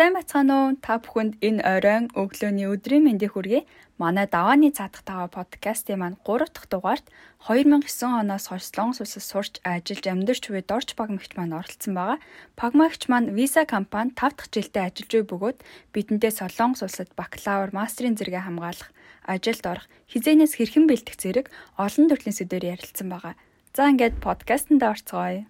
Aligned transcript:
Сайн 0.00 0.16
бацгаана 0.16 0.54
уу? 0.56 0.68
Та 0.80 0.96
бүхэнд 0.96 1.44
энэ 1.44 1.60
оройн 1.60 2.08
өглөөний 2.16 2.72
өдрийн 2.72 3.04
мэндийг 3.04 3.36
хүргэе. 3.36 3.68
Манай 4.00 4.24
давааны 4.24 4.72
цаадах 4.72 5.04
тава 5.04 5.28
подкастын 5.28 6.00
маань 6.00 6.16
3 6.24 6.48
дахь 6.48 6.72
дугаарт 6.72 7.04
2009 7.44 8.24
оноос 8.24 8.48
хойш 8.48 8.64
Солонгос 8.72 9.04
улсад 9.04 9.24
сурч 9.28 9.52
ажиллаж 9.60 10.06
амьдарч 10.08 10.48
буй 10.48 10.64
Дорч 10.64 10.96
Пагмагч 10.96 11.36
маань 11.36 11.52
оролцсон 11.52 11.92
байгаа. 11.92 12.16
Пагмагч 12.56 13.12
маань 13.12 13.36
Visa 13.36 13.68
компани 13.68 14.16
5 14.16 14.40
дахь 14.40 14.48
жилдээ 14.48 14.88
ажиллаж 14.88 15.12
буй 15.12 15.24
бөгөөд 15.28 15.58
бидэндээ 15.92 16.32
Солонгос 16.32 16.80
улсад 16.80 17.12
бакалавр, 17.12 17.68
мастрын 17.76 18.16
зэрэгээ 18.16 18.48
хамгаалах, 18.48 18.96
ажилд 19.28 19.64
орох, 19.68 19.86
хизээнээс 20.08 20.56
хэрхэн 20.56 20.88
бэлдэх 20.88 21.20
зэрэг 21.20 21.52
олон 21.76 22.08
төрлийн 22.08 22.32
сэдвээр 22.40 22.72
ярилцсан 22.72 23.12
байгаа. 23.12 23.36
За 23.76 23.92
ингээд 23.92 24.16
подкастэнд 24.24 24.80
орцгоё. 24.80 25.44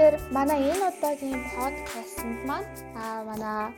Тэгэхээр 0.00 0.32
манай 0.32 0.60
энэ 0.72 0.84
удаагийн 0.88 1.44
подкастт 1.52 2.24
маань 2.48 2.64
аа 2.96 3.20
манай 3.28 3.68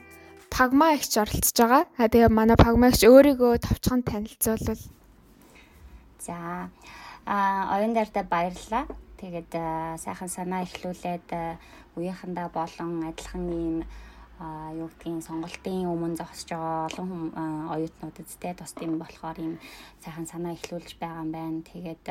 Пагма 0.55 0.95
ихч 0.95 1.19
оролцож 1.19 1.59
байгаа. 1.59 1.83
А 1.99 2.07
тэгээ 2.07 2.31
манай 2.31 2.55
Пагма 2.55 2.95
ихч 2.95 3.03
өөрийгөө 3.11 3.59
товчхон 3.59 4.07
танилцуулбал. 4.07 4.83
За 6.23 6.71
а 7.27 7.75
оюун 7.75 7.99
дээрдээ 7.99 8.23
баярлалаа. 8.31 8.87
Тэгээд 9.19 9.51
сайхан 9.99 10.31
санаа 10.31 10.63
ихлүүлээд 10.63 11.27
үеийнхандаа 11.99 12.55
болон 12.55 13.03
адилхан 13.03 13.43
ийм 13.51 13.77
юу 14.79 14.87
гэдгийг 14.95 15.27
сонголтын 15.27 15.91
өмнө 15.91 16.23
зогсож 16.23 16.55
байгаа 16.55 16.87
олон 16.87 17.35
оюутнуудад 17.75 18.31
тэ 18.39 18.55
тус 18.55 18.71
тийм 18.79 18.95
болохоор 19.03 19.43
ийм 19.43 19.59
сайхан 19.99 20.31
санаа 20.31 20.55
ихлүүлж 20.55 21.03
байгаа 21.03 21.27
юм 21.27 21.31
байна. 21.35 21.67
Тэгээд 21.67 22.07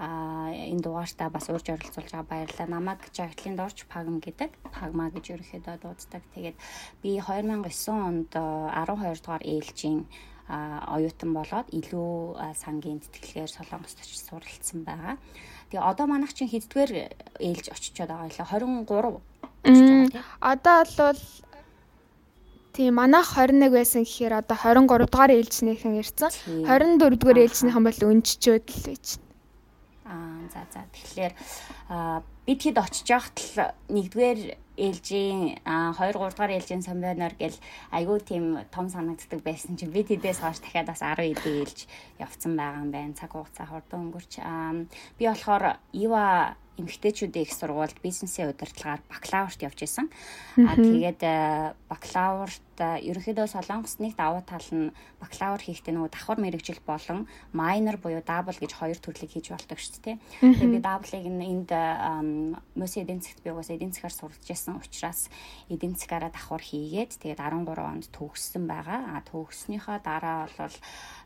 энэ 0.00 0.80
дугаартаа 0.80 1.28
бас 1.28 1.52
урьж 1.52 1.68
оролцуулж 1.68 2.08
байгаа 2.08 2.24
баярлалаа. 2.24 2.68
Намайг 2.72 3.00
Жагтлын 3.12 3.56
дорч 3.56 3.84
Пагм 3.84 4.16
гэдэг. 4.24 4.50
Пагма 4.72 5.12
гэж 5.12 5.36
ерөөхдөө 5.36 5.76
дууддаг. 5.76 6.22
Тэгээд 6.34 6.56
би 7.04 7.20
2009 7.20 7.92
онд 7.92 8.32
12 8.32 9.20
дугаар 9.20 9.44
ээлжийн 9.44 10.08
оюутан 10.50 11.30
болоод 11.36 11.68
илүү 11.68 12.34
сангийн 12.56 12.98
тэтгэлгээр 13.04 13.50
Солонгост 13.52 14.00
очиж 14.00 14.24
суралцсан 14.24 14.82
байгаа. 14.88 15.14
Тэгээ 15.70 15.84
одоо 15.84 16.06
манайх 16.08 16.34
чинь 16.34 16.50
хэддгээр 16.50 16.90
ээлж 17.38 17.66
очичоод 17.70 18.10
байгаа 18.10 18.32
лээ 18.32 18.48
23 18.48 19.20
Одоо 20.40 20.82
бол 20.96 21.20
Тийм 22.72 22.94
манайх 22.94 23.36
21 23.36 23.70
байсан 23.70 24.02
гэхээр 24.02 24.42
одоо 24.42 24.56
23 24.56 25.06
дугаар 25.06 25.30
ээлжнийхэн 25.36 26.00
ирсэн. 26.02 26.30
24 26.66 27.20
дугаар 27.20 27.38
ээлжнийхэн 27.44 27.84
бол 27.84 28.00
өнччөөд 28.10 28.66
л 28.66 28.82
байж. 28.88 29.06
Аа 30.10 30.42
за 30.50 30.66
за 30.74 30.82
тэгэхээр 30.90 31.32
бид 32.46 32.60
хэд 32.66 32.76
очиж 32.82 33.06
яхад 33.06 33.38
л 33.38 33.70
нэгдүгээр 33.94 34.40
ээлжийн 34.74 35.62
2 35.62 35.94
3 35.94 36.18
дугаар 36.18 36.56
ээлжийн 36.56 36.82
самбайнаар 36.82 37.34
гэл 37.38 37.54
айгүй 37.94 38.18
тийм 38.26 38.44
том 38.74 38.90
санагддаг 38.90 39.38
байсан 39.46 39.78
чинь 39.78 39.94
бид 39.94 40.10
хэдээс 40.10 40.42
хойш 40.42 40.58
дахиад 40.58 40.90
бас 40.90 41.04
10 41.04 41.30
эдийн 41.30 41.62
ээлж 41.62 41.86
явцсан 42.18 42.58
байгаа 42.58 42.82
юм 42.82 42.90
байна. 42.90 43.14
Цаг 43.14 43.30
хугацаа 43.36 43.66
хурдан 43.70 44.10
өнгөрч. 44.10 44.32
Би 45.14 45.24
болохоор 45.30 45.78
Ива 45.94 46.56
эмэгтэйчүүдийн 46.80 47.46
их 47.46 47.52
сургуульд 47.52 47.98
бизнесийн 48.02 48.50
удирдлагаар 48.50 49.00
бакалаврт 49.06 49.60
явж 49.62 49.78
исэн. 49.84 50.08
Аа 50.58 50.76
тэгээд 50.76 51.20
бакалаврт 51.92 52.70
ерөнхийдөө 52.80 53.46
Солонгос 53.46 54.00
нэг 54.00 54.16
давуу 54.16 54.40
тал 54.40 54.64
нь 54.72 54.92
бакалавр 55.20 55.60
хийхдээ 55.60 55.92
нөгөө 55.92 56.10
давхар 56.16 56.40
мэрэгжил 56.40 56.80
болон 56.88 57.28
майнер 57.52 58.00
буюу 58.00 58.24
дабл 58.24 58.56
гэж 58.56 58.72
хоёр 58.72 58.96
төрлийг 58.96 59.36
хийж 59.36 59.52
болдог 59.52 59.76
шүү 59.76 60.00
дээ. 60.00 60.16
Тэгээд 60.40 60.72
би 60.72 60.80
даблыг 60.80 61.24
энд 61.28 61.70
мөс 62.72 62.94
эдийн 62.96 63.20
засгт 63.20 63.44
би 63.44 63.52
угаасаа 63.52 63.76
эдийн 63.76 63.92
засгаар 63.92 64.16
сурч 64.16 64.48
исэн 64.48 64.80
учраас 64.80 65.28
эдийн 65.68 65.92
засгаараа 65.92 66.32
давхар 66.32 66.64
хийгээд 66.64 67.20
тэгээд 67.20 67.40
13 67.40 67.68
онд 67.84 68.06
төгссөн 68.16 68.64
байгаа. 68.64 69.20
Аа 69.20 69.20
төгснөхийн 69.28 70.00
дараа 70.00 70.48
бол 70.56 70.76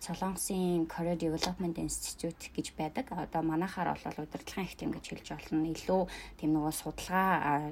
Солонгосын 0.02 0.90
Career 0.90 1.16
Development 1.16 1.76
Institute 1.78 2.50
гэж 2.50 2.74
байдаг. 2.74 3.06
Одоо 3.14 3.42
манайхаар 3.46 3.94
бол 3.94 4.26
удирдлагын 4.26 4.66
их 4.66 4.74
тийм 4.74 4.90
гэж 4.90 5.04
хэлж 5.06 5.28
болно. 5.44 5.68
Илүү 5.68 6.00
тийм 6.40 6.56
нөгөө 6.56 6.72
судалгаа 6.72 7.70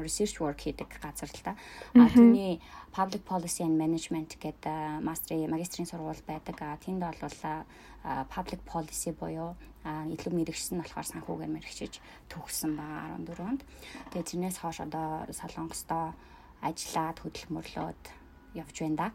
research 0.00 0.38
work 0.38 0.62
хийдэг 0.62 0.88
газар 1.02 1.28
л 1.28 1.42
та. 1.42 1.56
А 1.98 2.06
түүний 2.06 2.62
Public 2.94 3.26
Policy 3.26 3.66
and 3.66 3.76
Management 3.76 4.38
гэдэг 4.38 5.02
мастрын 5.02 5.50
магистрийн 5.50 5.90
сургууль 5.90 6.22
байдаг. 6.26 6.56
Тэнд 6.80 7.02
бол 7.02 7.34
public 8.30 8.62
policy 8.62 9.10
буюу 9.10 9.58
илүү 9.84 10.32
мэрэгсэн 10.32 10.78
болохоор 10.78 11.06
санхүүгээр 11.10 11.54
мэрэгчиж 11.58 11.98
төгссөн 12.30 12.78
байгаа 12.78 13.18
14 13.18 13.42
онд. 13.42 13.62
Тэгээ 14.14 14.30
тэрнээс 14.30 14.58
хойш 14.62 14.78
одоо 14.86 15.26
Солонгостоо 15.34 16.14
ажиллаад 16.62 17.18
хөдөлмөрлөөд 17.18 18.02
явж 18.54 18.76
байна 18.78 18.96
да. 18.96 19.08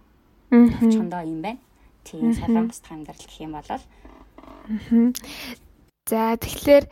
Явчихондоо 0.52 1.24
юм 1.24 1.42
байна 1.42 1.64
тийм 2.04 2.34
солонгост 2.34 2.86
амьдрал 2.90 3.18
гэх 3.18 3.42
юм 3.42 3.54
бол 3.56 3.70
За 6.10 6.36
тэгэхээр 6.36 6.86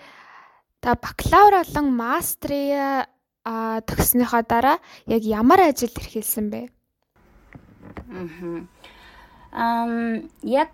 та 0.80 0.96
бакалавр 0.96 1.64
болон 1.64 1.88
мастрын 1.96 3.06
а 3.44 3.82
төгснөхийн 3.88 4.46
дараа 4.48 4.78
яг 5.08 5.24
ямар 5.24 5.60
ажил 5.68 5.92
эрхэлсэн 5.92 6.50
бэ? 6.52 6.62
Аа. 9.52 10.22
яг 10.44 10.74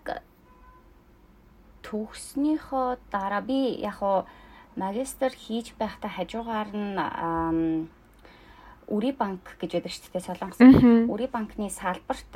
төгснөхийн 1.82 2.98
дараа 3.12 3.42
би 3.42 3.80
яг 3.82 3.98
хуу 4.02 4.26
магистр 4.76 5.32
хийж 5.32 5.74
байхдаа 5.80 6.12
хажуугаар 6.12 6.70
нь 6.74 7.90
Үри 8.86 9.18
банк 9.18 9.42
гэж 9.58 9.82
байдаг 9.82 9.90
шүү 9.90 10.14
дээ 10.14 10.28
Солонгос. 10.30 10.62
Үри 11.10 11.26
банкны 11.26 11.74
салбарт 11.74 12.30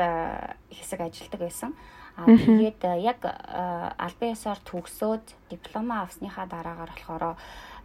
хэсэг 0.73 1.05
ажилладаг 1.05 1.41
байсан. 1.45 1.77
Аа 2.19 2.35
тэгээд 2.35 2.81
яг 2.99 3.19
албан 3.23 4.33
ёсоор 4.35 4.59
төгсөөд 4.67 5.25
диплома 5.49 6.03
авсныхаа 6.03 6.45
дараагаар 6.51 6.91
болохоор 6.91 7.35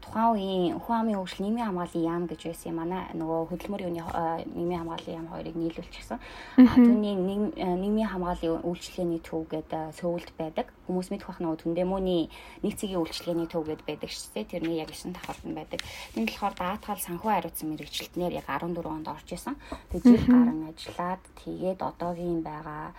тухайн 0.05 0.37
үеийн 0.37 0.79
хүн 0.85 0.97
амын 1.01 1.17
хөгжил 1.17 1.45
нийгмийн 1.45 1.69
хамгааллын 1.69 2.05
яам 2.05 2.25
гэж 2.29 2.41
байсан 2.45 2.71
юм 2.71 2.79
манай 2.83 3.03
нөгөө 3.17 3.41
хөдөлмөрийн 3.49 3.97
үеийн 3.97 4.53
нийгмийн 4.53 4.81
хамгааллын 4.85 5.17
яам 5.17 5.29
хоёрыг 5.33 5.57
нийлүүлчихсэн. 5.57 6.19
А 6.61 6.77
түүний 6.77 7.15
нийгмийн 7.17 8.11
хамгааллын 8.13 8.67
үйлчлэгээний 8.69 9.23
төв 9.25 9.49
гэдэг 9.49 9.97
сөүлд 9.97 10.31
байдаг. 10.37 10.67
Хүмүүс 10.85 11.09
мэдэх 11.09 11.29
бах 11.29 11.41
нөгөө 11.41 11.59
түндэмөний 11.65 12.23
нэг 12.61 12.73
цэгийн 12.77 13.01
үйлчлэгээний 13.01 13.49
төв 13.49 13.65
гэдэг 13.65 13.87
байдаг 13.89 14.11
шүү 14.13 14.31
дээ. 14.35 14.53
Тэрний 14.53 14.77
яг 14.85 14.93
шин 14.93 15.17
давхарт 15.17 15.45
нь 15.49 15.57
байдаг. 15.57 15.81
Тэнд 16.13 16.29
болохоор 16.29 16.55
даатгал 16.61 17.01
санхүү 17.01 17.31
хариуцсан 17.33 17.69
мэрэгчлэлтнэр 17.73 18.37
яг 18.37 18.47
14 18.53 18.85
онд 18.85 19.09
орж 19.09 19.29
исэн. 19.33 19.57
Тэгээд 19.89 20.05
жил 20.05 20.27
гарan 20.29 20.69
ажиллаад 20.69 21.23
тэгээд 21.41 21.81
одоогийн 21.81 22.45
байгаа 22.45 22.93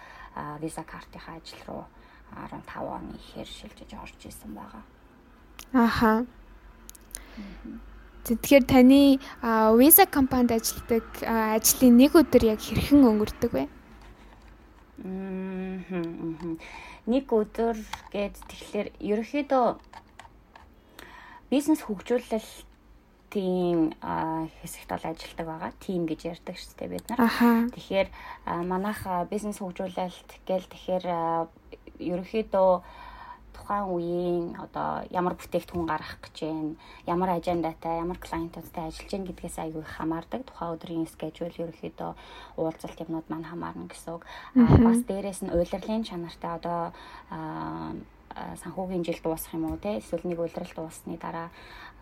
виза 0.61 0.83
картынхаа 0.83 1.35
ажил 1.39 1.61
руу 1.67 1.85
15 2.35 2.67
оны 2.83 3.15
ихээр 3.15 3.47
шилжиж 3.47 3.91
орж 3.93 4.19
исэн 4.25 4.51
байгаа. 4.53 4.83
Аха. 5.73 6.25
Тэгэхээр 8.25 8.63
таны 8.65 9.19
виза 9.77 10.05
компанид 10.05 10.51
ажилладаг 10.51 11.05
ажлын 11.21 11.97
нэг 11.97 12.15
өдөр 12.15 12.43
яг 12.57 12.59
хэрхэн 12.59 13.05
өнгөрдөг 13.05 13.51
вэ? 13.53 13.65
Нэг 17.05 17.25
өдөр 17.29 17.77
гээд 18.09 18.35
тэгэхээр 18.49 18.87
ерөөхдөө 18.97 19.65
бизнес 21.53 21.81
хөгжүүлэлтийн 23.35 23.93
хэсэгт 24.61 24.89
бол 24.89 25.05
ажилладаг 25.11 25.45
байгаа. 25.47 25.71
Тим 25.79 26.05
гэж 26.07 26.21
ярьдаг 26.31 26.55
шүү 26.55 26.75
дээ 26.79 26.89
бид 26.89 27.05
нар. 27.09 27.19
Тэгэхээр 27.75 28.07
манайх 28.63 29.03
бизнес 29.29 29.59
хөгжүүлэлт 29.59 30.29
гээл 30.47 30.71
тэгэхээр 30.71 31.05
ерөөхдөө 31.99 32.71
тухайн 33.55 33.87
үеийн 33.87 34.45
одоо 34.59 35.07
ямар 35.11 35.35
бүтээгдэхүүн 35.39 35.87
гаргах 35.87 36.19
гэж 36.27 36.35
байна, 36.43 36.75
ямар 37.07 37.29
ажендатай, 37.39 38.03
ямар 38.03 38.19
клиентуудтай 38.19 38.91
ажиллаж 38.91 39.11
байна 39.11 39.27
гэдгээс 39.31 39.57
аягүй 39.63 39.83
их 39.83 39.95
хамаардаг. 39.95 40.41
Тухайн 40.43 40.75
өдрийн 40.75 41.07
скежүүл 41.07 41.63
ерөөхдөө 41.63 42.11
уулзалт 42.59 42.99
юмнууд 42.99 43.27
маань 43.31 43.47
хамаарна 43.47 43.87
гэсэн 43.87 44.11
үг. 44.15 44.23
Бас 44.55 44.99
дээрэс 45.07 45.47
нь 45.47 45.55
удирдлын 45.55 46.03
чанартай 46.03 46.51
одоо 46.59 46.91
санхүүгийн 48.35 49.03
жил 49.07 49.19
дуусах 49.23 49.55
юм 49.55 49.71
уу 49.71 49.77
те 49.79 49.97
эсвэл 50.03 50.27
нэг 50.27 50.39
удирдал 50.39 50.75
дуусны 50.75 51.15
дараа 51.15 51.49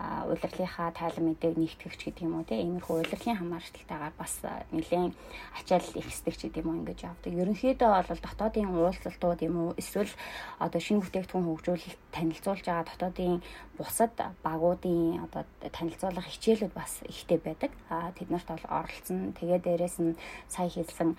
удирдлынхаа 0.02 0.90
тайлан 0.90 1.30
мэдээг 1.30 1.58
нэгтгэгч 1.62 2.02
гэдэг 2.10 2.26
юм 2.26 2.42
уу 2.42 2.46
те 2.50 2.58
иймэрхүү 2.58 3.06
удирдлын 3.06 3.38
хамааралтайгаар 3.38 4.14
бас 4.18 4.42
нэлээд 4.74 5.14
ачаал 5.62 5.86
ихсдэг 5.94 6.34
ч 6.34 6.50
гэдэг 6.50 6.66
юм 6.66 6.70
уу 6.74 6.80
ингэж 6.82 7.00
явдаг. 7.06 7.34
Ерөнхийдөө 7.38 7.90
бол 8.10 8.22
дотоодын 8.26 8.74
уулзалтууд 8.74 9.40
юм 9.46 9.56
уу 9.62 9.70
эсвэл 9.78 10.10
одоо 10.58 10.82
шинэ 10.82 11.06
бүтээгдэхүүн 11.06 11.46
хөгжүүлэлт 11.46 12.02
танилцуулж 12.10 12.66
байгаа 12.66 12.90
дотоодын 12.90 13.46
бусад 13.78 14.18
багуудын 14.42 15.22
одоо 15.30 15.46
танилцуулах 15.70 16.26
хичээлүүд 16.26 16.74
бас 16.74 17.06
ихтэй 17.06 17.38
байдаг. 17.38 17.70
А 17.94 18.10
тэд 18.18 18.34
нарт 18.34 18.50
бол 18.50 18.66
оролцсон. 18.82 19.38
Тэгээ 19.38 19.62
дээрэс 19.62 20.02
нь 20.02 20.18
сая 20.50 20.70
хэлсэн 20.74 21.14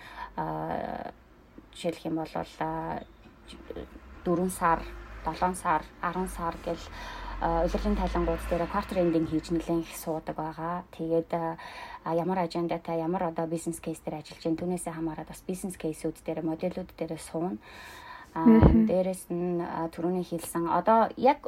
жишээлх 1.71 2.03
юм 2.03 2.19
бол 2.19 2.33
4 4.25 4.49
сар 4.49 4.83
7 5.25 5.55
сар 5.55 5.81
10 6.01 6.27
сар 6.29 6.55
гэл 6.65 6.83
улирлын 7.41 7.97
тайлангууд 7.99 8.43
дээр 8.49 8.65
quarter 8.71 8.97
ending 9.01 9.27
хийж 9.27 9.51
нэлээд 9.51 9.83
их 9.83 9.97
суудаг 9.97 10.35
байгаа. 10.35 10.83
Тэгээд 10.95 11.31
ямар 12.05 12.39
ажендатай 12.39 12.99
ямар 13.01 13.33
одоо 13.33 13.45
бизнес 13.47 13.79
кейс 13.79 13.99
дээр 13.99 14.21
ажиллаж 14.23 14.43
байна 14.45 14.59
түүнээсээ 14.61 14.93
хамаарат 14.95 15.27
бас 15.27 15.43
бизнес 15.47 15.75
кейсүүд 15.75 16.23
дээр 16.23 16.41
модельүүд 16.47 16.95
дээр 16.95 17.19
суuna. 17.19 17.57
Аа 17.59 17.95
дээрэс 18.35 19.31
нь 19.31 19.63
түрүүний 19.95 20.27
хэлсэн 20.27 20.67
одоо 20.67 21.07
яг 21.15 21.47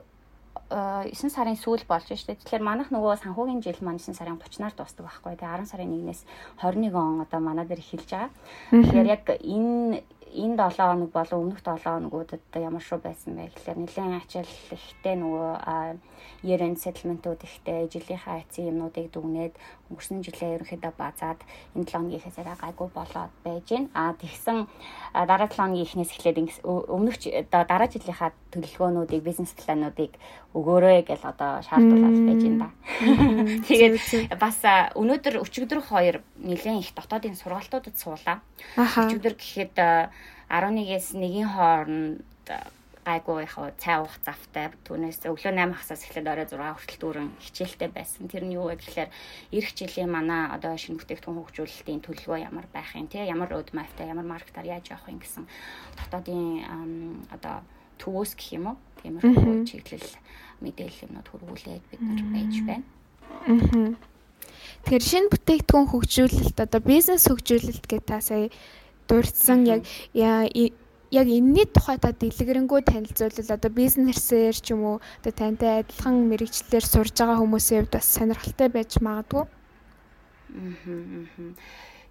9 0.72 1.12
сарын 1.32 1.56
сүүл 1.56 1.84
болж 1.88 2.08
штэ. 2.12 2.36
Тэгэхээр 2.36 2.64
манайх 2.64 2.90
нөгөө 2.92 3.24
санхүүгийн 3.24 3.64
жил 3.64 3.80
маань 3.84 4.00
9 4.00 4.16
сарын 4.16 4.40
30-наар 4.40 4.76
дуустдаг 4.76 5.08
байхгүй. 5.08 5.36
Тэгээ 5.40 5.64
10 5.64 5.72
сарын 5.72 5.92
1-ээс 5.96 6.22
21 6.60 6.96
он 6.96 7.22
одоо 7.24 7.40
манай 7.40 7.64
дээр 7.68 7.80
эхэлж 7.84 8.08
байгаа. 8.12 8.32
Тэгэхээр 8.72 9.08
яг 9.08 9.24
энэ 9.28 10.04
энэ 10.36 10.56
7 10.58 10.78
хоног 10.78 11.12
болон 11.12 11.40
өмнөх 11.42 11.62
7 11.64 11.84
хоногудад 11.84 12.42
ямар 12.54 12.84
шүү 12.84 13.00
байсан 13.04 13.36
бэ 13.36 13.52
гэхээр 13.56 13.78
нэлээд 13.80 14.20
ачаал 14.22 14.52
ихтэй 14.76 15.16
нөгөө 15.16 15.52
year-end 16.44 16.78
settlement-ууд 16.84 17.42
ихтэй 17.48 17.88
жилийнхаа 17.88 18.42
эцсийн 18.44 18.70
юмнуудыг 18.72 19.08
дүгнээд 19.12 19.54
өнгөрсөн 19.88 20.24
жилээ 20.24 20.60
ерөнхийдөө 20.60 20.94
базаад 21.00 21.40
энэ 21.76 21.88
7 21.88 21.92
хоногийн 21.92 22.24
хэсэг 22.24 22.48
гайгүй 22.60 22.90
болоод 22.92 23.34
байж 23.44 23.66
гэн. 23.68 23.86
А 23.96 24.14
тэгсэн 24.14 24.68
дараа 25.14 25.48
7 25.48 25.58
хоногийн 25.58 25.88
эхнээс 25.88 26.12
эхлээд 26.12 26.38
өмнөх 26.64 27.16
дараа 27.50 27.88
жилийнхаа 27.88 28.32
төлөвлөгөөнүүдийг 28.52 29.24
бизнес 29.24 29.56
плануудыг 29.56 30.12
өгөөрэй 30.52 31.08
гэж 31.08 31.22
одоо 31.24 31.64
шаардуулаад 31.64 32.18
байж 32.28 32.42
гэн 32.44 32.58
да. 32.60 32.70
Тэгээд 33.68 33.96
бас 34.36 34.60
өнөөдөр 34.96 35.36
өчигдөр 35.44 35.82
хоёр 35.84 36.16
нэлээд 36.40 36.84
их 36.84 36.92
дотоодын 36.96 37.40
сургалтуудад 37.40 37.96
суулаа. 37.96 38.44
Өчигдөр 38.76 39.36
гэхэд 39.40 39.76
11-ээс 40.52 41.16
1-ийн 41.16 41.48
хооронд 41.48 42.24
гайгүй 43.08 43.48
яг 43.48 43.56
цай 43.80 44.04
уух 44.04 44.12
завтай. 44.28 44.76
Түүнээс 44.84 45.24
өглөө 45.24 45.56
8 45.56 45.80
хасаас 45.80 46.04
эхлээд 46.04 46.28
орой 46.28 46.48
6 46.52 46.60
хүртэл 46.60 47.00
дүүрэн 47.00 47.30
хичээлтэй 47.40 47.90
байсан. 47.96 48.28
Тэр 48.28 48.44
нь 48.44 48.60
юу 48.60 48.68
вэ 48.68 48.76
гэхээр 48.84 49.10
эх 49.56 49.68
жилийн 49.72 50.12
манай 50.12 50.52
одоо 50.52 50.76
шинэ 50.76 51.00
бүтээгдэхүүн 51.00 51.40
хөгжүүлэлтийн 51.40 52.04
төлөвлөгөө 52.04 52.44
ямар 52.44 52.68
байх 52.68 52.92
юм 53.00 53.08
те? 53.08 53.24
Ямар 53.24 53.48
roadmapтай 53.48 54.12
ямар 54.12 54.28
маркетаар 54.28 54.68
яаж 54.68 54.92
явах 54.92 55.08
юм 55.08 55.24
гэсэн 55.24 55.48
дотоодын 55.96 57.24
одоо 57.32 57.64
төвөөс 58.04 58.36
гэх 58.36 58.60
юм 58.60 58.76
уу? 58.76 58.78
Тиймэрхүү 59.00 59.64
чиглэл 59.64 60.12
мэдээлэл 60.60 61.04
юмнууд 61.08 61.28
хөрвүүлээд 61.32 61.84
бид 61.88 62.02
нар 62.04 62.24
байж 62.36 62.54
байна. 62.68 62.86
Тэгэхээр 64.84 65.06
шинэ 65.08 65.32
бүтээгдэхүүн 65.32 65.88
хөгжүүлэлт 65.96 66.58
одоо 66.60 66.82
бизнес 66.84 67.24
хөгжүүлэлт 67.32 67.86
гэдэг 67.88 68.08
та 68.08 68.20
сая 68.20 68.52
дурдсан 69.08 69.64
яг 69.64 69.88
яг 71.12 71.28
энэний 71.28 71.66
тухай 71.66 71.98
та 71.98 72.12
дэлгэрэнгүй 72.12 72.82
танилцуулбал 72.84 73.56
одоо 73.56 73.72
бизнесээр 73.72 74.56
ч 74.56 74.76
юм 74.76 74.84
уу 74.84 74.98
одоо 75.24 75.32
тантай 75.32 75.80
адилхан 75.82 76.28
мэрэгчлэлээр 76.28 76.86
сурж 76.86 77.16
байгаа 77.16 77.40
хүмүүсийн 77.40 77.88
хувьд 77.88 77.96
бас 77.96 78.08
сонирхолтой 78.12 78.68
байж 78.68 79.00
магадгүй. 79.00 79.44
Аа. 79.48 79.52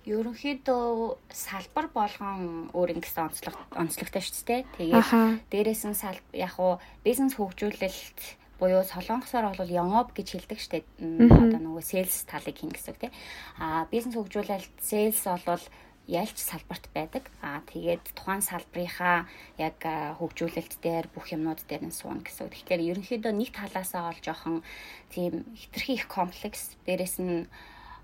Ерөнхийдөө 0.07 1.19
салбар 1.35 1.91
болгон 1.91 2.71
өөр 2.71 2.95
ингэсэн 2.95 3.27
онцлог 3.27 3.59
онцлогтой 3.75 4.23
шүү 4.23 4.47
дээ. 4.47 4.63
Тэгээд 4.79 5.51
дээрээс 5.51 5.83
нь 5.91 5.99
яг 6.39 6.55
уу 6.63 6.79
бизнес 7.03 7.35
хөгжүүлэлт 7.35 8.39
буюу 8.63 8.87
солонгосоор 8.87 9.59
бол 9.59 9.69
Yongop 9.69 10.15
гэж 10.15 10.29
хэлдэг 10.33 10.63
штеп. 10.63 10.87
Одоо 11.03 11.59
нөгөө 11.59 11.83
sales 11.83 12.23
талыг 12.23 12.55
хийн 12.55 12.73
гэсэн 12.73 12.95
үг 12.95 12.99
тий. 13.03 13.13
Аа 13.59 13.91
бизнес 13.91 14.15
хөгжүүлэлт 14.15 14.79
sales 14.79 15.21
бол 15.43 15.65
ялч 16.07 16.39
салбарт 16.39 16.87
байдаг. 16.95 17.27
Аа 17.43 17.61
тэгээд 17.67 18.15
тухайн 18.15 18.43
салбарынхаа 18.43 19.27
яг 19.59 19.79
хөгжүүлэлт 20.19 20.79
дээр 20.79 21.07
бүх 21.11 21.35
юмнууд 21.35 21.67
дээр 21.67 21.91
нь 21.91 21.95
суuna 21.95 22.23
гэсэн. 22.23 22.51
Тэгэхээр 22.51 22.87
ерөнхийдөө 22.95 23.33
нэг 23.35 23.51
талаасаа 23.51 24.15
ол 24.15 24.21
жоохон 24.23 24.63
тийм 25.11 25.43
хитрхи 25.59 25.99
их 25.99 26.07
комплекс 26.07 26.79
дээрэс 26.87 27.19
нь 27.19 27.51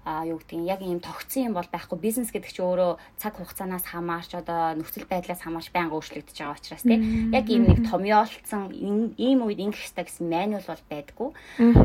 а 0.05 0.27
юу 0.27 0.43
гэдгийг 0.43 0.67
яг 0.67 0.81
ийм 0.83 0.99
тогтсон 0.99 1.47
юм 1.47 1.55
бол 1.55 1.69
байхгүй. 1.71 1.99
Бизнес 1.99 2.35
гэдэг 2.35 2.51
чинь 2.51 2.67
өөрөө 2.67 2.99
цаг 3.23 3.39
хугацаанаас 3.39 3.87
хамаарч 3.87 4.35
одоо 4.35 4.75
нөхцөл 4.75 5.07
байдлаас 5.07 5.47
хамаарч 5.47 5.71
байнга 5.71 5.95
өөрчлөгдөж 5.95 6.35
байгаа 6.43 6.59
учраас 6.59 6.83
тийм 6.83 7.31
яг 7.31 7.47
ийм 7.47 7.71
нэг 7.71 7.87
томьёолцсон 7.87 8.75
ийм 9.15 9.39
үед 9.47 9.63
ингэх 9.63 9.79
хэрэгтэй 9.79 10.07
гэсэн 10.11 10.27
мануал 10.27 10.67
бол 10.67 10.85
байдгүй. 10.91 11.31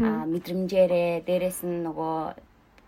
А 0.02 0.25
мэдрэмжээрээ 0.25 1.30
дээрэс 1.30 1.62
нь 1.62 1.86
нөгөө 1.86 2.18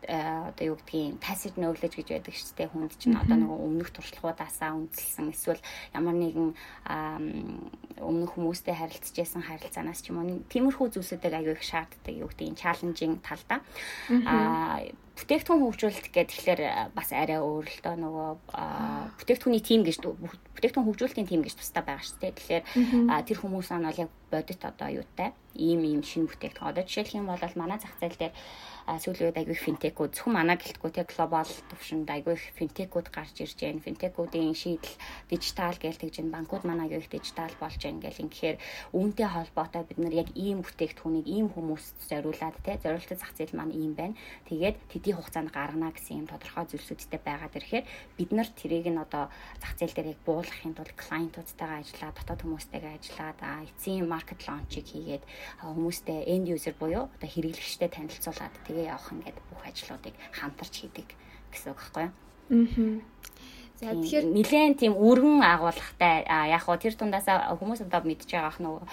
одоо 0.08 0.66
юу 0.74 0.78
гэдгийг 0.80 1.20
тасид 1.20 1.56
нөглөж 1.60 1.94
гэж 1.96 2.08
байдаг 2.08 2.36
шүү 2.36 2.56
дээ. 2.56 2.72
Хүнд 2.72 2.94
чинь 2.96 3.20
одоо 3.20 3.36
нөгөө 3.36 3.60
өмнөх 3.68 3.90
туршлагуудаасаа 3.92 4.78
үндэслэн 4.78 5.34
эсвэл 5.34 5.62
ямар 5.92 6.16
нэгэн 6.16 6.50
өмнөх 8.00 8.32
хүмүүстэй 8.38 8.76
харилцаж 8.76 9.16
байсан 9.16 9.44
харилцаанаас 9.44 10.00
ч 10.00 10.14
юм 10.14 10.24
уу 10.24 10.44
тиймэрхүү 10.48 10.88
зүйлсүүдийг 10.96 11.34
аягүй 11.36 11.56
их 11.60 11.64
шаарддаг 11.68 12.16
юу 12.16 12.32
гэдгийг 12.32 12.56
чаленжинг 12.56 13.20
талдаа 13.26 13.60
аа 14.24 14.88
бүтээгдэхүүн 15.20 15.64
хөгжүүлэлт 15.68 16.08
гэдэг 16.16 16.32
тэгэхээр 16.32 16.62
бас 16.96 17.12
арай 17.12 17.44
өөр 17.44 17.68
л 17.68 17.80
доо 17.84 17.96
нөгөө 18.00 18.30
бүтээгдэхүүний 19.20 19.64
тим 19.64 19.84
гэж 19.84 20.00
бүтээгдэхүүн 20.00 20.88
хөгжүүлэлтийн 20.88 21.28
тим 21.28 21.44
гэж 21.44 21.60
тусдаа 21.60 21.84
байгаа 21.84 22.08
шүү 22.08 22.20
дээ. 22.24 22.38
Тэгэхээр 22.40 22.64
тэр 23.28 23.38
хүмүүс 23.44 23.70
нь 23.76 23.84
бол 23.84 24.00
яг 24.00 24.12
бодит 24.32 24.64
одоо 24.64 24.88
юутай 24.88 25.36
ийм 25.60 25.84
ийм 25.84 26.02
шинэ 26.08 26.32
бүтээгдэхүүн. 26.32 26.72
Одоо 26.72 26.84
жишээлх 26.88 27.20
юм 27.20 27.28
бол 27.28 27.60
манай 27.60 27.80
зах 27.84 28.00
зээл 28.00 28.16
дээр 28.16 28.34
сүүлийн 28.98 29.30
үед 29.30 29.38
айгүй 29.38 29.54
их 29.54 29.66
финтекүүд 29.68 30.12
зөвхөн 30.18 30.34
манай 30.34 30.58
гэлтгүй 30.58 30.90
те 30.90 31.04
глобал 31.06 31.52
төвшөнд 31.70 32.10
айгүй 32.10 32.34
их 32.34 32.46
финтекүүд 32.58 33.08
гарч 33.14 33.36
ирж 33.46 33.60
байна. 33.62 33.86
Финтекүүдийн 33.86 34.58
шийдэл 34.58 34.98
дижитал 35.30 35.78
гээл 35.78 36.02
тэгж 36.02 36.16
байна. 36.26 36.34
Банкуд 36.42 36.66
манай 36.66 36.90
айгүй 36.90 37.06
их 37.06 37.12
дижитал 37.14 37.54
болж 37.62 37.78
байна 37.78 38.02
гэл 38.02 38.24
ингэхээр 38.26 38.58
үүнтэй 38.98 39.28
холбоотой 39.30 39.84
бид 39.86 40.00
нар 40.02 40.16
яг 40.26 40.30
ийм 40.34 40.66
бүтээгдэхүүнийг 40.66 41.28
ийм 41.30 41.48
хүмүүст 41.54 41.98
зориулаад 42.10 42.56
те 42.66 42.82
зориултын 42.82 43.20
зах 43.20 43.34
зээл 43.38 43.54
маань 43.54 43.78
ийм 43.78 43.94
байна. 43.94 44.18
Тэгээд 44.50 44.78
тэдний 44.90 45.14
хугацаанд 45.14 45.54
гаргана 45.54 45.94
гэсэн 45.94 46.24
юм 46.24 46.28
тодорхой 46.32 46.66
зүйлсүүдтэй 46.72 47.22
байгаад 47.22 47.58
ирэхээр 47.60 47.86
бид 48.18 48.30
нар 48.34 48.50
тэрийг 48.56 48.88
нь 48.90 48.98
одоо 48.98 49.28
зах 49.62 49.76
зээл 49.76 49.94
дээр 49.94 50.12
яг 50.16 50.22
буулгахын 50.26 50.74
тулд 50.74 50.96
клиентуудтайгаа 50.96 51.84
ажиллаад 51.84 52.16
дотоод 52.16 52.42
хүмүүстэйгээ 52.48 52.94
ажиллаад 52.96 53.40
эцсийн 53.68 54.08
маркет 54.08 54.42
лончийг 54.48 54.88
хийгээд 54.88 55.24
хүмүүстэй 55.62 56.20
end 56.32 56.48
user 56.48 56.74
буюу 56.80 57.12
одоо 57.12 57.30
хэрэглэгчтэй 57.30 57.90
танилцуулаад 57.92 58.56
тэгээд 58.64 58.79
тэгээ 58.80 58.92
явах 58.96 59.12
ингээд 59.12 59.38
бүх 59.52 59.62
ажлуудыг 59.68 60.16
хамтарч 60.32 60.74
хийдэг 60.80 61.08
гэсэн 61.52 61.76
үг 61.76 61.80
байхгүй 61.84 62.04
юу? 62.08 62.14
Аа. 62.56 63.04
За 63.80 63.96
тэгэхээр 63.96 64.28
нэлээд 64.36 64.76
тийм 64.76 64.94
өргөн 65.00 65.40
агуулгатай 65.40 66.28
яг 66.28 66.68
хоо 66.68 66.76
тэр 66.76 67.00
тундаасаа 67.00 67.56
хүмүүс 67.56 67.88
одоо 67.88 68.04
мэдж 68.04 68.28
байгаа 68.28 68.52
ах 68.52 68.60
нөгөө 68.60 68.84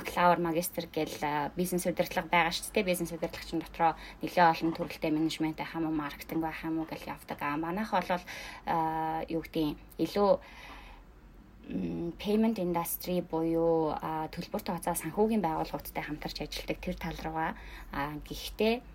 бакалавр 0.00 0.40
магистр 0.40 0.88
гэл 0.88 1.52
бизнес 1.52 1.84
удирдлага 1.84 2.32
байгаа 2.32 2.56
шүү 2.56 2.72
дээ. 2.72 2.88
Бизнес 2.88 3.12
удирдлагчин 3.12 3.60
дотроо 3.60 3.92
нэлээд 4.24 4.48
олон 4.48 4.72
төрөлтэй 4.72 5.12
менежмент 5.12 5.60
байх 5.60 5.76
юм 5.76 5.92
уу, 5.92 6.00
маркетинг 6.00 6.40
байх 6.40 6.56
юм 6.64 6.80
уу 6.80 6.88
гэл 6.88 7.04
явдаг. 7.04 7.36
А 7.44 7.60
манайх 7.60 7.92
бол 7.92 8.08
юу 9.28 9.40
гэдгийг 9.44 9.76
илүү 10.00 10.30
payment 12.16 12.56
industry 12.56 13.20
буюу 13.20 13.92
төлбөрт 14.32 14.72
тооцоо 14.72 14.96
санхүүгийн 14.96 15.44
байгууллагуудтай 15.44 16.00
хамтарч 16.00 16.40
ажилладаг 16.44 16.78
тэр 16.80 16.96
тал 16.96 17.18
руугаа 17.24 17.52
гэхдээ 18.24 18.93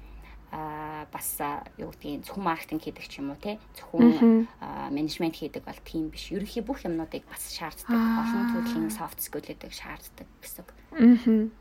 а 0.51 1.05
бас 1.13 1.37
юу 1.77 1.93
гэдгийг 1.93 2.25
зөвхөн 2.25 2.43
маркетинг 2.43 2.81
хийдэг 2.81 3.05
ч 3.05 3.21
юм 3.21 3.31
уу 3.31 3.39
те 3.39 3.61
зөвхөн 3.77 4.49
менежмент 4.89 5.37
хийдэг 5.37 5.61
бол 5.61 5.79
тийм 5.85 6.09
биш. 6.09 6.33
Ерөнхий 6.33 6.65
бүх 6.65 6.81
юмнуудыг 6.85 7.23
бас 7.29 7.53
шаарддаг. 7.53 7.93
Олон 7.93 8.45
төрлийн 8.57 8.89
soft 8.89 9.21
skill-үүдийг 9.21 9.73
шаарддаг 9.73 10.27
гэсэн. 10.41 10.65
Аа. 10.65 11.53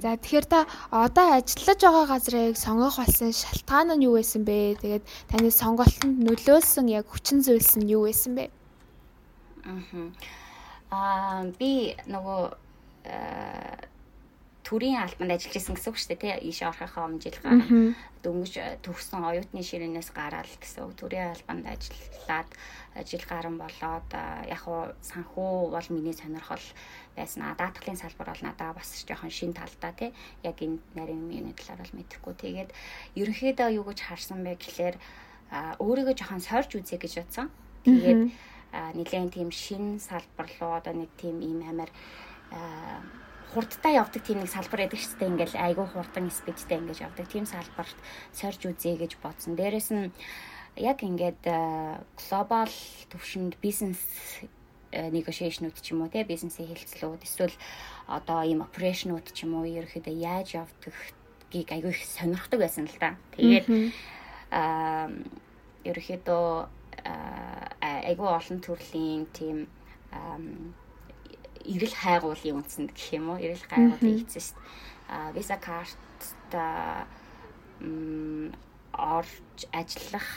За 0.00 0.16
тэгэхээр 0.16 0.46
та 0.48 0.66
одоо 0.90 1.38
ажиллаж 1.38 1.80
байгаа 1.80 2.06
газрыг 2.06 2.56
сонгох 2.56 2.96
болсон 2.98 3.32
шалтгаан 3.32 3.94
нь 3.94 4.04
юу 4.08 4.18
байсан 4.18 4.42
бэ? 4.44 4.80
Тэгээд 4.82 5.04
таны 5.30 5.50
сонголтод 5.50 6.08
нөлөөлсөн 6.26 6.86
яг 6.90 7.06
хүчин 7.08 7.44
зүйлс 7.44 7.78
нь 7.78 7.90
юу 7.92 8.08
байсан 8.08 8.32
бэ? 8.36 8.50
Аа 10.90 11.46
би 11.58 11.94
нөгөө 12.10 12.40
төрийн 14.62 15.02
албанд 15.02 15.34
ажиллаж 15.34 15.56
исэн 15.58 15.74
гэсэн 15.74 15.90
үг 15.90 15.98
шүү 15.98 16.10
дээ 16.14 16.22
тий 16.22 16.34
ийш 16.48 16.62
орохынхаа 16.62 17.10
гараа 17.10 17.94
дөнгөж 18.22 18.54
төгсөн 18.86 19.26
оюутны 19.26 19.62
ширээнээс 19.62 20.10
гараад 20.14 20.46
гэсэн 20.62 20.86
үг. 20.86 20.94
Төрийн 20.94 21.34
албанд 21.34 21.66
ажиллаад 21.66 22.50
жил 23.02 23.24
гарan 23.26 23.58
болоод 23.58 24.10
яг 24.46 24.62
уу 24.70 24.94
санхүү 25.02 25.74
бол 25.74 25.88
миний 25.90 26.14
сонирхол 26.14 26.62
байсан. 27.18 27.42
А 27.42 27.58
даатгалын 27.58 27.98
салбар 27.98 28.30
бол 28.30 28.42
надаа 28.46 28.70
бас 28.78 29.02
жоохон 29.02 29.34
шин 29.34 29.52
талдаа 29.52 29.92
тий 29.98 30.14
яг 30.46 30.56
энэ 30.62 30.78
нарийн 30.94 31.18
миний 31.26 31.54
талаар 31.58 31.82
бол 31.82 31.96
мэдэхгүй. 31.98 32.34
Тэгээд 32.38 32.70
ерөнхийдөө 33.18 33.68
юу 33.82 33.84
гэж 33.90 33.98
харсан 34.06 34.46
бэ 34.46 34.62
гэхлээр 34.62 34.96
өөрийгөө 35.82 36.14
жоохон 36.14 36.40
сорж 36.40 36.70
үзье 36.78 37.02
гэж 37.02 37.26
бодсон. 37.26 37.50
Тэгээд 37.82 38.30
нэлээд 38.72 39.34
тийм 39.34 39.50
шин 39.50 39.98
салбар 39.98 40.46
руу 40.60 40.78
одоо 40.78 40.94
нэг 40.94 41.10
тийм 41.18 41.42
ийм 41.42 41.60
амар 41.66 41.90
хурдтай 43.52 44.00
явдаг 44.00 44.22
тийм 44.24 44.40
нэг 44.40 44.50
салбар 44.50 44.88
байдаг 44.88 45.00
шүү 45.00 45.18
дээ. 45.20 45.32
Ингээл 45.32 45.56
айгүй 45.60 45.86
хурдан 45.92 46.26
спидтэй 46.32 46.80
ингэж 46.80 46.98
явдаг 47.04 47.26
тийм 47.28 47.44
салбарт 47.44 47.98
сорж 48.32 48.60
үзье 48.64 48.96
гэж 48.96 49.20
бодсон. 49.20 49.54
Дээрэс 49.54 49.92
нь 49.92 50.08
яг 50.80 51.04
ингээд 51.04 51.44
глобал 52.16 52.72
төвшөнд 53.12 53.60
бизнес 53.60 54.00
negotiation-ууд 54.92 55.76
ч 55.80 55.92
юм 55.92 56.04
уу 56.04 56.12
те 56.12 56.24
бизнесийн 56.24 56.68
хэлцлүүд 56.68 57.24
эсвэл 57.24 57.56
одоо 58.08 58.44
ийм 58.44 58.60
operation-ууд 58.64 59.32
ч 59.32 59.44
юм 59.44 59.56
уу 59.60 59.64
ерөөхдөө 59.64 60.16
яаж 60.16 60.56
явдгийг 60.56 61.68
айгүй 61.72 61.92
их 61.96 62.04
сонирхдаг 62.04 62.60
байсан 62.60 62.88
л 62.88 62.96
да. 63.00 63.16
Тэгээд 63.36 63.66
аа 64.52 65.08
ерөөхдөө 65.84 66.48
айгүй 67.80 68.28
олон 68.28 68.58
төрлийн 68.60 69.24
тийм 69.32 69.68
эрэл 71.64 71.94
хайгуулын 71.94 72.58
үндсэнд 72.60 72.90
гэх 72.92 73.08
юм 73.18 73.30
уу? 73.30 73.38
Эрэл 73.38 73.64
хайгуулын 73.68 74.22
эцэст 74.22 74.56
виза 75.34 75.56
картта 75.56 77.06
орж 78.92 79.58
ажиллах 79.72 80.28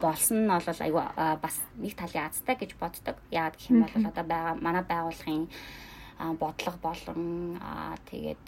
болсон 0.00 0.44
нь 0.44 0.48
бол 0.48 0.80
айгүй 0.86 1.04
бас 1.40 1.56
нэг 1.76 1.94
талын 1.96 2.28
азтай 2.28 2.56
гэж 2.56 2.76
боддог. 2.78 3.16
Яагаад 3.30 3.56
гэх 3.56 3.70
юм 3.70 3.82
бол 3.82 4.08
одоо 4.10 4.24
байгаа 4.24 4.54
манай 4.60 4.84
байгууллагын 4.84 5.48
бодлого 6.38 6.78
болон 6.82 7.58
тэгээд 8.10 8.46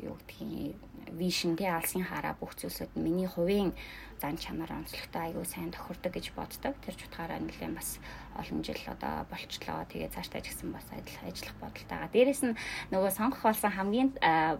юу 0.00 0.16
гэдгийг 0.18 0.76
вишн 1.14 1.54
тий 1.54 1.70
алсын 1.70 2.02
хараа 2.02 2.34
бүх 2.40 2.56
зүйлсүүд 2.58 2.96
миний 2.98 3.28
хувийн 3.28 3.72
зан 4.20 4.36
чанар 4.40 4.72
онцлогтой 4.72 5.30
аягүй 5.30 5.44
сайн 5.44 5.70
тохирдог 5.70 6.12
гэж 6.14 6.32
боддог. 6.32 6.74
Тэр 6.80 6.94
ч 6.96 7.04
утгаараа 7.06 7.38
нэлээд 7.38 7.76
бас 7.76 8.00
олон 8.34 8.64
жил 8.64 8.80
одоо 8.88 9.28
болчлоо. 9.28 9.84
Тэгээ 9.84 10.14
цаашдаа 10.16 10.40
ч 10.40 10.50
гэсэн 10.50 10.72
бас 10.72 10.86
ажиллах 10.90 11.56
бодолтойгаа. 11.60 12.08
Дээрэс 12.08 12.42
нь 12.48 12.58
нөгөө 12.90 13.10
сонгох 13.12 13.42
болсон 13.44 13.70
хамгийн 13.70 14.10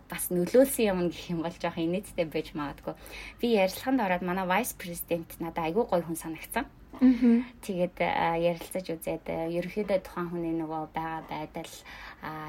бас 0.07 0.25
нөлөөлсөн 0.29 0.85
юм 0.93 1.09
гэх 1.09 1.33
юм 1.33 1.41
бол 1.43 1.57
жоох 1.57 1.81
инээдтэй 1.81 2.27
байж 2.29 2.53
магадгүй. 2.53 2.95
Би 3.41 3.57
ярилцлаганд 3.57 4.05
ороод 4.05 4.23
манай 4.23 4.47
vice 4.47 4.77
president 4.77 5.29
надад 5.41 5.65
аягүй 5.65 5.85
гоё 5.89 6.05
хүн 6.05 6.19
санагцсан. 6.19 6.69
Тэгээд 7.01 7.97
ярилцаж 7.99 8.87
үзээд 8.95 9.27
ерөөхдөө 9.29 9.99
тухайн 10.05 10.29
хүний 10.31 10.55
нөгөө 10.55 10.83
байгаа 10.95 11.23
байдал 11.27 11.73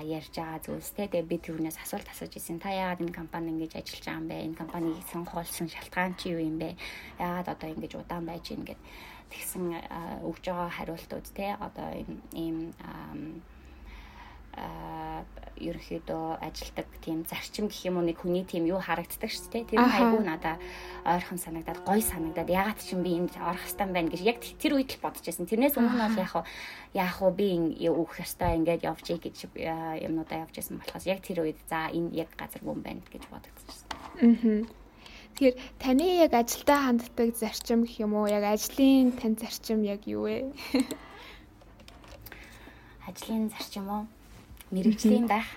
ярьж 0.06 0.34
байгаа 0.38 0.60
зүйлстэй. 0.66 1.08
Тэгээд 1.10 1.32
би 1.32 1.38
түүнээс 1.42 1.82
асуулт 1.82 2.08
асууж 2.10 2.34
ирсэн. 2.38 2.62
Та 2.62 2.70
яагаад 2.70 3.02
энэ 3.02 3.18
компани 3.18 3.50
ингэж 3.56 3.74
ажиллаж 3.82 4.06
байгаа 4.06 4.20
юм 4.22 4.28
бэ? 4.30 4.46
Энэ 4.46 4.60
компаниг 4.60 4.96
сонгоолсон 5.10 5.68
шалтгаан 5.72 6.14
чи 6.20 6.36
юу 6.36 6.42
юм 6.44 6.58
бэ? 6.62 6.78
Яагаад 7.20 7.48
одоо 7.58 7.70
ингэж 7.74 7.92
удаан 7.98 8.26
байж 8.26 8.44
гин 8.54 8.64
гэд 8.70 8.82
тэгсэн 9.34 9.64
өгж 10.30 10.44
байгаа 10.46 10.70
хариултууд 10.70 11.26
те 11.34 11.58
одоо 11.58 11.90
ийм 12.36 12.74
ерөнхийдөө 15.56 16.44
ажилдаг 16.44 16.88
тийм 17.00 17.24
зарчим 17.24 17.68
гэх 17.72 17.88
юм 17.88 17.98
уу 17.98 18.06
нэг 18.06 18.20
хүний 18.20 18.44
тийм 18.44 18.68
юу 18.68 18.80
харагддаг 18.84 19.32
шүү 19.32 19.52
дээ. 19.52 19.70
Тэр 19.72 19.80
айгүй 19.88 20.22
надаа 20.24 20.60
ойрхон 21.08 21.40
санагдаад 21.40 21.80
гоё 21.88 22.04
санагдаад 22.04 22.50
ягаад 22.52 22.80
ч 22.84 22.92
юм 22.92 23.08
би 23.08 23.16
энд 23.16 23.36
орох 23.40 23.64
хэвээр 23.64 23.96
байна 23.96 24.12
гэж 24.12 24.22
яг 24.28 24.38
тэр 24.44 24.76
үед 24.76 24.92
л 24.92 25.04
бодчихсон. 25.04 25.48
Тэрнээс 25.48 25.80
өмнө 25.80 25.96
бол 25.96 26.20
яг 26.20 26.34
яах 26.92 27.18
вэ 27.24 27.32
би 27.40 27.48
өөх 27.88 28.20
хэвээр 28.20 28.58
ингээд 28.60 28.84
явж 28.84 29.06
ий 29.16 29.20
гэж 29.20 29.38
юмнуудаа 30.04 30.44
явж 30.44 30.56
исэн 30.60 30.76
болохоос 30.76 31.08
яг 31.08 31.24
тэр 31.24 31.48
үед 31.48 31.60
за 31.72 31.88
энэ 31.88 32.28
яг 32.28 32.30
газар 32.36 32.60
бүм 32.60 32.84
байна 32.84 33.00
гэж 33.08 33.24
бодогдчихсон. 33.32 33.88
Аа. 34.20 34.68
Тэгэхээр 35.36 35.56
таны 35.80 36.08
яг 36.24 36.32
ажилдаа 36.32 36.80
ханддаг 36.88 37.36
зарчим 37.36 37.84
гэх 37.84 38.00
юм 38.04 38.16
уу? 38.16 38.28
Яг 38.28 38.44
ажлын 38.44 39.12
тань 39.16 39.36
зарчим 39.36 39.84
яг 39.84 40.08
юу 40.08 40.28
вэ? 40.28 40.52
Ажлын 43.08 43.52
зарчим 43.52 43.88
уу? 43.92 44.04
Мэрэгжлийн 44.72 45.28
байх. 45.28 45.50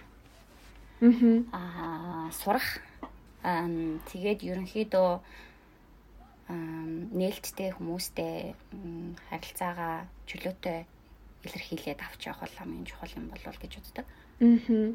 Аа 1.52 2.30
сурах. 2.34 2.82
Тэгээд 3.42 4.40
ерөнхийдөө 4.42 5.10
нээлттэй 6.48 7.70
хүмүүстэй 7.76 8.56
харилцаагаа 9.28 10.08
чөлөөтэй 10.26 10.78
илэрхийлээд 11.44 12.00
авч 12.02 12.26
явах 12.26 12.40
бол 12.42 12.58
хамгийн 12.58 12.86
чухал 12.88 13.12
юм 13.16 13.28
болов 13.30 13.56
гэж 13.60 13.72
үздэг. 13.78 14.06
Аа. 14.40 14.92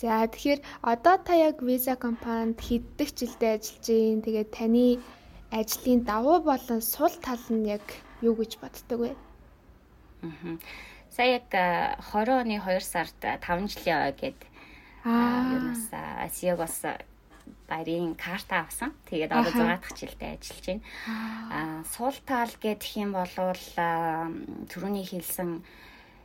За 0.00 0.26
тэгэхээр 0.26 0.60
одоо 0.82 1.16
та 1.22 1.34
яг 1.36 1.62
виза 1.62 1.94
компанид 1.94 2.58
хэддэг 2.58 3.08
жилдээ 3.12 3.52
ажиллаж 3.60 3.86
байна. 3.86 4.24
Тэгээд 4.26 4.50
таны 4.50 4.86
ажлын 5.52 6.00
давуу 6.02 6.40
болон 6.42 6.80
сул 6.82 7.14
тал 7.22 7.44
нь 7.52 7.68
яг 7.68 7.84
юу 8.24 8.34
гэж 8.34 8.58
боддог 8.58 8.98
вэ? 8.98 9.10
Аа. 10.26 10.56
Сая 11.12 11.44
яг 11.44 11.52
20 11.52 12.40
оны 12.40 12.56
2 12.56 12.80
сард 12.80 13.20
5 13.20 13.68
жилийн 13.68 14.16
гээд 14.16 14.40
юунаас 15.04 15.92
Асиог 15.92 16.64
бас 16.64 16.80
баярын 17.68 18.14
карта 18.16 18.64
авсан. 18.64 18.96
Тэгээд 19.12 19.28
одоо 19.28 19.52
6 19.52 19.60
дахь 19.60 19.92
жилдээ 19.92 20.40
ажиллаж 20.40 20.64
байна. 20.64 20.82
Аа 21.52 21.84
суултаал 21.84 22.54
гэх 22.56 22.96
юм 22.96 23.12
бол 23.12 23.28
түрүүний 23.28 25.04
хэлсэн 25.04 25.60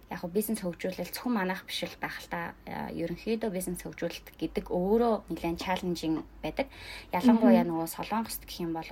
яг 0.07 0.21
го 0.23 0.31
бизнес 0.31 0.63
хөгжүүлэлт 0.63 1.11
зөвхөн 1.11 1.35
манайх 1.35 1.67
биш 1.67 1.83
л 1.83 1.99
байх 1.99 2.23
л 2.23 2.31
та 2.31 2.55
ерөнхийдөө 2.95 3.51
бизнес 3.51 3.83
хөгжүүлэлт 3.83 4.39
гэдэг 4.39 4.71
өөрөө 4.71 5.27
нэлээд 5.27 5.63
чаленжинг 5.67 6.23
байдаг. 6.39 6.71
Ялангуяа 7.11 7.67
нөгөө 7.67 7.91
солонгост 7.91 8.47
гэх 8.47 8.63
юм 8.63 8.71
бол 8.71 8.87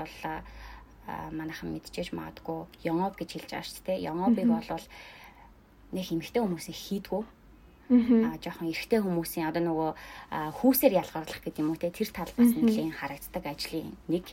манайхан 1.08 1.72
мэдчихэж 1.72 2.12
магадгүй 2.18 2.68
Yongob 2.84 3.16
гэж 3.16 3.30
хэлж 3.32 3.50
байгаа 3.54 3.70
шүү 3.70 3.84
дээ. 3.88 4.06
Yongob-ыг 4.10 4.48
бол 4.50 4.84
нэг 5.96 6.12
эмэгтэй 6.12 6.44
хүмүүсийг 6.44 6.76
хийдгүү. 6.76 7.24
Аа 7.86 8.42
жоохон 8.42 8.74
эрэгтэй 8.74 8.98
хүмүүсийн 8.98 9.46
одоо 9.46 9.62
нөгөө 9.62 9.92
хүүсээр 10.58 10.98
ялгарлах 11.06 11.42
гэдэг 11.46 11.62
юм 11.62 11.70
уу 11.72 11.78
те 11.78 11.94
тэр 11.94 12.10
тал 12.10 12.34
бас 12.34 12.50
нэлийн 12.50 12.90
харагддаг 12.92 13.46
ажлын 13.46 13.94
нэг. 14.10 14.26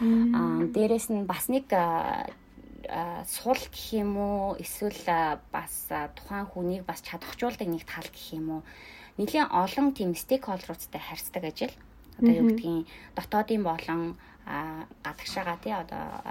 Аа 0.00 0.62
дээрэс 0.70 1.10
нь 1.10 1.26
бас 1.26 1.50
нэг 1.50 1.66
сул 3.26 3.58
гэх 3.58 3.86
юм 3.98 4.14
уу 4.14 4.54
эсвэл 4.62 5.02
бас 5.50 5.90
тухайн 5.90 6.46
хүнийг 6.46 6.86
бас 6.86 7.02
чадахжуулдаг 7.02 7.66
нэг 7.66 7.82
тал 7.82 8.06
гэх 8.06 8.38
юм 8.38 8.46
уу. 8.50 8.62
Нэлийн 9.18 9.50
олон 9.50 9.90
тийм 9.90 10.14
стейкхолдеруудтай 10.14 11.02
харьцдаг 11.02 11.44
ажил. 11.50 11.74
Одоо 12.22 12.30
юу 12.30 12.46
гэдгийг 12.54 12.86
дотоодын 13.18 13.62
болон 13.66 14.14
гадагшаага 15.02 15.58
тий 15.62 15.74
одоо 15.74 16.22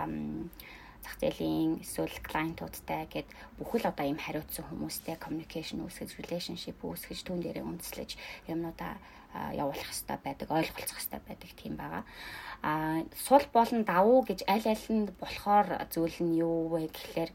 зах 1.03 1.19
зээлийн 1.19 1.83
эсвэл 1.83 2.17
клиентуудтай 2.23 3.05
гэд 3.11 3.27
бүхэл 3.59 3.91
одоо 3.91 4.05
ийм 4.07 4.17
хариуцсан 4.17 4.65
хүмүүстэй 4.71 5.19
communication 5.19 5.83
үүсгэж 5.83 6.09
relationship 6.23 6.79
үүсгэж 6.79 7.19
түүн 7.27 7.43
дээрээ 7.43 7.67
үндэслэж 7.67 8.15
юмнуудаа 8.47 8.95
явуулах 9.53 9.89
хэрэгтэй 9.89 10.17
байдаг, 10.23 10.47
ойлголцох 10.51 10.97
хэрэгтэй 10.97 11.21
байдаг 11.25 11.51
тийм 11.57 11.73
байгаа. 11.75 12.03
А 12.61 13.01
сул 13.17 13.45
болон 13.51 13.83
давуу 13.83 14.23
гэж 14.23 14.45
аль 14.47 14.67
аль 14.69 14.87
нь 14.93 15.09
болохоор 15.19 15.67
зүйл 15.89 16.17
нь 16.21 16.37
юу 16.37 16.69
вэ 16.69 16.87
гэхлээр 16.93 17.31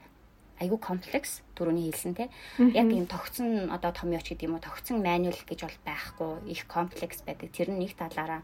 айгүй 0.63 0.79
комплекс 0.79 1.43
түрүүний 1.55 1.91
хэлсэн 1.91 2.15
те. 2.15 2.31
Яг 2.59 2.91
юм 2.91 3.07
тогтсон 3.07 3.71
одоо 3.71 3.93
том 3.95 4.11
ёч 4.15 4.27
гэдэг 4.31 4.47
юм 4.47 4.59
уу 4.59 4.63
тогтсон 4.63 5.03
мануал 5.03 5.43
гэж 5.47 5.61
бол 5.67 5.79
байхгүй 5.87 6.33
их 6.51 6.67
комплекс 6.67 7.23
байдаг. 7.23 7.51
Тэр 7.55 7.71
нь 7.71 7.83
нэг 7.83 7.95
талаараа 7.95 8.43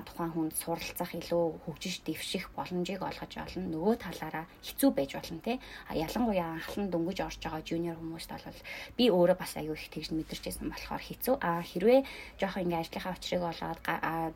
тухайн 0.00 0.32
хүнд 0.32 0.56
суралцах 0.56 1.12
илүү 1.12 1.68
хөгжиж 1.68 2.00
дэвших 2.08 2.48
боломжийг 2.56 3.04
олгож 3.04 3.32
олно. 3.36 3.68
Нөгөө 3.68 3.94
талаараа 4.00 4.48
хэцүү 4.64 4.90
байж 4.96 5.12
болно 5.12 5.40
те. 5.44 5.60
А 5.88 5.92
ялангуяа 5.92 6.56
анхлан 6.56 6.88
дөнгөж 6.88 7.18
орж 7.20 7.38
байгаа 7.44 7.60
жуниор 7.60 8.00
хүмүүст 8.00 8.32
бол 8.32 8.60
би 8.96 9.04
өөрөө 9.12 9.36
бас 9.36 9.52
аюу 9.60 9.76
их 9.76 9.92
тэгж 9.92 10.16
мэдэрчээсэн 10.16 10.72
болохоор 10.72 11.02
хэцүү. 11.04 11.34
А 11.44 11.60
хэрвээ 11.60 12.00
жоох 12.40 12.56
ингээ 12.56 12.80
ажлынхаа 12.80 13.12
очрыг 13.12 13.42
олоод 13.44 13.78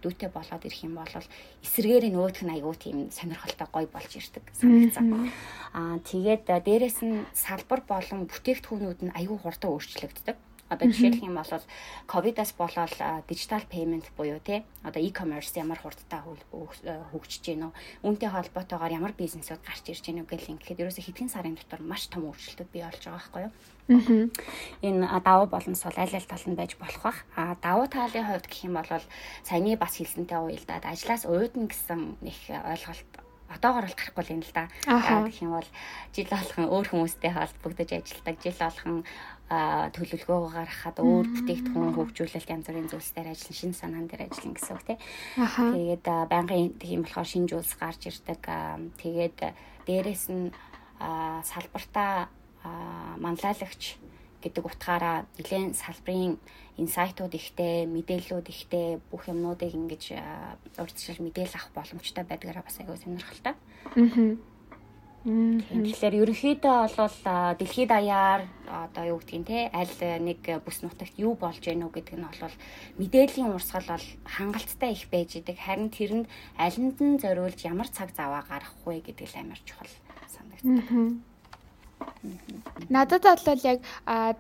дүүтэй 0.05 0.29
болоод 0.29 0.67
ирэх 0.69 0.85
юм 0.85 1.01
бол 1.01 1.15
эсрэгээр 1.65 2.05
нөгөөх 2.13 2.45
нь 2.45 2.55
аюу 2.61 2.75
тийм 2.77 3.09
сонирхолтой 3.09 3.69
гоё 3.73 3.89
болж 3.89 4.13
ирдэг 4.13 4.45
санагцсан. 4.53 5.33
А 5.73 5.97
тэгээд 6.05 6.45
дээрэс 6.45 7.01
нь 7.01 7.25
салбар 7.33 7.81
болон 7.89 8.29
бүтээгдэхүүнүүд 8.29 9.01
нь 9.09 9.15
аюу 9.17 9.41
хурдан 9.41 9.73
өөрчлөгддөг 9.73 10.37
Одоо 10.69 10.91
жишээлх 10.91 11.23
юм 11.23 11.39
бол 11.39 11.63
ковидаас 12.11 12.53
болоод 12.59 12.95
дижитал 13.29 13.63
пеймент 13.71 14.11
буюу 14.17 14.41
те 14.43 14.65
одоо 14.83 15.03
e-commerce 15.03 15.55
ямар 15.55 15.79
хурдтай 15.79 16.21
хөгжиж 16.21 17.55
үү? 17.55 17.71
Үүнтэй 18.03 18.31
холбоотойгоор 18.31 18.91
ямар 18.91 19.15
бизнесүүд 19.15 19.63
гарч 19.63 19.87
ирж 19.95 20.11
үү 20.11 20.27
гэх 20.27 20.51
ингээд 20.51 20.83
ерөөсө 20.83 21.07
хэдхэн 21.07 21.31
сарын 21.31 21.55
дотор 21.55 21.87
маш 21.87 22.11
том 22.11 22.27
өөрчлөлтүүд 22.27 22.71
бий 22.75 22.83
болж 22.83 22.99
байгаа 22.99 23.15
байхгүй 23.15 23.43
юу? 23.47 23.53
Энэ 24.83 25.07
давуу 25.23 25.47
боломж 25.47 25.79
бол 25.87 26.03
аль 26.03 26.17
аль 26.19 26.27
тал 26.27 26.47
нь 26.51 26.59
байж 26.59 26.75
болох 26.75 27.03
бах. 27.03 27.19
А 27.39 27.55
давуу 27.63 27.87
талын 27.87 28.27
хувьд 28.27 28.51
гэх 28.51 28.67
юм 28.67 28.75
бол 28.75 29.07
саяны 29.47 29.79
бас 29.79 29.95
хэлсэнтэй 30.03 30.39
уялдаад 30.43 30.83
ажлаас 30.83 31.31
уйдна 31.31 31.71
гэсэн 31.71 32.19
нэг 32.19 32.39
ойлголт 32.51 33.11
одоогор 33.47 33.87
бол 33.87 33.95
гарахгүй 33.95 34.35
юм 34.35 34.43
л 34.43 34.53
да. 34.55 34.67
Гэх 34.83 35.43
юм 35.43 35.55
бол 35.55 35.69
жил 36.11 36.27
болгон 36.27 36.67
өөр 36.67 36.87
хүмүүстэй 36.91 37.31
холбогдож 37.31 37.91
ажилладаг, 37.95 38.37
жил 38.43 38.59
болгон 38.59 39.05
төлөвлөгөө 39.47 40.51
гаргахад 40.51 40.99
өөр 40.99 41.27
бүтээгдэхүүн 41.31 41.95
хөгжүүлэлт 41.95 42.51
янз 42.51 42.67
бүрийн 42.67 42.91
зүйлсээр 42.91 43.31
ажиллан 43.31 43.55
шин 43.55 43.73
санаан 43.79 44.11
дээр 44.11 44.27
ажиллана 44.27 44.59
гэсэн 44.59 44.75
үг 44.75 44.85
тийм. 44.91 44.99
Тэгээд 45.39 46.07
байнгын 46.27 46.75
тийм 46.83 47.01
болохоор 47.07 47.31
шинэ 47.31 47.51
зүйлс 47.55 47.73
гарч 47.79 48.11
ирдэг. 48.11 48.43
Тэгээд 48.99 49.39
дээрэс 49.87 50.25
нь 50.35 50.51
салбартаа 51.47 52.27
манлайлагч 53.23 54.03
гэдэг 54.43 54.65
утгаараа 54.67 55.31
нэлээд 55.39 55.79
салбарын 55.79 56.43
инсайтууд 56.83 57.35
ихтэй, 57.39 57.87
мэдээллүүд 57.87 58.51
ихтэй 58.51 58.99
бүх 59.11 59.31
юмнуудыг 59.31 59.71
ингэж 59.79 60.19
урьдчилан 60.75 61.23
мэдээлэл 61.23 61.55
авах 61.55 61.71
боломжтой 61.87 62.25
байдгаараа 62.27 62.67
бас 62.67 62.83
аягүй 62.83 62.99
сонирхолтой. 62.99 63.55
Аа 63.95 64.56
Тэгэхээр 65.27 66.23
ерөнхийдөө 66.23 66.79
бол 66.95 67.19
дэлхийд 67.59 67.91
даяар 67.91 68.47
одоо 68.71 69.05
юу 69.11 69.19
гэдгийг 69.19 69.43
те 69.51 69.59
аль 69.75 70.23
нэг 70.23 70.39
бүс 70.63 70.87
нутагт 70.87 71.19
юу 71.19 71.35
болж 71.35 71.59
гэнэ 71.67 71.83
үү 71.83 71.95
гэдэг 71.99 72.15
нь 72.15 72.27
бол 72.31 72.55
мэдээллийн 73.03 73.51
урсгал 73.51 73.91
бол 73.91 74.07
хангалттай 74.23 74.95
их 74.95 75.11
байж 75.11 75.35
идэг. 75.35 75.59
Харин 75.59 75.91
тэрэнд 75.91 76.27
алинд 76.55 76.99
нь 77.03 77.19
зориулж 77.19 77.59
ямар 77.67 77.91
цаг 77.91 78.15
заваа 78.15 78.47
гаргах 78.47 78.79
вэ 78.87 79.03
гэдэг 79.03 79.27
л 79.27 79.41
амар 79.43 79.59
чухал 79.67 79.91
санагддаг. 80.31 81.26
Надад 82.91 83.25
бол 83.25 83.63
яг 83.65 83.81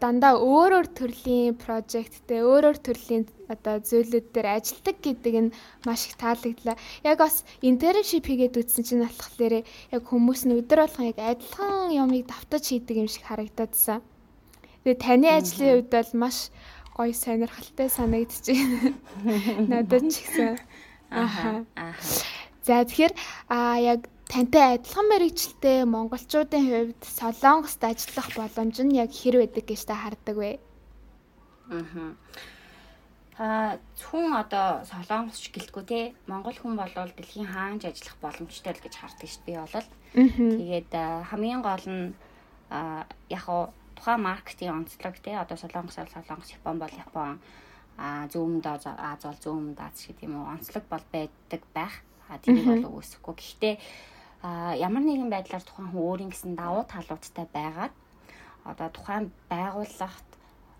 дандаа 0.00 0.36
өөр 0.36 0.72
өөр 0.78 0.88
төрлийн 0.92 1.56
прожекттэй 1.56 2.44
өөр 2.44 2.68
өөр 2.68 2.78
төрлийн 2.84 3.24
одоо 3.48 3.80
зүйлүүд 3.80 4.26
дээр 4.34 4.48
ажилладаг 4.60 4.96
гэдэг 5.00 5.34
нь 5.40 5.54
маш 5.86 6.06
их 6.06 6.20
таалагдлаа. 6.20 6.76
Яг 7.02 7.18
бас 7.18 7.42
интерншип 7.64 8.28
хийгээд 8.28 8.60
үтсэн 8.60 8.84
чинь 8.84 9.04
болохоор 9.06 9.64
яг 9.64 10.02
хүмүүс 10.04 10.46
нь 10.46 10.56
өдөр 10.60 10.84
болгон 10.84 11.10
яг 11.10 11.18
адилхан 11.18 11.96
юмыг 11.96 12.28
давтаж 12.28 12.64
хийдэг 12.68 12.96
юм 13.02 13.08
шиг 13.08 13.24
харагдадсан. 13.24 14.04
Тэгээ 14.84 15.02
таны 15.02 15.28
ажлын 15.32 15.72
хувьд 15.80 15.90
бол 15.90 16.10
маш 16.22 16.36
гоё 16.92 17.12
сонирхолтой 17.12 17.88
санагдчихэв. 17.88 18.94
Надад 19.70 20.04
ч 20.12 20.22
ихсэн. 20.22 20.60
Аха. 21.10 21.64
За 22.66 22.84
тэгэхээр 22.84 23.14
а 23.48 23.78
яг 23.78 24.08
тантай 24.30 24.74
адилхан 24.76 25.06
мэрэгчлээ 25.08 25.86
монголчуудын 25.86 26.64
хувьд 26.66 27.00
Солонгост 27.18 27.82
ажиллах 27.82 28.28
боломж 28.34 28.76
нь 28.82 28.98
яг 28.98 29.10
хэр 29.14 29.42
байдаг 29.42 29.64
гэж 29.70 29.80
та 29.86 29.94
хардаг 29.94 30.36
вэ? 30.36 30.52
Аа. 31.70 32.14
А 33.38 33.76
хүн 34.00 34.32
одоо 34.32 34.80
солонгосч 34.88 35.52
гэлтгүй 35.52 35.84
те 35.84 36.00
монгол 36.24 36.56
хүн 36.56 36.74
болвол 36.80 37.12
дэлхийн 37.12 37.52
хаанч 37.52 37.84
ажиллах 37.84 38.16
боломжтой 38.24 38.72
л 38.72 38.80
гэж 38.80 38.94
хардаг 38.96 39.28
шүү 39.28 39.44
дээ 39.44 39.60
би 39.60 39.72
бол. 39.76 39.88
Тэгээд 40.56 40.92
хамгийн 41.28 41.60
гол 41.60 41.84
нь 41.84 42.16
яг 43.28 43.42
хуу 43.44 43.68
тухайн 43.92 44.24
маркетинг 44.24 44.72
онцлог 44.72 45.14
те 45.20 45.36
одоо 45.36 45.56
солонгос 45.60 46.00
солонгос 46.00 46.50
Япон 46.56 46.80
бол 46.80 46.94
Япон 46.96 47.36
а 48.00 48.24
зүүмд 48.32 48.64
Аз 48.64 49.20
бол 49.22 49.40
зүүмд 49.44 49.78
Аз 49.84 50.08
гэдэг 50.08 50.24
юм 50.24 50.40
уу 50.40 50.52
онцлог 50.56 50.84
бол 50.88 51.04
байдаг 51.12 51.62
байх. 51.76 51.94
А 52.32 52.40
тэрийг 52.40 52.64
бол 52.64 52.98
үүсэхгүй. 52.98 53.34
Гэхдээ 53.36 53.74
а 54.46 54.78
ямар 54.88 55.02
нэгэн 55.02 55.30
байдлаар 55.34 55.64
тухайн 55.66 55.90
хүн 55.90 56.06
өөрийн 56.06 56.30
гэсэн 56.30 56.54
давуу 56.54 56.84
талуудтай 56.86 57.46
байгаад 57.56 57.94
одоо 58.70 58.88
тухайн 58.94 59.26
байгууллагт 59.50 60.30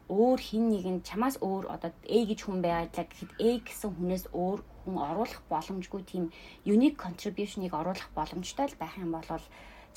өөр 0.07 0.39
хин 0.39 0.65
нэгэн 0.71 1.03
чамаас 1.03 1.37
өөр 1.43 1.65
одоо 1.75 1.91
A 1.91 2.19
гэж 2.31 2.41
хүн 2.47 2.63
байгаад 2.63 2.95
гэхэд 2.95 3.33
A 3.43 3.51
гэсэн 3.67 3.91
хүнээс 3.91 4.25
өөр 4.31 4.61
хүн 4.87 4.97
оруулах 5.03 5.43
боломжгүй 5.51 6.03
тийм 6.07 6.25
unique 6.63 6.95
contribution-ыг 6.95 7.75
оруулах 7.75 8.11
боломжтой 8.15 8.71
л 8.71 8.79
байх 8.79 8.95
юм 9.03 9.11
бол 9.19 9.27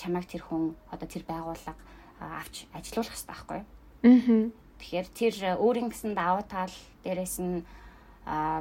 чамайг 0.02 0.26
тэр 0.26 0.42
хүн 0.50 0.74
одоо 0.90 1.06
тэр 1.06 1.24
байгууллага 1.30 1.78
авч 2.20 2.66
ажилуулах 2.74 3.14
хэрэгтэй 3.14 3.30
байхгүй 3.30 3.58
юу? 3.62 3.68
Аа. 4.10 4.50
Тэгэхээр 4.82 5.08
тэр 5.14 5.36
өөрийн 5.62 5.90
гэсэн 5.94 6.18
давуу 6.18 6.42
тал 6.48 6.74
дээрээс 7.06 7.38
нь 7.38 7.62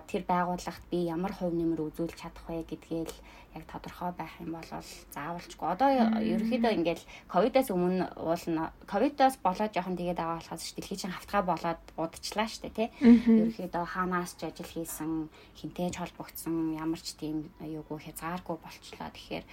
тэр 0.08 0.22
байгууллагт 0.25 0.84
би 0.88 1.04
ямар 1.12 1.32
хувь 1.37 1.52
нэмэр 1.52 1.92
үзүүлж 1.92 2.16
чадах 2.16 2.48
вэ 2.48 2.64
гэдгээл 2.64 3.12
яг 3.52 3.64
тодорхой 3.68 4.12
байх 4.16 4.32
юм 4.40 4.56
бол 4.56 4.64
заавалчгүй. 5.12 5.68
Одоо 5.68 5.88
ерөөхдөө 5.92 6.72
ингээл 6.72 7.04
ковидаас 7.28 7.68
өмнө 7.68 8.08
уулна. 8.16 8.72
Ковидаас 8.88 9.37
болоод 9.44 9.72
жоохон 9.76 10.00
тэгээд 10.00 10.16
байгаа 10.16 10.40
болохоос 10.40 10.72
дэлхий 10.72 10.96
чинь 10.96 11.12
хавтгай 11.12 11.42
болоод 11.44 11.82
удажлаа 12.00 12.48
штэ 12.48 12.72
тий. 12.72 12.88
Ерөөхдөө 13.04 13.84
хаанаас 13.84 14.40
ч 14.40 14.48
ажил 14.48 14.72
хийсэн, 14.72 15.28
хинтээж 15.60 15.94
холбогдсон, 16.00 16.72
ямар 16.80 17.00
ч 17.04 17.12
тийм 17.20 17.52
аюугүй 17.60 18.08
хязгааргүй 18.08 18.56
болчлаа. 18.56 19.12
Тэгэхээр 19.12 19.44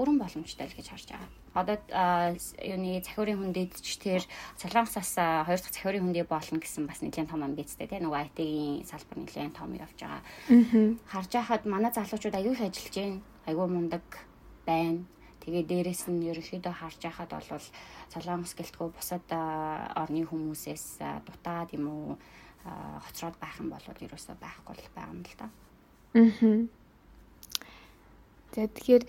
бүрэн 0.00 0.16
боломжтой 0.16 0.64
л 0.64 0.76
гэж 0.80 0.86
харж 0.96 1.08
байгаа. 1.12 1.39
Одоо 1.54 1.82
юуны 2.62 3.02
захиурын 3.02 3.42
хүндэд 3.42 3.74
ч 3.82 3.98
тэр 3.98 4.22
Солонгосоос 4.54 5.18
хоёр 5.18 5.58
дахь 5.58 5.74
захиурын 5.74 6.06
хүндээ 6.06 6.26
болно 6.30 6.62
гэсэн 6.62 6.86
бас 6.86 7.02
нэлийн 7.02 7.26
том 7.26 7.42
амбицтай 7.42 7.90
тийм 7.90 8.06
нөгөө 8.06 8.22
IT-ийн 8.30 8.86
салбар 8.86 9.18
нэлийн 9.18 9.50
том 9.50 9.74
явж 9.74 9.98
байгаа. 9.98 10.22
Харж 11.10 11.30
байхад 11.34 11.66
манай 11.66 11.90
залуучууд 11.90 12.38
их 12.38 12.62
ажиллаж 12.62 12.94
байна. 12.94 13.18
Аягүй 13.50 13.66
мундаг 13.66 14.06
байна. 14.62 15.02
Тэгээ 15.42 15.64
дээрэс 15.66 16.06
нь 16.06 16.22
ерөнхийдөө 16.30 16.74
харж 16.76 17.00
байхад 17.02 17.30
бол 17.34 17.66
Солонгос 18.14 18.54
гэлтгүй 18.54 18.88
бусад 18.94 19.26
орны 19.30 20.22
хүмүүсээс 20.22 21.02
дутаад 21.26 21.74
юм 21.74 21.84
уу 21.90 22.06
хоцроод 23.04 23.36
байх 23.42 23.58
юм 23.58 23.74
бол 23.74 23.82
ерөөсөө 23.82 24.36
байхгүй 24.38 24.74
л 24.78 24.94
байгаа 24.94 25.10
юм 25.10 25.22
л 25.26 25.34
да. 25.34 25.46
Аа. 26.14 26.79
За 28.50 28.66
тэгэхээр 28.66 29.04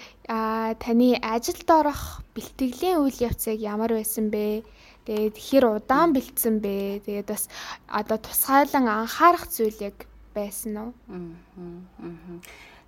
таны 0.77 1.17
ажилд 1.17 1.69
орох 1.69 2.21
бэлтгэлийн 2.37 3.01
үйл 3.01 3.17
явцыг 3.25 3.57
ямар 3.57 3.89
байсан 3.89 4.29
бэ? 4.29 4.61
Тэгээд 5.09 5.33
хэр 5.33 5.65
удаан 5.81 6.13
бэлдсэн 6.13 6.61
бэ? 6.61 7.01
Тэгээд 7.09 7.27
бас 7.33 7.49
одоо 7.89 8.21
тусгайлан 8.21 8.85
анхаарах 8.85 9.49
зүйл 9.49 9.77
яг 9.81 9.97
байсан 10.37 10.77
уу? 10.77 10.91
Аа. 11.09 12.37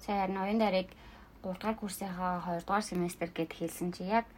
За 0.06 0.28
ноён 0.30 0.62
дарыг 0.62 0.94
3 1.42 1.58
дугаар 1.58 1.76
курсынхаа 1.76 2.46
2 2.46 2.62
дугаар 2.64 2.86
семестр 2.86 3.34
гэд 3.34 3.52
хэлсэн 3.58 3.92
чи 3.98 4.06
яг 4.06 4.30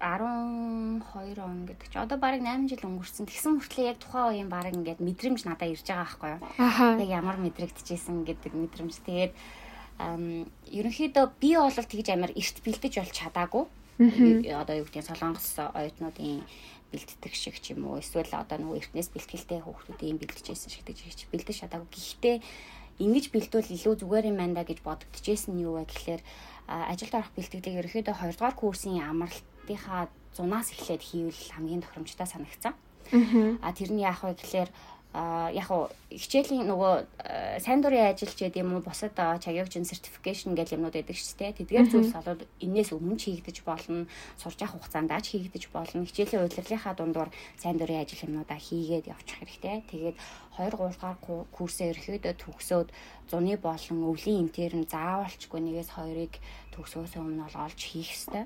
12 0.00 1.40
он 1.40 1.64
гэдэг 1.64 1.88
чи 1.88 1.98
одоо 2.02 2.18
бараг 2.18 2.42
8 2.44 2.68
жил 2.68 2.84
өнгөрсөн. 2.84 3.24
Тэгсэн 3.24 3.62
мөртлөө 3.62 3.86
яг 3.88 3.98
тухайн 4.02 4.28
үеийн 4.44 4.50
бараг 4.52 4.76
ингээд 4.76 5.00
мэдрэмж 5.00 5.48
надад 5.48 5.72
ирж 5.72 5.88
байгаа 5.88 6.04
байхгүй 6.04 6.30
юу? 6.36 7.00
Яг 7.00 7.08
ямар 7.08 7.36
мэдрэгдэжсэн 7.40 8.28
гэдэг 8.28 8.52
мэдрэмж. 8.52 8.92
Тэгээд 9.08 9.32
ерөнхийдөө 9.98 11.24
би 11.40 11.50
бол 11.56 11.72
тэгж 11.72 12.08
амар 12.12 12.32
эрт 12.36 12.56
бэлдэж 12.64 12.92
болж 13.00 13.12
чадаагүй. 13.16 13.64
Одоо 14.52 14.74
юу 14.76 14.86
гэдэг 14.86 15.02
нь 15.02 15.08
солонгос 15.08 15.56
оюутнуудын 15.56 16.44
бэлддэг 16.92 17.32
шиг 17.32 17.56
ч 17.58 17.72
юм 17.72 17.88
уу 17.88 17.98
эсвэл 17.98 18.28
одоо 18.30 18.60
нөгөө 18.60 18.78
эртнээс 18.92 19.08
бэлтгэлтэй 19.10 19.60
хүүхдүүдийн 19.64 20.20
бэлдэжсэн 20.20 20.70
шиг 20.70 20.84
гэж 20.84 21.28
бэлдэж 21.32 21.56
чадаагүй. 21.64 21.88
Гэхдээ 21.88 22.36
ингэж 23.00 23.24
бэлдвэл 23.32 23.74
илүү 23.74 23.94
зүгээр 24.00 24.28
юм 24.30 24.36
байна 24.40 24.60
да 24.60 24.68
гэж 24.68 24.80
бодогдчихсэн 24.84 25.56
нь 25.56 25.64
юу 25.64 25.80
вэ 25.80 25.88
гэхээр 25.88 26.22
ажилд 26.68 27.14
орох 27.16 27.32
бэлтгэлийг 27.36 27.78
ерөнхийдөө 27.80 28.14
2 28.14 28.36
дугаар 28.36 28.56
курсын 28.56 29.00
амралтынхаа 29.00 30.08
зунаас 30.36 30.72
эхлээд 30.72 31.02
хийвэл 31.04 31.52
хамгийн 31.56 31.82
тохиромжтой 31.84 32.28
санагцсан. 32.28 32.74
А 33.62 33.70
тэр 33.72 33.90
нь 33.92 34.02
яах 34.02 34.24
вэ 34.24 34.34
гэхээр 34.36 34.70
а 35.16 35.48
яг 35.48 35.72
уу 35.72 35.88
хичээлийн 36.12 36.68
нөгөө 36.68 37.64
сайн 37.64 37.80
дурын 37.80 38.12
ажилч 38.12 38.36
гэдэг 38.36 38.60
юм 38.60 38.76
уу 38.76 38.84
бусад 38.84 39.16
чагягжин 39.16 39.88
сертификашн 39.88 40.52
гэх 40.52 40.76
юмнууд 40.76 40.92
байдаг 40.92 41.16
шүү 41.16 41.40
дээ. 41.40 41.56
Тэдгээр 41.56 41.88
зүйлс 41.88 42.12
бол 42.20 42.44
энээс 42.60 42.92
өмнө 42.92 43.16
ч 43.16 43.32
хийгдэж 43.32 43.64
болно. 43.64 44.04
Сурч 44.36 44.60
явах 44.60 44.76
хугацаанд 44.76 45.08
ч 45.24 45.40
хийгдэж 45.40 45.72
болно. 45.72 46.04
Хичээлийн 46.04 46.44
удирдлагынхаа 46.44 46.94
дундуур 47.00 47.32
сайн 47.56 47.80
дурын 47.80 48.04
ажил 48.04 48.28
юмнуудаа 48.28 48.60
хийгээд 48.60 49.08
явчих 49.08 49.40
хэрэгтэй. 49.40 49.88
Тэгээд 49.88 50.16
2 50.60 50.68
3 50.68 50.76
дугаар 50.76 51.16
курсээ 51.48 51.96
ерөөдөө 51.96 52.34
төгсөөд 52.36 52.88
зуны 53.30 53.56
болон 53.58 53.98
өвлийн 54.06 54.46
интерн 54.46 54.86
заавалчгүй 54.86 55.60
нэгээс 55.60 55.90
хоёрыг 55.98 56.34
төгсөөс 56.76 57.16
өмнө 57.16 57.48
бол 57.48 57.64
олж 57.66 57.80
хийх 57.80 58.12
хэрэгтэй. 58.12 58.44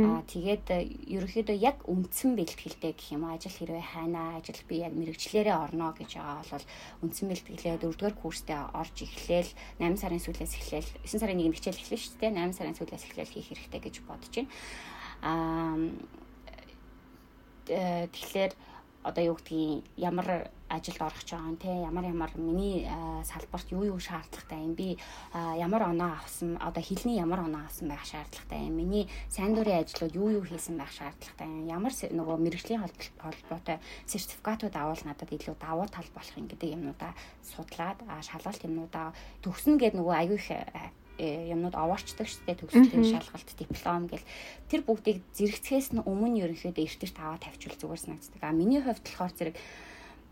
Аа 0.00 0.24
тэгээд 0.24 0.66
э, 0.72 0.88
ерөнхийдөө 1.14 1.56
яг 1.60 1.84
үндсэн 1.84 2.32
бэлтгэлтэй 2.32 2.96
гэх 2.96 3.12
юм 3.12 3.28
ажил 3.28 3.52
хэрвээ 3.52 3.84
хайнаа 3.92 4.40
ажил 4.40 4.56
би 4.64 4.80
яг 4.80 4.96
мэрэгчлэрээ 4.96 5.52
орно 5.52 5.92
гэж 5.92 6.16
байгаа 6.16 6.48
бол 6.48 6.66
үндсэн 7.04 7.26
бэлтгэлээ 7.28 7.76
4-р 7.84 8.14
курстээ 8.16 8.72
орж 8.72 8.96
эхлээл 9.04 9.52
8 9.84 10.00
сарын 10.00 10.24
сүүлээс 10.24 10.54
эхлээл 10.56 10.90
9 11.04 11.20
сарын 11.20 11.38
1-нд 11.44 11.56
хичээл 11.60 11.80
эхлэв 11.84 12.00
шүү 12.00 12.16
дээ 12.16 12.32
8 12.32 12.56
сарын 12.56 12.78
сүүлээс 12.80 13.04
эхлээл 13.04 13.34
хийх 13.36 13.48
хэрэгтэй 13.52 13.80
гэж 13.84 13.94
бодож 14.08 14.32
байна. 14.32 14.50
Аа 15.20 15.76
э, 17.68 18.08
тэгэхээр 18.08 18.52
одоо 19.08 19.24
юу 19.24 19.36
гэдгийг 19.40 19.84
ямар 19.96 20.52
ажилд 20.68 21.00
орох 21.00 21.24
ч 21.24 21.32
байгаа 21.32 21.56
те? 21.56 21.72
Ямар 21.88 22.04
ямар 22.04 22.30
миний 22.36 22.84
салбарт 23.24 23.72
юу 23.72 23.84
юу 23.88 23.98
шаардлагатай 23.98 24.60
юм? 24.60 24.74
Би 24.74 24.98
ямар 25.32 25.82
оноо 25.88 26.12
авсан 26.20 26.58
одоо 26.60 26.82
хилний 26.82 27.16
ямар 27.16 27.40
оноо 27.40 27.64
авсан 27.64 27.88
байх 27.88 28.04
шаардлагатай 28.04 28.68
юм? 28.68 28.76
Миний 28.76 29.08
сайн 29.28 29.54
дурын 29.54 29.80
ажлууд 29.80 30.14
юу 30.14 30.28
юу 30.38 30.44
хийсэн 30.44 30.76
байх 30.76 30.92
шаардлагатай 30.92 31.48
юм? 31.48 31.66
Ямар 31.66 31.92
нөгөө 31.92 32.36
мэрэгжлийн 32.36 32.84
холбоотой 32.84 33.78
сертификатууд 34.06 34.76
авал 34.76 35.00
надад 35.04 35.32
илүү 35.32 35.56
давуу 35.56 35.88
тал 35.88 36.08
болох 36.12 36.36
юм 36.36 36.46
гэдэг 36.52 36.76
юмнуудаа 36.76 37.12
судлаад 37.42 37.98
шалгалт 38.28 38.62
юмнуудаа 38.68 39.16
төгснө 39.40 39.80
гэдэг 39.80 39.96
нөгөө 39.96 40.14
аюу 40.20 40.36
их 40.36 40.52
юмнууд 41.18 41.74
овоорчдаг 41.74 42.26
шүү 42.30 42.46
дээ 42.46 42.58
төгсгөлийн 42.62 43.10
шалгалт 43.10 43.50
диплом 43.58 44.06
гэл 44.06 44.26
тэр 44.70 44.80
бүгдийг 44.86 45.18
зэрэгцгээс 45.34 45.98
нь 45.98 46.06
өмнө 46.06 46.46
ерөнхийдөө 46.46 46.86
эртэрт 46.86 47.16
аваа 47.18 47.38
тавьчвал 47.42 47.78
зүгээр 47.78 48.02
санагддаг. 48.06 48.42
А 48.46 48.54
миний 48.54 48.78
хувьд 48.78 49.02
болохоор 49.02 49.34
зэрэг 49.34 49.56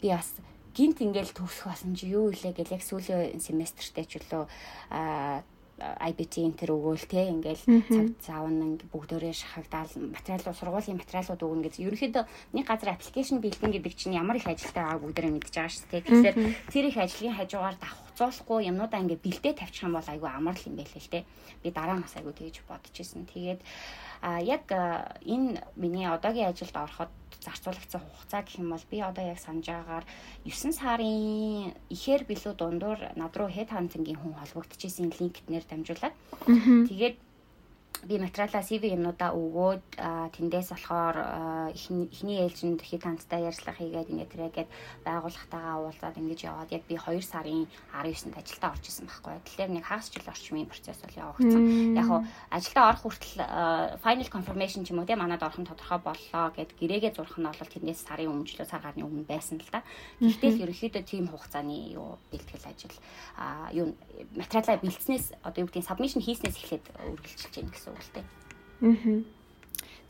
би 0.01 0.09
бас 0.15 0.31
гинт 0.77 1.01
ингээл 1.01 1.35
төгсөх 1.35 1.73
басан 1.73 1.97
чи 1.97 2.13
юу 2.13 2.31
илээ 2.31 2.53
гэл 2.55 2.77
яг 2.77 2.83
сүүлийн 2.85 3.41
семестртээ 3.41 4.05
ч 4.07 4.13
үлээ 4.21 4.45
а 4.93 5.43
IBT 5.77 6.41
энтер 6.49 6.73
өгөөл 6.73 7.05
те 7.05 7.29
ингээл 7.29 7.65
цаг 7.85 8.09
заавн 8.25 8.81
бүгдээрээ 8.89 9.35
шахагдаал 9.37 9.93
материалууд 10.17 10.57
сургуулийн 10.57 10.97
материалууд 10.97 11.45
өгнө 11.45 11.65
гэж 11.69 11.75
ерөнхийдөө 11.85 12.25
нэг 12.57 12.65
газар 12.65 12.97
аппликейшн 12.97 13.45
бэлдэн 13.45 13.77
гэдэг 13.77 13.93
чинь 13.93 14.17
ямар 14.17 14.41
их 14.41 14.49
ажилтай 14.49 14.81
байгааг 14.81 15.05
бүгдээрээ 15.05 15.33
мэдж 15.37 15.53
байгаа 15.53 15.73
шүү 15.77 15.89
дээ. 15.93 16.03
Тэгэхээр 16.09 16.37
тэр 16.73 16.85
их 16.89 16.97
ажлын 16.97 17.37
хажуугаар 17.37 17.77
давах 17.77 18.01
буцуулахгүй 18.09 18.59
юмнуудаа 18.73 19.01
ингээ 19.05 19.21
бэлдээ 19.21 19.55
тавьчих 19.61 19.85
юм 19.85 20.01
бол 20.01 20.09
айгүй 20.09 20.31
амар 20.33 20.57
л 20.57 20.65
юм 20.65 20.77
байлээ 20.81 21.03
л 21.05 21.13
те. 21.13 21.21
Би 21.61 21.69
дараа 21.69 22.01
нь 22.01 22.05
бас 22.09 22.17
айгүй 22.17 22.33
тэгж 22.33 22.65
бодож 22.65 22.97
исэн. 22.97 23.29
Тэгээд 23.29 23.61
а 24.25 24.41
яг 24.41 24.65
энэ 24.73 25.61
миний 25.77 26.09
одоогийн 26.09 26.57
ажилд 26.57 26.73
ороход 26.73 27.13
зарцуулагдсан 27.45 28.01
хугацаа 28.01 28.43
гэх 28.47 28.61
юм 28.63 28.71
бол 28.71 28.85
би 28.91 28.99
одоо 29.03 29.25
яг 29.27 29.41
санаж 29.43 29.67
байгаагаар 29.67 30.07
9 30.45 30.73
сарын 30.73 31.75
ихээр 31.91 32.23
билүү 32.31 32.55
дундуур 32.57 33.01
над 33.19 33.33
руу 33.37 33.51
хэд 33.51 33.75
хантингийн 33.75 34.21
хүн 34.21 34.39
холбогдчихсэн 34.39 35.13
линкднэр 35.13 35.65
дамжуулаад. 35.67 36.15
Тэгээд 36.89 37.17
би 38.05 38.19
материалаа 38.21 38.61
CV 38.61 38.93
юмнуудаа 38.93 39.33
өгөөд 39.33 39.85
тэндээс 40.37 40.69
болохоор 40.75 41.17
эхний 41.73 42.39
ээлжинд 42.45 42.85
хэд 42.85 43.03
хандтай 43.09 43.49
ярьцлага 43.49 43.81
хийгээд 43.81 44.13
ингэ 44.13 44.27
тэрээгээд 44.31 44.71
байгууллагатайгаа 45.07 45.77
уулзаад 45.81 46.21
ингэж 46.21 46.41
яваад 46.45 46.71
яг 46.77 46.85
би 46.85 47.01
2 47.01 47.25
сарын 47.25 47.65
19-нд 47.97 48.37
ажилдаа 48.37 48.71
орж 48.77 48.85
исэн 48.87 49.07
байхгүй. 49.09 49.41
Тэгэхээр 49.49 49.71
нэг 49.73 49.85
хагас 49.89 50.13
жил 50.13 50.29
орчмын 50.29 50.69
процесс 50.69 51.01
бол 51.03 51.17
явагдсан. 51.17 51.63
Яг 51.97 52.07
хуу 52.07 52.21
ажилдаа 52.53 52.85
орох 52.91 53.03
хүртэл 53.07 53.37
final 54.05 54.29
confirmation 54.29 54.85
ч 54.85 54.93
юм 54.93 55.01
уу 55.01 55.09
тийм 55.09 55.23
манад 55.25 55.43
орох 55.43 55.59
нь 55.59 55.67
тодорхой 55.67 56.01
боллоо 56.03 56.53
гэд 56.53 56.77
гэрээгээ 56.77 57.17
зурх 57.17 57.41
нь 57.41 57.49
бол 57.49 57.57
тэндээс 57.57 58.07
сарын 58.07 58.31
өмнө 58.31 58.67
сар 58.67 58.83
гарны 58.83 59.07
өмнө 59.07 59.27
байсан 59.27 59.59
л 59.59 59.71
да. 59.73 59.83
Гэхдээ 60.21 60.51
л 60.53 60.63
ерөөхдөө 60.69 61.03
тийм 61.07 61.27
хугацааны 61.31 61.97
юу 61.97 62.19
бэлтгэл 62.31 62.71
ажил 62.71 62.97
юу 63.73 63.95
материалаа 64.37 64.79
бэлдснээс 64.83 65.39
одоо 65.43 65.65
юу 65.65 65.69
гэдгийг 65.71 65.87
submission 65.87 66.23
хийснээс 66.23 66.57
эхлээд 66.61 66.85
үргэлжилж 67.15 67.55
байна 67.57 67.73
гэсэн 67.73 67.86
дээ. 68.15 68.27
Аа. 68.83 69.23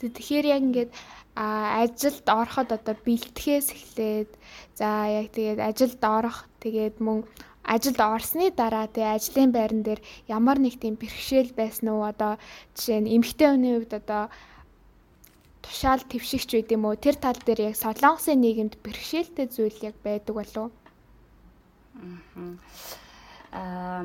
Тэгэхээр 0.00 0.46
яг 0.52 0.62
ингээд 0.62 0.90
ажилд 1.36 2.26
ороход 2.28 2.68
одоо 2.72 2.94
бэлтгэхээс 3.04 3.68
эхлээд 3.76 4.30
за 4.76 4.88
яг 5.08 5.26
тэгээд 5.36 5.60
ажилд 5.60 6.00
орох 6.00 6.38
тэгээд 6.64 6.96
мөн 7.04 7.28
ажилд 7.66 8.00
орсны 8.00 8.48
дараа 8.54 8.86
тэгээ 8.88 9.14
ажлын 9.16 9.50
байран 9.52 9.82
дээр 9.84 10.00
ямар 10.28 10.58
нэг 10.60 10.80
тийм 10.80 10.96
бэрхшээл 10.96 11.52
байсан 11.52 11.92
уу? 11.92 12.08
Одоо 12.08 12.38
жишээ 12.76 13.00
нь 13.04 13.12
эмэгтэй 13.16 13.48
хүний 13.52 13.74
хувьд 13.76 13.92
одоо 14.00 14.22
тушаал 15.60 16.02
твшигч 16.08 16.50
байд 16.54 16.70
юм 16.72 16.86
уу? 16.86 16.96
Тэр 16.96 17.16
тал 17.18 17.36
дээр 17.36 17.72
яг 17.72 17.76
солонгосын 17.76 18.40
нийгэмд 18.40 18.74
бэрхшээлтэй 18.80 19.46
зүйл 19.50 19.78
яг 19.82 19.96
байдаг 20.00 20.34
болов 20.36 20.70
аа 23.52 24.04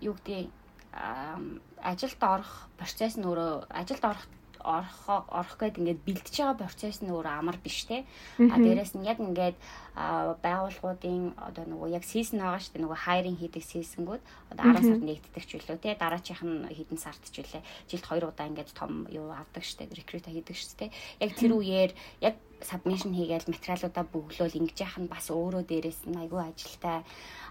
юу 0.00 0.14
гэдэг 0.24 0.61
ажилд 0.92 2.20
орох 2.22 2.52
процесс 2.78 3.16
нь 3.16 3.24
өөрөө 3.24 3.66
ажилд 3.80 4.04
орох 4.04 4.24
орох 4.64 5.28
орох 5.28 5.56
гээд 5.58 5.78
ингээд 5.78 6.00
бэлдэж 6.06 6.34
байгаа 6.38 6.56
процесс 6.62 7.02
нь 7.02 7.12
өөрөө 7.12 7.34
амар 7.38 7.58
биш 7.62 7.84
те. 7.84 8.04
А 8.38 8.56
дээрэс 8.58 8.94
нь 8.96 9.06
яг 9.06 9.18
ингээд 9.20 9.56
байгууллагуудын 9.92 11.36
одоо 11.36 11.64
нөгөө 11.68 11.88
яг 11.92 12.04
сизон 12.08 12.40
байгаа 12.40 12.62
шүү 12.62 12.72
дээ 12.72 12.84
нөгөө 12.88 13.00
хайрын 13.04 13.36
хийдэг 13.36 13.64
сизонгууд 13.66 14.22
одоо 14.52 14.64
10 14.72 14.88
сард 14.88 15.04
нэгддэг 15.04 15.44
ч 15.44 15.50
үлээ 15.60 15.78
те. 15.84 16.00
Дараачих 16.00 16.40
нь 16.40 16.64
хэдэн 16.64 16.98
сард 16.98 17.22
ч 17.28 17.44
үлээ. 17.44 17.62
Жилд 17.90 18.06
2 18.08 18.24
удаа 18.24 18.48
ингээд 18.48 18.72
том 18.72 19.04
юу 19.12 19.28
авдаг 19.34 19.62
шүү 19.66 19.84
дээ 19.84 19.98
рекрута 20.00 20.32
хийдэг 20.32 20.56
шүү 20.56 20.88
дээ. 20.88 20.90
Яг 21.20 21.30
тэр 21.36 21.52
үеэр 21.52 21.92
яг 22.24 22.36
сабмишн 22.64 23.12
хийгээл 23.12 23.50
материалуудаа 23.50 24.04
бөглөөл 24.06 24.58
ингэж 24.58 24.78
яах 24.80 24.96
нь 25.02 25.10
бас 25.10 25.26
өөрөө 25.28 25.62
дээрээс 25.66 26.00
нь 26.06 26.20
айгүй 26.22 26.40
ажилтай. 26.40 27.02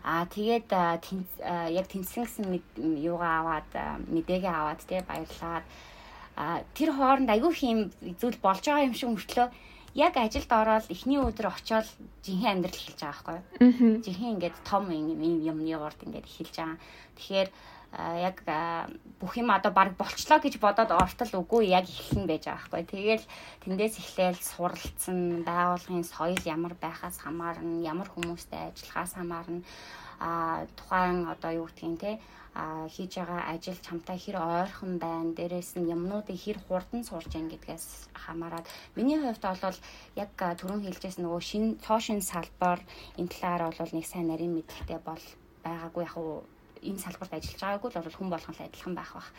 Аа 0.02 0.26
тэгээд 0.26 0.69
яг 1.78 1.86
тэнцсэн 1.91 2.24
гэсэн 2.26 2.45
юугаа 3.06 3.34
аваад 3.43 3.69
мэдээгээ 4.08 4.54
аваад 4.56 4.82
тий 4.88 5.02
баярлаад 5.04 5.65
тэр 6.74 6.89
хооронд 6.96 7.30
айгүй 7.30 7.54
хэм 7.54 7.80
зүйл 8.20 8.38
болж 8.41 8.63
байгаа 8.65 8.88
юм 8.88 8.96
шиг 8.96 9.10
мөртлөө 9.12 9.48
яг 9.94 10.15
ажилд 10.15 10.52
ороод 10.52 10.86
эхний 10.88 11.20
өдөр 11.20 11.52
очиод 11.52 11.88
жинхэнэ 12.24 12.52
амьдрал 12.52 12.80
эхэлж 12.80 13.00
байгаа 13.04 13.36
байхгүй 13.36 13.38
юу. 13.60 14.00
Жинхэнэ 14.06 14.34
ингээд 14.39 14.58
том 14.63 14.88
юм 14.88 15.20
юмны 15.20 15.76
урд 15.76 16.00
ингээд 16.00 16.30
эхэлж 16.32 16.56
байгаа. 16.56 16.80
Тэгэхээр 17.20 17.50
яг 17.91 18.39
бүх 19.20 19.36
юм 19.36 19.52
одоо 19.52 19.72
баг 19.76 20.00
болчлоо 20.00 20.39
гэж 20.39 20.63
бодоод 20.63 20.96
ортол 20.96 21.44
үгүй 21.44 21.76
яг 21.76 21.91
эхлэн 21.91 22.24
байж 22.24 22.48
байгаа 22.48 22.72
байхгүй. 22.72 22.88
Тэгээл 22.88 23.26
тэндээс 23.67 23.96
эхлээл 24.00 24.39
суралцсан 24.39 25.44
байгуулгын 25.44 26.08
соёл 26.08 26.39
ямар 26.48 26.74
байхаас 26.80 27.20
хамаарна, 27.20 27.84
ямар 27.84 28.08
хүмүүстэй 28.08 28.72
ажиллахаас 28.72 29.20
хамаарна. 29.20 29.67
А 30.22 30.68
тухайн 30.78 31.26
одоо 31.34 31.52
юу 31.52 31.66
гэдгийг 31.66 31.98
те? 31.98 32.12
А 32.54 32.86
хийж 32.94 33.18
байгаа 33.18 33.42
ажил 33.54 33.80
чамтай 33.82 34.18
хэр 34.22 34.38
ойрхон 34.38 35.02
байна? 35.02 35.34
Дээрээс 35.34 35.82
нь 35.82 35.90
юмнуудыг 35.96 36.38
хэр 36.38 36.58
хурдан 36.62 37.02
сурж 37.02 37.32
яан 37.34 37.50
гэдгээс 37.50 37.86
хамаарат 38.14 38.70
миний 38.96 39.18
хувьд 39.18 39.42
бол 39.42 39.80
яг 40.24 40.30
түрүүн 40.38 40.86
хэлжсэн 40.86 41.26
нөгөө 41.26 41.42
шин 41.50 41.66
цоо 41.82 42.00
шин 42.06 42.22
салбар 42.22 42.80
энэ 43.18 43.32
талаар 43.34 43.74
бол 43.74 43.94
нэг 43.98 44.06
сайн 44.06 44.28
нарийн 44.30 44.54
мэдлэгтэй 44.54 45.00
бол 45.02 45.24
байгаагүй. 45.66 46.04
Яг 46.06 46.16
энэ 46.86 47.02
салбарт 47.02 47.34
ажиллаж 47.34 47.62
байгаагүй 47.62 47.90
л 47.90 47.98
бол 48.06 48.18
хүн 48.20 48.30
болгон 48.30 48.56
л 48.58 48.66
адилхан 48.66 48.94
байх 48.94 49.12
бах. 49.18 49.30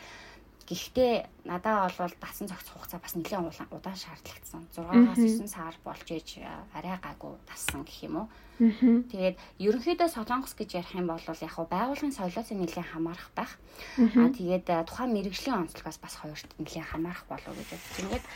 Гэхдээ 0.63 1.13
надаа 1.43 1.91
бол 1.91 2.15
дасан 2.23 2.47
зохиц 2.47 2.71
хугацаа 2.71 2.99
бас 3.03 3.13
нэлээд 3.19 3.67
удаан 3.67 3.99
шаардлагдсан. 3.99 4.63
6-аас 4.71 5.19
9 5.19 5.47
сар 5.51 5.75
болж 5.83 6.07
ээж 6.07 6.39
арай 6.71 6.95
гайгүй 7.03 7.35
тассан 7.43 7.83
гэх 7.83 8.07
юм 8.07 8.15
уу. 8.23 8.27
Тэгээд 9.11 9.35
ерөнхийдөө 9.59 10.07
солонгос 10.07 10.55
гэж 10.55 10.69
ярих 10.79 10.95
юм 10.95 11.11
бол 11.11 11.19
яг 11.19 11.51
хуу 11.51 11.67
байгуулгын 11.67 12.15
соёлоос 12.15 12.49
нэлээд 12.55 12.91
хамаарах 12.95 13.29
байх. 13.35 13.51
Аа 13.99 14.31
тэгээд 14.31 14.71
тухайн 14.87 15.11
мэрэгжлийн 15.11 15.67
онцлогоос 15.67 15.99
бас 15.99 16.15
хоёрт 16.21 16.47
нэлээд 16.55 16.87
хамаарах 16.87 17.27
болов 17.27 17.51
уу 17.51 17.59
гэж 17.59 17.69
бодож 17.75 18.07
байна. 18.07 18.29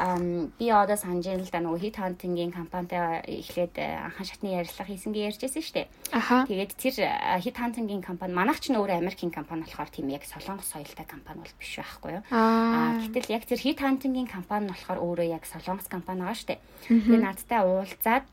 Би 0.00 0.70
одоо 0.72 0.96
санаж 0.96 1.28
байна 1.28 1.44
л 1.44 1.52
да 1.52 1.60
нөгөө 1.60 1.80
хит 1.84 1.96
хантингийн 2.00 2.56
компанитай 2.56 3.20
эхлээд 3.20 3.76
э, 3.76 4.00
анхан 4.08 4.24
шатны 4.24 4.48
ярилцлага 4.48 4.88
хийсэн 4.88 5.12
гэж 5.12 5.36
ярьжсэн 5.36 5.60
шүү 5.60 5.76
дээ. 5.76 5.88
Аха. 6.16 6.48
Тэгээд 6.48 6.72
тэр 6.72 6.96
э, 7.04 7.36
хит 7.44 7.60
хантингийн 7.60 8.00
компани 8.00 8.32
манайх 8.32 8.64
ч 8.64 8.72
нөөрэ 8.72 8.96
Америкийн 8.96 9.28
компани 9.28 9.68
болохоор 9.68 9.92
тийм 9.92 10.08
яг 10.08 10.24
солонгос 10.24 10.72
соёлтой 10.72 11.04
компани 11.04 11.44
бол 11.44 11.52
биш 11.60 11.76
байхгүй 11.76 12.16
юу. 12.16 12.24
Аа 12.32 12.96
гэтэл 13.12 13.28
яг 13.28 13.44
тэр 13.44 13.60
хит 13.60 13.76
хантингийн 13.84 14.24
компани 14.24 14.66
нь 14.66 14.72
болохоор 14.72 15.04
өөрөө 15.04 15.28
яг 15.36 15.44
солонгос 15.44 15.92
компани 15.92 16.24
байгаа 16.24 16.38
шүү 16.40 16.48
дээ. 16.48 16.60
Тэгээд 16.88 17.20
надтай 17.20 17.60
уулзаад 17.60 18.24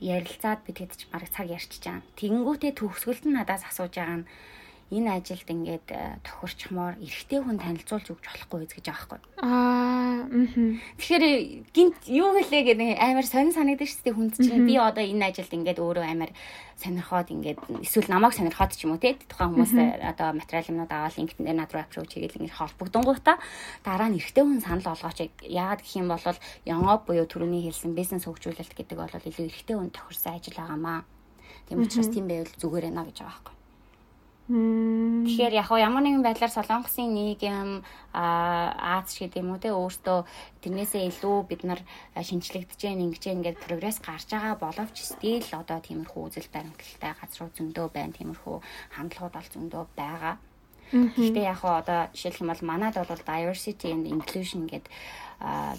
ярилцаад 0.00 0.60
би 0.64 0.72
тэгэд 0.72 0.96
ч 0.96 1.02
бараг 1.12 1.28
цаг 1.28 1.52
ярьчих 1.52 1.84
жаа. 1.84 2.00
Тэнгүүтээ 2.16 2.72
төгсгөлд 2.80 3.28
нь 3.28 3.36
надаас 3.36 3.68
асууж 3.68 3.92
байгаа 3.92 4.24
нь 4.24 4.28
энэ 4.90 5.22
ажилд 5.22 5.48
ингээд 5.48 5.88
э, 5.92 6.18
тохирчмоор 6.26 6.98
эрэгтэй 6.98 7.40
хүн 7.44 7.58
танилцуулж 7.62 8.06
өгч 8.10 8.24
болохгүй 8.26 8.66
гэж 8.66 8.86
байхгүй. 8.90 9.18
Аа. 9.44 10.26
Тэгэхээр 10.98 11.24
гинт 11.70 12.00
юу 12.08 12.34
гэлээ 12.34 12.62
гэдэг 12.72 12.88
амар 12.98 13.26
сонир 13.26 13.54
санагдаж 13.54 13.88
шүү 13.88 14.04
дээ 14.04 14.16
хүнд 14.16 14.34
чинь 14.40 14.66
би 14.66 14.74
одоо 14.80 15.04
энэ 15.04 15.30
ажилд 15.30 15.52
ингээд 15.52 15.78
өөрөө 15.78 16.04
амар 16.08 16.30
сонирхоод 16.82 17.28
ингээд 17.30 17.58
эсвэл 17.86 18.10
намайг 18.10 18.34
сонирхоод 18.34 18.72
ч 18.74 18.84
юм 18.84 18.96
уу 18.96 19.02
те 19.02 19.14
тухайн 19.30 19.54
хүмүүстэй 19.54 20.02
одоо 20.02 20.34
материал 20.34 20.70
юмнууд 20.70 20.92
аваад 20.92 21.16
линкдин 21.16 21.46
дээр 21.46 21.58
над 21.62 21.72
руу 21.72 21.82
аппроуч 21.86 22.10
хийгээл 22.12 22.38
ингээд 22.42 22.58
холбогдонгуудаа 22.58 23.36
дараа 23.86 24.08
нь 24.10 24.18
эрэгтэй 24.18 24.44
хүн 24.44 24.60
санал 24.60 24.90
болгооч 24.90 25.18
яагаад 25.46 25.80
гэх 25.82 25.94
юм 25.96 26.08
бол 26.10 26.38
янгоп 26.66 27.02
буюу 27.06 27.26
түрүүний 27.30 27.62
хэлсэн 27.70 27.94
бизнес 27.94 28.26
хөгжүүлэлт 28.26 28.74
гэдэг 28.74 28.98
бол 28.98 29.14
илүү 29.14 29.46
эрэгтэй 29.46 29.76
хүн 29.78 29.94
тохирсон 29.94 30.34
ажил 30.36 30.58
байгаамаа. 30.58 31.06
Тийм 31.68 31.82
учраас 31.82 32.10
тийм 32.10 32.26
байвал 32.26 32.58
зүгээр 32.58 32.90
ээ 32.90 32.94
гэж 32.98 33.18
байгаа 33.22 33.30
байхгүй. 33.30 33.61
Тэгэхээр 34.52 35.54
яг 35.56 35.72
ямар 35.72 36.04
нэгэн 36.04 36.20
байдлаар 36.20 36.52
солонгосын 36.52 37.08
нийгэм 37.08 37.80
Аз 38.12 39.08
шиг 39.16 39.32
юм 39.40 39.56
уу 39.56 39.60
те 39.62 39.72
өөртөө 39.72 40.28
тэрнээсээ 40.60 41.08
илүү 41.08 41.36
бид 41.48 41.64
нар 41.64 41.80
шинчлэгдэж 42.12 42.76
гэн 42.76 43.00
ингэж 43.00 43.24
ингээд 43.32 43.64
прогресс 43.64 43.96
гарч 44.04 44.28
байгаа 44.28 44.60
боловч 44.60 44.96
стил 45.08 45.48
одоо 45.56 45.80
тиймэрхүү 45.80 46.22
үзэл 46.28 46.52
баримталтай 46.52 47.12
газруу 47.16 47.48
зөндөө 47.56 47.86
байна 47.96 48.12
тиймэрхүү 48.12 48.56
хандлагууд 48.92 49.32
бол 49.40 49.48
зөндөө 49.56 49.84
байгаа. 49.96 50.36
Гэхдээ 50.92 51.48
яг 51.48 51.64
одоо 51.64 52.12
жишээлх 52.12 52.44
юм 52.44 52.52
бол 52.52 52.62
манад 52.68 53.00
бол 53.00 53.24
diversity 53.24 53.88
and 53.88 54.04
inclusion 54.04 54.68
гэдэг 54.68 54.92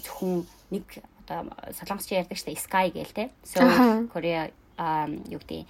зөвхөн 0.02 0.42
нэг 0.74 0.84
одоо 1.22 1.46
солонгосч 1.78 2.10
ярьдаг 2.10 2.38
штэ 2.42 2.58
sky 2.58 2.90
гээл 2.90 3.14
те. 3.14 3.30
So 3.46 3.62
Korea 4.10 4.50
юу 4.78 5.40
гэдэг 5.40 5.66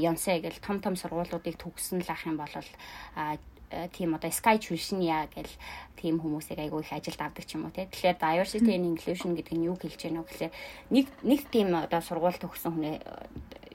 Yonsei 0.00 0.40
гэл 0.40 0.58
том 0.64 0.80
том 0.80 0.96
сургуулиудыг 0.96 1.56
төгсөн 1.60 2.00
л 2.04 2.10
ах 2.12 2.24
юм 2.24 2.36
бол 2.40 2.52
тийм 3.92 4.14
одоо 4.14 4.30
Sky 4.30 4.56
Tuition-я 4.56 5.28
гэл 5.28 5.52
тийм 6.00 6.20
хүмүүсийг 6.20 6.56
айгүй 6.56 6.80
их 6.80 6.92
ажилд 6.92 7.20
авдаг 7.20 7.44
ч 7.44 7.60
юм 7.60 7.68
уу 7.68 7.74
тий. 7.74 7.84
Тэгэхээр 7.84 8.16
diversity 8.16 8.72
and 8.72 8.88
inclusion 8.96 9.36
гэдэг 9.36 9.54
нь 9.56 9.68
юу 9.68 9.76
хэлж 9.76 10.00
байна 10.00 10.24
вэ 10.24 10.28
гэхээр 10.32 10.52
нэг 10.88 11.06
нэг 11.20 11.40
тийм 11.52 11.76
одоо 11.76 12.00
сургууль 12.00 12.40
төгсөн 12.40 12.72
хүнээ 12.72 12.96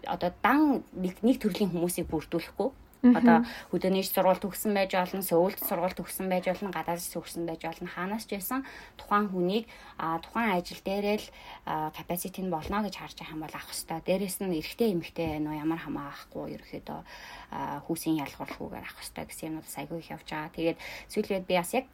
одоо 0.10 0.34
дан 0.42 0.84
нэг 0.98 1.22
нэг 1.22 1.38
төрлийн 1.38 1.70
хүмүүсийг 1.70 2.10
бүрдүүлэхгүй 2.10 2.70
Одоо 3.04 3.44
хөдөөний 3.68 4.00
сургууль 4.08 4.40
төгсөн 4.40 4.72
байж 4.72 4.96
болно, 4.96 5.20
Сөүлд 5.20 5.60
сургууль 5.60 5.92
төгсөн 5.92 6.32
байж 6.32 6.48
болно, 6.48 6.72
гадаадд 6.72 7.04
төгсөн 7.04 7.44
байж 7.44 7.68
болно. 7.68 7.92
Хаанаас 7.92 8.24
ч 8.24 8.40
байсан 8.40 8.64
тухайн 8.96 9.28
хүнийг 9.28 9.68
тухайн 10.00 10.56
ажил 10.56 10.80
дээрээ 10.80 11.20
л 11.20 11.28
capacity 11.92 12.40
нь 12.40 12.48
болно 12.48 12.80
гэж 12.80 12.96
харж 12.96 13.20
байгаа 13.20 13.36
юм 13.36 13.44
бол 13.44 13.52
авах 13.52 13.76
хэвээр. 13.76 14.08
Дээрээс 14.08 14.38
нь 14.40 14.56
эрэгтэй 14.56 14.90
эмэгтэй 14.96 15.44
нөө 15.44 15.56
ямар 15.68 15.84
хамаа 15.84 16.16
авахгүй 16.16 16.56
ерөөхдөө 16.56 17.00
хүүсийн 17.92 18.24
ялгуурлахгүйгээр 18.24 18.88
авах 18.88 19.04
хэвээр 19.04 19.28
гэсэн 19.28 19.48
юм 19.52 19.60
бас 19.60 19.76
айгүй 19.76 20.00
их 20.00 20.12
явж 20.16 20.28
байгаа. 20.32 20.56
Тэгээд 20.56 20.80
сүүлээд 21.12 21.44
би 21.44 21.56
бас 21.60 21.72
яг 21.76 21.92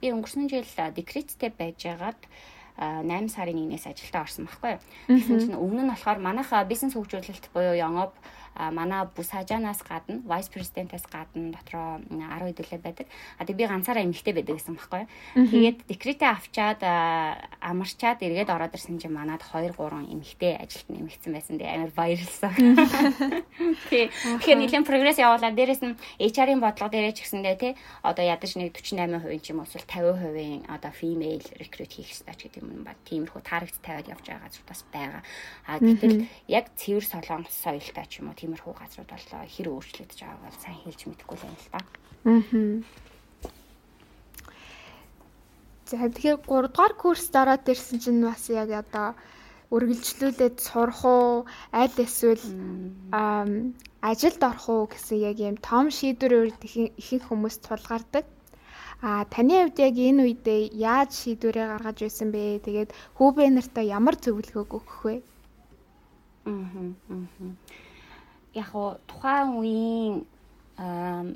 би 0.00 0.06
өнгөрсөн 0.08 0.48
жил 0.48 0.64
декреттэй 0.96 1.52
байжгаад 1.52 2.20
8 2.76 3.28
сарын 3.32 3.56
1-ээс 3.56 3.88
ажилдаа 3.88 4.28
орсон 4.28 4.44
байхгүй 4.44 4.76
юу. 4.76 4.80
Тэгсэн 5.08 5.40
чинь 5.40 5.56
өмнө 5.56 5.88
нь 5.88 5.92
болохоор 5.92 6.20
манайха 6.20 6.60
бизнес 6.68 6.92
хөгжүүлэлт 6.92 7.48
буюу 7.56 7.72
Youngop 7.72 8.12
манай 8.56 9.06
бүс 9.12 9.30
хажаанаас 9.32 9.84
гадна 9.84 10.20
vice 10.24 10.50
president-аас 10.50 11.04
гадна 11.06 11.52
дотроо 11.52 12.00
10 12.08 12.56
хэдүүлээ 12.56 12.80
байдаг. 12.80 13.06
А 13.38 13.44
тэг 13.44 13.56
би 13.56 13.66
ганцаараа 13.68 14.04
эмэгтэй 14.04 14.34
байдаг 14.34 14.56
гэсэн 14.56 14.76
баггүй. 14.76 15.04
Тэгээд 15.36 15.78
декретээ 15.86 16.30
авчаад 16.32 16.80
амарчаад 17.60 18.24
эргээд 18.24 18.50
ороод 18.50 18.76
ирсэн 18.76 18.98
чинь 18.98 19.12
манад 19.12 19.44
2 19.44 19.72
3 19.76 20.12
эмэгтэй 20.12 20.56
ажилт 20.56 20.88
нэмэгдсэн 20.88 21.32
байсан. 21.32 21.56
Тэг 21.60 21.68
амар 21.68 21.92
баярлсан. 21.92 22.52
Тэгэхээр 23.90 24.60
нэлийн 24.60 24.84
прогресс 24.84 25.20
явуулаад 25.20 25.56
дээрэс 25.56 25.82
нь 25.84 25.96
HR-ийн 26.20 26.60
бодлого 26.60 26.92
дээрээ 26.92 27.14
ч 27.16 27.24
гэсэндээ 27.24 27.56
тий 27.56 27.72
одоо 28.02 28.24
ядаж 28.24 28.56
нэг 28.56 28.72
48% 28.76 29.40
ч 29.40 29.52
юм 29.52 29.60
уу 29.60 29.68
эсвэл 29.68 29.86
50% 29.88 30.68
одоо 30.68 30.92
female 30.92 31.44
recruit 31.60 31.92
хийх 31.92 32.12
хэрэгтэй 32.12 32.34
ч 32.36 32.40
гэдэг 32.48 32.62
юм 32.62 32.84
ба 32.84 32.94
тиймэрхүү 33.08 33.42
тарагт 33.44 33.76
тавиад 33.82 34.08
явж 34.10 34.24
байгаа 34.26 34.50
бас 34.68 34.80
байгаа. 34.92 35.22
А 35.66 35.78
гэтэл 35.78 36.26
яг 36.48 36.66
цэвэр 36.76 37.04
солонгос 37.04 37.56
соёлтой 37.56 38.06
ч 38.08 38.20
юм 38.20 38.30
уу 38.30 38.38
тиймэрхүү 38.46 38.74
газрууд 38.78 39.10
боллоо 39.10 39.42
хэр 39.42 39.68
өөрчлөгдөж 39.74 40.20
байгааг 40.22 40.42
бол 40.46 40.58
сайн 40.62 40.78
хэлж 40.86 41.00
мэдэхгүй 41.10 41.36
л 41.36 41.42
байна 41.42 41.58
л 41.58 41.70
да. 41.74 41.80
Аа. 42.30 42.78
За 45.90 45.96
тэгэхээр 46.06 46.38
3 46.46 46.70
дугаар 46.70 46.94
курс 46.94 47.26
дараад 47.34 47.66
ирсэн 47.66 47.98
чинь 47.98 48.22
бас 48.22 48.46
яг 48.50 48.70
одоо 48.70 49.18
үргэлжлүүлээд 49.74 50.56
сурах 50.62 51.02
уу 51.02 51.46
аль 51.74 51.98
эсвэл 52.06 52.42
ажилд 54.10 54.40
орох 54.50 54.66
уу 54.70 54.82
гэсэн 54.86 55.18
яг 55.30 55.38
юм 55.42 55.56
том 55.58 55.90
шийдвэр 55.90 56.54
ихэнх 57.02 57.26
хүмүүс 57.26 57.56
тулгардаг. 57.66 58.26
А 59.02 59.26
таны 59.26 59.54
хувьд 59.66 59.78
яг 59.82 59.94
энэ 59.98 60.22
үедээ 60.22 60.62
яаж 60.74 61.10
шийдвэрээ 61.20 61.66
гаргаж 61.70 61.98
байсан 62.02 62.28
бэ? 62.30 62.62
Тэгээд 62.66 62.90
хүүбэ 63.18 63.50
нартаа 63.50 63.84
ямар 63.98 64.14
зөвлөгөө 64.14 64.64
өгөх 64.78 65.02
вэ? 65.06 65.14
Аа. 66.46 66.94
Яг 68.56 68.72
уу 68.72 68.96
тухайн 69.04 69.52
үеийн 69.60 70.14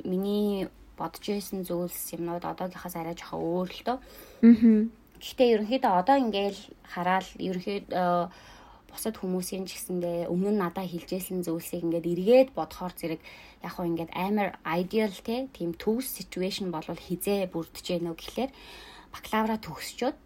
миний 0.08 0.68
бодож 0.96 1.24
байсан 1.24 1.64
зүйлс 1.64 2.16
юмнууд 2.16 2.44
одоогийнхаас 2.44 2.96
арай 2.96 3.16
жоохон 3.16 3.40
өөр 3.40 3.68
л 3.68 3.82
дөө. 3.88 3.98
Аа. 4.00 4.88
Гэхдээ 5.20 5.48
ерөнхийдөө 5.54 5.92
одоо 6.00 6.16
ингээл 6.16 6.60
хараад 6.84 7.28
ерөнхийдөө 7.36 8.32
бусад 8.90 9.16
хүмүүсийн 9.16 9.64
ч 9.70 9.78
гэсэндээ 9.78 10.28
өмнө 10.32 10.50
нь 10.52 10.60
надад 10.60 10.90
хэлжсэн 10.90 11.46
зүйлсийг 11.46 11.86
ингээд 11.86 12.10
эргээд 12.10 12.48
бодохоор 12.58 12.92
зэрэг 12.98 13.20
яг 13.62 13.72
хөө 13.72 13.86
ингээд 13.86 14.12
амар 14.12 14.58
ideal 14.66 15.14
те 15.22 15.46
тийм 15.54 15.72
төгс 15.78 16.10
situation 16.18 16.74
болвол 16.74 16.98
хизээ 16.98 17.46
бүрдэж 17.54 17.86
гэнэ 17.86 18.10
гэхлээр 18.18 18.50
бакалавра 19.14 19.56
төгсчөөд 19.62 20.16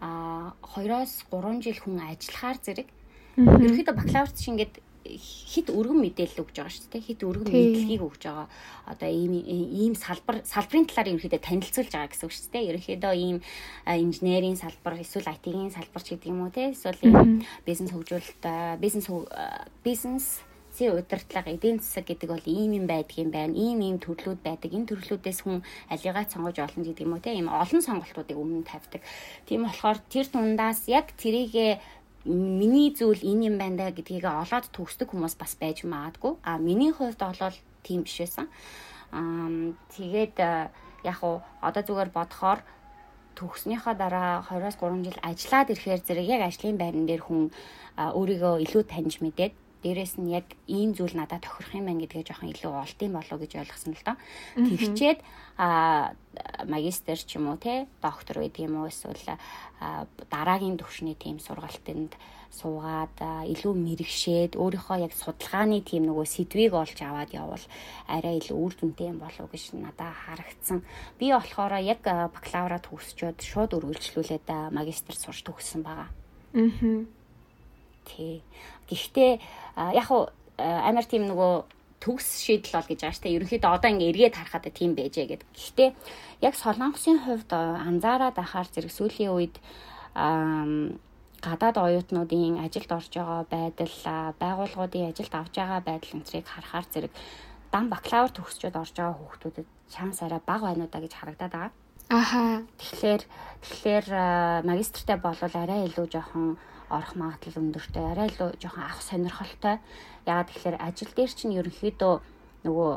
а 0.00 0.54
2-оос 0.62 1.26
3 1.32 1.64
жил 1.64 1.78
хүн 1.82 1.98
ажиллахаар 2.06 2.58
зэрэг 2.62 2.88
ерөнхийдөө 3.36 3.94
бакалаврт 3.96 4.36
чинь 4.38 4.54
ингээд 4.54 4.74
хит 5.14 5.70
өргөн 5.70 6.02
мэдээлэл 6.02 6.42
өгж 6.42 6.54
байгаа 6.58 6.74
шүү 6.74 6.90
дээ. 6.90 7.06
Хит 7.06 7.20
өргөн 7.22 7.48
мэдлэгийг 7.54 8.02
өгж 8.02 8.22
байгаа. 8.26 8.48
Одоо 8.90 9.08
ийм 9.08 9.32
ийм 9.38 9.94
салбар 9.94 10.42
салбарын 10.42 10.90
талаар 10.90 11.10
ерөнхийдөө 11.14 11.40
танилцуулж 11.46 11.90
байгаа 11.94 12.10
гэсэн 12.10 12.26
үг 12.26 12.34
шүү 12.34 12.50
дээ. 12.50 12.68
Ерөнхийдөө 12.74 13.14
ийм 13.14 13.38
инженерийн 13.86 14.58
салбар 14.58 14.98
эсвэл 14.98 15.30
IT-ийн 15.30 15.70
салбар 15.70 16.02
ч 16.02 16.18
гэдэг 16.18 16.28
юм 16.28 16.42
уу 16.42 16.50
те. 16.50 16.74
Эсвэл 16.74 17.00
ийм 17.06 17.46
бизнес 17.62 17.90
хөгжүүлэлт 17.94 18.42
бизнес 18.82 19.06
бизнес 19.84 20.42
зэ 20.76 20.92
удирдлага 20.92 21.56
эдийн 21.56 21.80
засаг 21.80 22.04
гэдэг 22.04 22.28
бол 22.28 22.44
ийм 22.44 22.76
юм 22.76 22.86
байдаг 22.86 23.16
юм 23.16 23.30
байна. 23.32 23.56
Ийм 23.56 23.80
ийм 23.80 23.96
төрлүүд 23.96 24.40
байдаг. 24.44 24.70
Энэ 24.76 24.88
төрлүүдээс 24.92 25.40
хүн 25.48 25.64
алигаа 25.88 26.28
сонгож 26.28 26.60
олно 26.60 26.84
гэдэг 26.84 27.04
юм 27.08 27.16
уу 27.16 27.24
те. 27.24 27.32
Ийм 27.32 27.48
олон 27.48 27.80
сонголтуудыг 27.80 28.36
өмнө 28.36 28.68
тавьдаг. 28.68 29.00
Тийм 29.48 29.64
болохоор 29.64 29.98
тэр 30.12 30.26
тундаас 30.28 30.84
яг 30.92 31.16
тэрийгэ 31.16 31.80
миний 32.26 32.90
зүйл 32.90 33.22
энэ 33.22 33.46
юм 33.48 33.56
байна 33.58 33.88
да 33.88 33.94
гэдгийг 33.94 34.26
олоод 34.26 34.66
төгсдөг 34.74 35.08
хүмүүс 35.10 35.34
бас 35.38 35.54
байж 35.56 35.86
магадгүй. 35.86 36.36
А 36.42 36.58
миний 36.58 36.92
хувьд 36.92 37.18
бол 37.18 37.56
тийм 37.86 38.02
биш 38.02 38.18
байсан. 38.18 38.46
Аа 39.14 39.72
тэгээд 39.94 40.36
яг 41.06 41.18
уу 41.22 41.40
одоо 41.62 41.82
зүгээр 41.86 42.10
бодохоор 42.10 42.60
төгснөхийн 43.38 43.96
дараа 44.00 44.42
20-оос 44.48 44.76
3 44.80 45.06
жил 45.06 45.18
ажиллаад 45.22 45.70
ирэхээр 45.70 46.00
зэрэг 46.02 46.26
яг 46.34 46.42
ажлын 46.48 46.80
байран 46.80 47.06
дээр 47.06 47.22
хүн 47.24 47.52
өөрийгөө 47.96 48.54
илүү 48.64 48.82
таньж 48.88 49.20
мэдээд 49.20 49.52
дээрэс 49.82 50.16
нь 50.20 50.32
яг 50.32 50.46
ийм 50.66 50.96
зүйл 50.96 51.16
надад 51.16 51.44
тохирох 51.44 51.74
юм 51.76 51.86
байна 51.88 52.00
гэдгээ 52.04 52.28
жоохон 52.28 52.52
илүү 52.52 52.72
олд 52.72 52.98
юм 53.02 53.12
болов 53.16 53.38
гэж 53.40 53.52
ойлгосон 53.60 53.92
л 53.92 54.06
доо. 54.06 54.16
Тэгчээд 54.56 55.18
а 55.56 56.12
магистр 56.68 57.16
ч 57.16 57.36
юм 57.36 57.48
уу 57.52 57.58
те 57.60 57.86
доктор 58.00 58.44
гэдэг 58.44 58.66
юм 58.68 58.80
уу 58.80 58.88
эсвэл 58.88 59.40
дараагийн 60.32 60.76
төвшний 60.80 61.16
тийм 61.16 61.38
сургалтанд 61.40 62.16
суугаад 62.56 63.16
илүү 63.52 63.74
мэрэгшээд 63.74 64.52
өөрийнхөө 64.56 64.98
яг 65.04 65.12
судалгааны 65.12 65.84
тийм 65.84 66.08
нөгөө 66.08 66.24
сэдвийг 66.24 66.72
олж 66.72 66.98
аваад 67.04 67.30
явбал 67.36 67.64
арай 68.08 68.40
илүү 68.40 68.56
үр 68.56 68.72
дүнтэй 68.76 69.12
юм 69.12 69.18
болов 69.20 69.50
гэж 69.52 69.76
надад 69.76 70.14
харагдсан. 70.14 70.80
Би 71.18 71.32
болохоор 71.32 71.76
яг 71.84 72.00
бакалавра 72.04 72.80
төгсчөөд 72.80 73.38
шууд 73.44 73.76
үргэлжлүүлээд 73.76 74.48
магистр 74.72 75.14
сурч 75.16 75.44
төгссөн 75.44 75.82
байгаа. 75.84 76.08
Аа. 76.56 77.04
Тий. 78.06 78.42
Гэхдээ 78.86 79.32
яг 79.76 80.08
уу 80.10 80.28
амар 80.58 81.04
тийм 81.04 81.28
нөгөө 81.28 81.52
төгс 82.00 82.44
шийдэл 82.44 82.76
бол 82.76 82.88
гэж 82.88 83.00
байгаа 83.00 83.16
шүү 83.16 83.24
дээ. 83.24 83.36
Ерөнхийдөө 83.36 83.70
одоо 83.72 83.90
ингээ 83.92 84.10
эргээд 84.12 84.36
харахад 84.36 84.66
тийм 84.72 84.92
байжээ 84.96 85.26
гэдэг. 85.26 85.48
Гэхдээ 85.52 85.90
яг 86.44 86.54
Солонгосын 86.56 87.18
хувьд 87.24 87.50
анзаараад 87.52 88.36
ахаар 88.36 88.68
зэрэг 88.68 88.92
сүүлийн 88.92 89.32
үед 89.32 89.56
гадаад 90.16 91.76
оюутнуудын 91.76 92.60
ажилд 92.64 92.90
орж 92.92 93.12
байгаа 93.16 93.44
байдал, 93.48 93.96
байгууллагуудын 94.40 95.10
ажилд 95.12 95.34
авж 95.34 95.54
байгаа 95.56 95.80
байдал 95.84 96.16
энтрийг 96.16 96.46
харахаар 96.48 96.86
зэрэг 96.92 97.12
дан 97.72 97.88
бакалавр 97.92 98.32
төгсчөд 98.32 98.76
орж 98.76 98.94
байгаа 98.96 99.16
хүүхдүүдэд 99.20 99.68
шанс 99.92 100.22
арай 100.22 100.40
бага 100.44 100.72
байна 100.72 100.84
уу 100.84 100.92
да 100.92 101.00
гэж 101.00 101.12
харагдаад 101.16 101.52
байгаа. 101.52 101.72
Аха. 102.08 102.62
Тэгэхээр 102.78 103.22
тэгэхээр 103.62 104.06
магистртаа 104.64 105.18
болвол 105.18 105.54
арай 105.58 105.80
илүү 105.90 106.06
жоохон 106.06 106.56
орох 106.90 107.14
магадлал 107.18 107.60
өндөртэй 107.62 108.04
арай 108.04 108.28
л 108.30 108.54
жоохон 108.62 108.84
авах 108.84 109.02
сонирхолтой. 109.02 109.76
Яагаад 110.26 110.50
тэгэхээр 110.50 110.76
ажил 110.78 111.12
дээр 111.16 111.32
чинь 111.34 111.56
ерөнхийдөө 111.58 112.14
нөгөө 112.66 112.90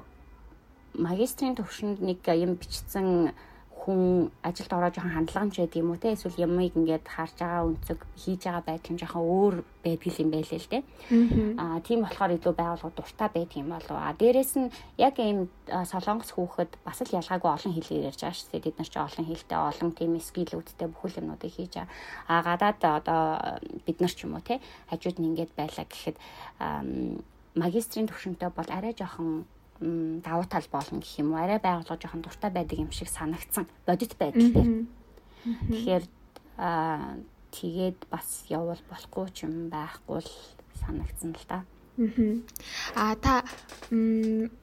магистрийн 0.98 1.56
төвшөнд 1.58 2.02
нэг 2.02 2.26
юм 2.26 2.58
бичсэн 2.58 3.34
хүн 3.80 4.32
ажилд 4.44 4.72
ороо 4.76 4.92
жоохон 4.92 5.16
хандлагамж 5.16 5.56
байдаг 5.58 5.80
юм 5.80 5.92
уу 5.92 5.98
те? 5.98 6.14
Эсвэл 6.14 6.44
ямыг 6.46 6.76
ингээд 6.76 7.06
харж 7.08 7.36
байгаа 7.40 7.68
өнцөг 7.72 8.00
хийж 8.20 8.42
байгаа 8.44 8.64
байдал 8.68 8.92
нь 8.94 9.00
жоохон 9.00 9.24
өөр 9.24 9.56
байдаг 9.84 10.14
юм 10.20 10.30
байлээ 10.36 10.60
л 10.60 10.72
те. 10.74 10.80
Аа 11.58 11.80
тийм 11.80 12.00
болохоор 12.04 12.36
илүү 12.36 12.54
байгууллага 12.60 12.98
дуртай 13.00 13.30
байдаг 13.34 13.58
юм 13.58 13.70
болов. 13.72 13.98
А 13.98 14.12
дээрэс 14.14 14.54
нь 14.60 14.70
яг 15.00 15.16
ийм 15.18 15.48
солонгос 15.72 16.32
хүүхэд 16.36 16.72
бас 16.84 17.00
л 17.02 17.16
ялгаагүй 17.20 17.50
олон 17.56 17.74
хэлээр 17.74 18.08
ярьж 18.12 18.22
байгаа 18.22 18.38
шүү 18.38 18.52
дээ. 18.52 18.66
Бид 18.68 18.78
нар 18.78 18.90
ч 18.92 18.96
олон 19.00 19.26
хэлтэй 19.26 19.58
олон 19.58 19.90
тийм 19.96 20.12
скиллүүдтэй 20.20 20.88
бүхэл 20.92 21.20
юмнуудыг 21.24 21.52
хийж 21.56 21.74
байгаа. 21.80 21.90
А 22.28 22.44
гадаад 22.44 22.80
одоо 22.84 23.22
бид 23.88 23.98
нар 24.04 24.14
ч 24.14 24.28
юм 24.28 24.36
уу 24.36 24.44
те 24.44 24.60
хажууд 24.92 25.18
нь 25.18 25.28
ингээд 25.32 25.56
байлаа 25.56 25.86
гэхэд 25.88 26.18
магистрийн 27.56 28.08
төвшөнтэй 28.08 28.50
бол 28.54 28.70
арай 28.70 28.94
жоохон 28.94 29.48
давуу 29.80 30.46
тал 30.46 30.68
болно 30.72 31.00
гэх 31.00 31.20
юм 31.20 31.32
уу 31.32 31.40
арай 31.40 31.60
байгууллага 31.60 32.02
жоохон 32.02 32.22
дуртай 32.22 32.52
байдаг 32.52 32.78
юм 32.80 32.92
шиг 32.92 33.08
санагдсан 33.08 33.66
бодит 33.88 34.14
байдал 34.20 34.52
дээр. 34.52 34.88
Тэгэхээр 35.72 36.06
аа 36.60 37.16
тэгээд 37.56 38.00
бас 38.12 38.44
явбал 38.52 38.84
болохгүй 38.92 39.28
ч 39.32 39.48
юм 39.48 39.72
байхгүй 39.72 40.20
л 40.20 40.32
санагдсан 40.84 41.32
л 41.32 41.46
да. 41.48 41.64
Аа 42.96 43.16
та 43.20 43.44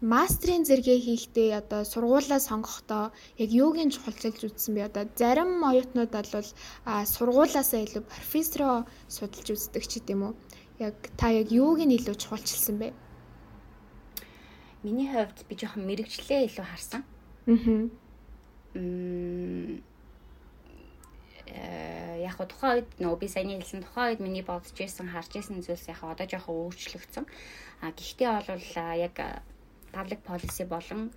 мастрын 0.01 0.65
зэрэгээ 0.69 0.99
хийхдээ 1.05 1.51
одоо 1.61 1.85
сургуулаа 1.85 2.41
сонгохдоо 2.41 3.13
яг 3.37 3.51
юугийн 3.53 3.93
чухалчилж 3.93 4.41
үзсэн 4.49 4.73
бэ? 4.77 4.89
Одоо 4.89 5.05
зарим 5.21 5.61
оюутнууд 5.61 6.13
бол 6.13 6.49
сургуулаасаа 7.17 7.81
илүү 7.85 8.05
профессороо 8.09 8.89
судалж 9.09 9.49
үздэг 9.53 9.85
ч 9.85 9.93
гэдэм 10.01 10.21
үү? 10.29 10.33
Яг 10.89 10.97
та 11.21 11.29
яг 11.29 11.49
юуг 11.53 11.81
нь 11.85 11.97
илүү 11.97 12.17
чухалчилсан 12.17 12.77
бэ? 12.81 12.89
Миний 14.87 15.11
хувьд 15.11 15.43
би 15.51 15.59
жоохон 15.59 15.83
мэрэгчлээ 15.83 16.47
илүү 16.47 16.63
харсан. 16.63 17.03
Аа. 17.03 17.91
Мм 18.79 19.83
э 21.51 22.23
яг 22.23 22.39
хоо 22.39 22.47
тухайн 22.47 22.87
үед 22.87 22.91
нөгөө 23.03 23.19
би 23.19 23.27
саяны 23.27 23.59
хэлсэн 23.59 23.83
тухайн 23.83 24.15
үед 24.15 24.23
миний 24.23 24.45
бодож 24.47 24.79
ирсэн 24.79 25.11
харж 25.11 25.43
ирсэн 25.43 25.67
зүйлс 25.67 25.91
яг 25.91 26.07
одоо 26.07 26.27
жоохон 26.31 26.71
өөрчлөгдсөн. 26.71 27.27
А 27.83 27.91
гэхдээ 27.91 28.31
бол 28.47 28.67
яг 28.95 29.17
public 29.91 30.21
policy 30.23 30.65
болон 30.71 31.11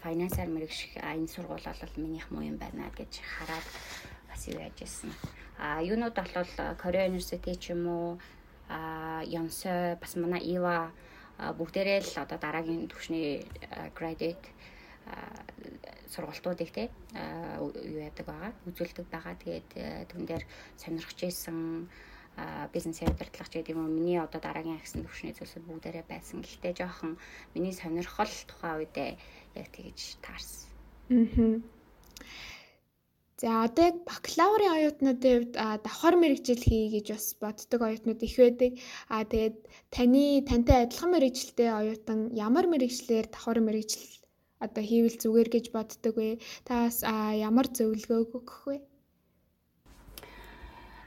финансаар 0.00 0.48
мэрэгших 0.48 0.96
энэ 0.96 1.28
сургууль 1.28 1.60
бол 1.60 2.00
минийх 2.00 2.30
муу 2.32 2.40
юм 2.40 2.56
байна 2.56 2.88
гэж 2.96 3.20
хараад 3.20 3.66
бас 4.28 4.48
юу 4.48 4.60
яаж 4.64 4.80
ирсэн. 4.80 5.12
А 5.58 5.82
юунууд 5.84 6.16
бол 6.16 6.52
Korea 6.80 7.04
University 7.04 7.52
ч 7.60 7.76
юм 7.76 7.84
уу 7.84 8.08
а 8.70 9.20
Yonsei 9.26 9.98
бас 10.00 10.14
манай 10.16 10.40
Ива 10.40 10.92
бүгдээрээ 11.40 11.98
л 12.04 12.14
одоо 12.24 12.38
дараагийн 12.38 12.88
түвшний 12.90 13.44
graduate 13.96 14.48
сургалтуудыг 16.10 16.70
те 16.74 16.90
юу 17.58 17.72
яадаг 17.74 18.26
байгаа 18.26 18.52
үзүүлдэг 18.68 19.06
байгаа. 19.08 19.34
Тэгээд 19.40 19.70
түн 20.10 20.22
дээр 20.26 20.44
сонирхож 20.76 21.18
исэн 21.24 21.88
бизнесийн 22.72 23.10
удирдлагч 23.12 23.52
гэдэг 23.52 23.74
юм 23.74 23.84
уу 23.86 23.90
миний 23.90 24.18
одоо 24.18 24.40
дараагийн 24.40 24.78
агсан 24.78 25.02
төвшний 25.06 25.34
зүйлсүүд 25.34 25.64
бүгдээрээ 25.66 26.04
байсан. 26.08 26.42
Гэхдээ 26.42 26.74
жоохон 26.78 27.18
миний 27.54 27.74
сонирхол 27.74 28.34
тухайн 28.48 28.84
үедээ 28.84 29.10
яг 29.60 29.68
тэгж 29.74 30.20
таарсан. 30.24 30.68
Аа. 31.10 31.58
За 33.40 33.64
одоо 33.64 33.84
яг 33.88 33.96
бакалаврын 34.04 34.74
оюутнуудын 34.76 35.32
хувьд 35.32 35.52
давхар 35.56 36.14
мэрэгжил 36.20 36.60
хий 36.60 36.92
гэж 36.92 37.06
бас 37.16 37.26
боддог 37.40 37.80
оюутнууд 37.88 38.20
их 38.20 38.36
байдаг. 38.36 38.72
Аа 39.08 39.24
тэгээд 39.24 39.56
таны 39.88 40.44
тантай 40.44 40.84
адилхан 40.84 41.10
мэрэгжилтэй 41.16 41.70
оюутан 41.72 42.36
ямар 42.36 42.68
мэрэгчлэр 42.68 43.32
давхар 43.32 43.64
мэрэгжил 43.64 44.04
одоо 44.60 44.84
хийвэл 44.84 45.16
зүгээр 45.16 45.48
гэж 45.56 45.66
боддог 45.72 46.14
вэ? 46.20 46.36
Таас 46.68 47.00
ямар 47.00 47.66
зөвлөгөө 47.72 48.20
өгөх 48.28 48.60
вэ? 48.68 48.76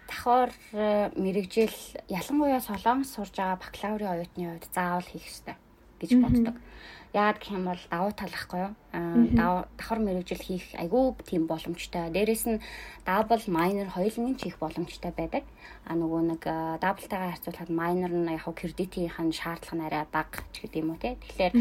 Давхар 0.09 0.49
э, 0.73 1.13
мэрэгжил 1.13 1.77
ялангуяа 2.09 2.65
солонгос 2.65 3.13
сурж 3.13 3.37
байгаа 3.37 3.61
бакалаврын 3.61 4.09
оюутны 4.09 4.57
хувьд 4.57 4.73
заавал 4.73 5.05
хийх 5.05 5.29
ёстой 5.29 5.55
гэж 6.01 6.11
боддог. 6.17 6.57
Mm 6.57 6.65
-hmm 6.65 7.02
Яагаад 7.13 7.37
гэх 7.37 7.53
юм 7.53 7.69
бол 7.69 7.83
давуу 7.93 8.11
тал 8.17 8.33
ахгүй 8.33 8.59
юу? 8.65 8.73
Аа 8.89 9.69
давхар 9.77 9.99
мэрэгжил 10.01 10.41
хийх 10.41 10.65
айгүй 10.73 11.13
тийм 11.29 11.45
боломжтой. 11.45 12.09
Дээрээс 12.09 12.45
нь 12.49 12.57
double 13.05 13.45
minor 13.53 13.85
хоёулын 13.93 14.33
ч 14.33 14.49
хийх 14.49 14.57
боломжтой 14.57 15.13
байдаг. 15.13 15.45
А 15.85 15.93
нөгөө 15.93 16.21
нэг 16.33 16.41
double-тайгаа 16.81 17.37
харьцуулахад 17.37 17.69
minor 17.69 18.09
нь 18.09 18.33
яг 18.33 18.49
кредитийн 18.57 19.13
шаардлага 19.29 19.77
нь 19.77 19.85
арай 19.85 20.05
бага 20.09 20.41
ч 20.49 20.65
гэдэг 20.65 20.81
юм 20.81 20.89
уу 20.89 20.97
те. 20.97 21.13
Тэгэхээр 21.21 21.53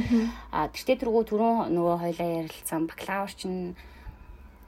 тэртээ 0.72 0.96
тэргүү 1.04 1.22
түрүүн 1.28 1.68
нөгөө 1.68 1.96
хоёлаа 2.00 2.28
ярилцсан 2.40 2.88
бакалавр 2.88 3.32
чинь 3.36 3.76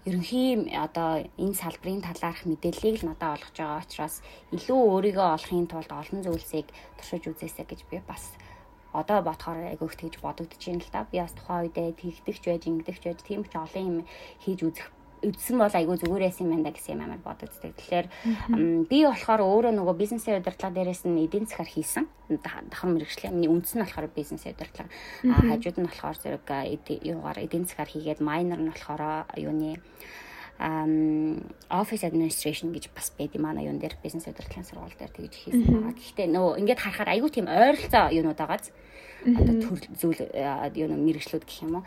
ерөнхий 0.04 0.68
одоо 0.76 1.24
энэ 1.40 1.56
салбарын 1.56 2.04
талаарх 2.04 2.44
мэдээллийг 2.44 3.00
л 3.00 3.08
надад 3.08 3.40
олгож 3.40 3.56
байгаа 3.56 3.80
учраас 3.80 4.20
илүү 4.52 4.80
өөрийгөө 4.92 5.28
олохын 5.32 5.64
тулд 5.64 5.88
олон 5.88 6.20
зүйлсийг 6.20 6.68
туршиж 7.00 7.24
үзээсэй 7.32 7.64
гэж 7.64 7.80
би 7.88 8.04
бас 8.04 8.36
одоо 8.94 9.18
бодохоор 9.26 9.74
айгүйх 9.74 9.94
тэгж 9.98 10.22
бодогдож 10.22 10.62
байна 10.62 10.82
л 10.86 10.92
да. 10.94 11.06
Би 11.10 11.18
бас 11.18 11.34
тухайн 11.34 11.66
үедээ 11.66 11.98
тэгдэгч 11.98 12.44
байж, 12.46 12.62
ингэдэгч 12.70 13.02
байж, 13.02 13.18
тийм 13.26 13.42
ч 13.42 13.52
олон 13.58 13.84
юм 13.84 13.98
хийж 14.40 14.60
үзэх 14.62 14.88
үдсэн 15.24 15.56
бол 15.56 15.72
айгүй 15.72 15.96
зүгээрээс 15.98 16.38
юм 16.44 16.50
байна 16.52 16.70
гэсэн 16.70 16.94
юм 16.94 17.02
амар 17.08 17.20
бодогддаг. 17.24 17.72
Тэгэхээр 17.74 18.06
би 18.86 18.98
болохоор 19.08 19.40
өөрөө 19.40 19.72
нөгөө 19.72 19.96
бизнесийн 19.96 20.38
удирдлага 20.38 20.76
дээрээс 20.76 21.02
нь 21.08 21.24
эдийн 21.24 21.48
засгаар 21.48 21.70
хийсэн. 21.72 22.04
Дахин 22.28 22.90
мэрэгчлээ. 22.92 23.32
Миний 23.32 23.48
үндс 23.48 23.72
нь 23.74 23.82
болохоор 23.82 24.12
бизнесийн 24.12 24.52
удирдлага. 24.52 24.92
А 25.32 25.40
хажууд 25.48 25.78
нь 25.80 25.88
болохоор 25.88 26.16
зэрэг 26.20 26.48
юугаар 27.02 27.38
эдийн 27.40 27.64
засгаар 27.64 27.88
хийгээд 27.88 28.20
майнер 28.20 28.60
нь 28.60 28.68
болохоор 28.68 29.24
юуны 29.40 29.80
um 29.80 30.23
office 30.58 32.06
administration 32.06 32.70
гэж 32.70 32.94
бас 32.94 33.10
байд 33.18 33.34
юм 33.34 33.46
аа 33.46 33.58
юун 33.58 33.82
дээр 33.82 33.98
бизнес 34.02 34.30
удирдлагын 34.30 34.64
сургууль 34.64 34.94
дээр 34.94 35.10
тэгж 35.10 35.34
хийсэн 35.34 35.66
байгаа. 35.66 35.98
Гэхдээ 35.98 36.28
нөгөө 36.30 36.58
ингээд 36.62 36.80
харахаар 36.80 37.10
айгүй 37.10 37.30
тийм 37.34 37.46
ойролцоо 37.50 38.06
юунууд 38.14 38.38
байгааз. 38.38 38.70
Одоо 39.26 39.54
төр 39.58 39.80
зүйл 39.98 40.20
юу 40.78 40.88
мэрэгчлүүд 40.94 41.44
гэх 41.44 41.66
юм 41.66 41.82
уу. 41.82 41.84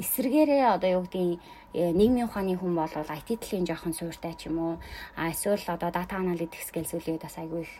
Эсэргээрээ 0.00 0.80
одоо 0.80 0.90
юу 0.96 1.02
гэдгийг 1.04 1.40
э, 1.74 1.90
нийгмийн 1.90 2.30
ухааны 2.30 2.54
хүн 2.54 2.78
бол 2.78 2.88
IT 2.88 3.42
талын 3.42 3.66
жоохон 3.66 3.92
сууртай 3.92 4.38
ч 4.38 4.46
юм 4.46 4.58
уу. 4.58 4.74
А 5.18 5.34
эсвэл 5.34 5.60
одоо 5.66 5.90
data 5.90 6.14
analytics 6.14 6.70
гэл 6.70 6.86
зүйлүүд 6.86 7.26
бас 7.26 7.36
айгүй 7.36 7.66
их 7.66 7.74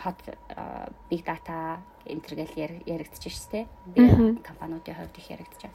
hot 0.00 0.18
big 1.12 1.22
data 1.22 1.78
энтергэл 2.08 2.82
яригдчих 2.88 3.36
ш 3.36 3.52
тэ 3.52 3.68
би 3.84 4.00
компаниудын 4.40 4.96
хувьд 4.96 5.16
их 5.20 5.28
яригдчих. 5.28 5.70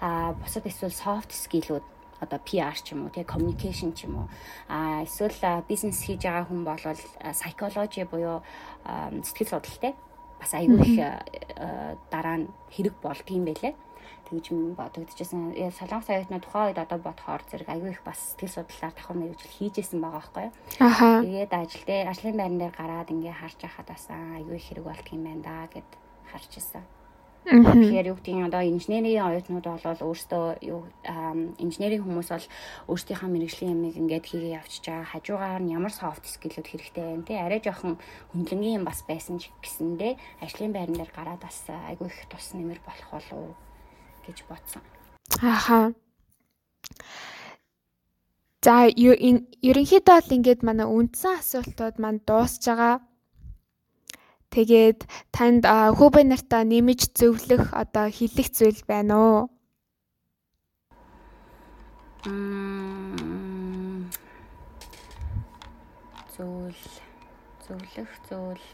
А 0.00 0.32
бусад 0.38 0.64
эсвэл 0.66 0.94
soft 0.94 1.34
skill-үүд 1.34 1.95
одоо 2.20 2.38
PR 2.40 2.74
ч 2.74 2.94
юм 2.94 3.06
уу 3.06 3.14
тий 3.14 3.24
communication 3.24 3.92
ч 3.92 4.06
юм 4.06 4.24
уу 4.24 4.28
а 4.68 5.02
эсвэл 5.04 5.64
бизнес 5.68 6.02
хийж 6.04 6.22
байгаа 6.24 6.46
хүн 6.48 6.62
бол 6.64 6.84
psychology 7.36 8.04
буюу 8.04 8.42
сэтгэл 9.26 9.52
судлалтай 9.52 9.94
бас 10.40 10.52
аюу 10.54 10.80
их 10.80 10.96
дараа 12.10 12.36
нь 12.40 12.48
хэрэг 12.70 12.94
болдгийм 13.02 13.44
байлээ 13.44 13.74
тэгж 14.26 14.50
бодогдчихсэн. 14.74 15.54
Солонгос 15.70 16.10
оюутны 16.10 16.42
тухайн 16.42 16.74
үед 16.74 16.82
одоо 16.82 16.98
бодохоор 16.98 17.42
зэрэг 17.46 17.68
аюу 17.70 17.94
их 17.94 18.02
бас 18.02 18.34
сэтгэл 18.34 18.66
судлалаар 18.66 18.94
давхар 18.94 19.16
мэрэгжил 19.16 19.54
хийжсэн 19.54 20.00
байгаа 20.02 20.18
байхгүй 20.18 20.42
юу. 20.50 20.52
Аха. 20.82 21.22
Тэгээд 21.22 21.52
ажил 21.54 21.84
дээр 21.86 22.10
ажлын 22.10 22.36
байран 22.36 22.58
дээр 22.58 22.74
гараад 22.74 23.10
ингээ 23.14 23.38
харж 23.38 23.58
байхад 23.62 23.86
бас 23.86 24.04
аюу 24.10 24.54
их 24.54 24.66
хэрэг 24.66 24.84
болдгийм 24.84 25.22
байна 25.22 25.42
да 25.46 25.56
гэд 25.70 25.90
харж 26.26 26.50
ирсэн. 26.58 26.84
Тэгэхээр 27.46 28.10
юу 28.10 28.18
гэдгийг 28.18 28.50
одоо 28.50 28.62
инженерийн 28.66 29.22
оюутнууд 29.22 29.66
бол 29.70 30.02
өөрсдөө 30.10 30.66
юу 30.66 30.82
инженерийн 31.62 32.02
хүмүүс 32.02 32.28
бол 32.34 32.46
өөрсдийнхөө 32.90 33.30
мэрэгжлийн 33.30 33.74
юмыг 33.78 33.94
ингээд 33.94 34.26
хийгээ 34.26 34.58
явчихж 34.58 34.90
байгаа. 34.90 35.10
Хажуугаар 35.14 35.62
нь 35.62 35.70
ямар 35.70 35.94
софт 35.94 36.26
скиллүүд 36.26 36.66
хэрэгтэй 36.66 37.04
байна 37.06 37.22
те 37.22 37.38
арай 37.38 37.62
жоохон 37.62 38.02
хөндлөнгийн 38.34 38.82
юм 38.82 38.84
бас 38.90 39.06
байсан 39.06 39.38
ч 39.38 39.54
гэсэндээ 39.62 40.42
ажлын 40.42 40.74
байран 40.74 40.98
дээр 40.98 41.12
гараад 41.14 41.38
бас 41.38 41.58
айгүй 41.70 42.10
их 42.10 42.18
тус 42.26 42.50
нэмэр 42.50 42.82
болох 42.82 43.10
болов 43.14 43.54
гэж 44.26 44.38
бодсон. 44.50 44.82
Ааха. 45.38 45.94
За 48.66 48.90
ерөнхийдөө 48.90 50.14
бол 50.18 50.34
ингээд 50.34 50.66
манай 50.66 50.90
үндсэн 50.90 51.38
асуултууд 51.38 52.02
маань 52.02 52.26
дуусж 52.26 52.66
байгаа. 52.66 53.06
Тэгээд 54.56 55.04
танд 55.36 55.68
хүүбэ 55.68 56.24
нартаа 56.24 56.64
нэмж 56.64 57.12
зөвлөх 57.12 57.76
одоо 57.76 58.08
хэлэх 58.08 58.48
зүйл 58.56 58.80
байна 58.88 59.14
уу? 59.20 59.40
Зүйл 66.32 66.80
зөвлөх 67.68 68.12
зүйл. 68.24 68.64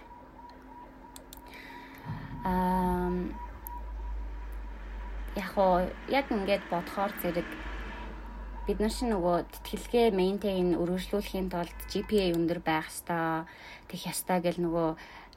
Аа 2.46 3.10
яг 5.34 5.52
уу 5.58 5.90
яг 6.06 6.26
ингээд 6.30 6.62
бодохоор 6.70 7.12
зэрэг 7.18 7.48
бид 8.70 8.78
нар 8.78 8.94
чинь 8.94 9.10
нөгөө 9.10 9.50
тэтгэлгээ 9.50 10.14
мейнтейн 10.14 10.78
өргөжлүүлэхийн 10.78 11.50
тулд 11.50 11.78
GPA 11.90 12.30
өндөр 12.38 12.60
байх 12.62 12.86
ёстой, 12.86 13.48
тэгэх 13.90 14.14
ёстой 14.14 14.38
гэл 14.38 14.62
нөгөө 14.62 14.88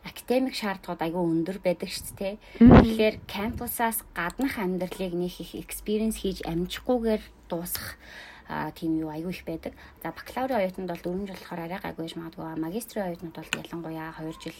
академик 0.06 0.54
шаардлагууд 0.54 1.02
айгүй 1.02 1.24
өндөр 1.26 1.58
байдаг 1.66 1.90
шүү 1.90 2.14
дээ. 2.16 2.34
Тэгэхээр 2.62 3.16
кампусаас 3.26 4.06
гаднах 4.14 4.62
амьдралыг 4.62 5.14
нэг 5.18 5.34
их 5.42 5.58
экспириенс 5.58 6.22
хийж 6.22 6.46
амжихгүйгээр 6.46 7.24
дуусах 7.50 7.98
а 8.48 8.72
тийм 8.72 9.00
юу 9.02 9.10
айгүй 9.10 9.34
их 9.34 9.46
байдаг. 9.46 9.74
За 10.04 10.14
бакалаврын 10.14 10.62
оюутнууд 10.62 10.90
бол 10.90 11.02
4 11.02 11.26
жил 11.26 11.34
болохоор 11.34 11.62
арай 11.66 11.80
гайгүй 11.82 12.14
магадгүй. 12.14 12.62
Магистрийн 12.62 13.08
оюутнууд 13.10 13.36
бол 13.36 13.58
ялангуяа 13.58 14.14
2 14.22 14.38
жил 14.38 14.60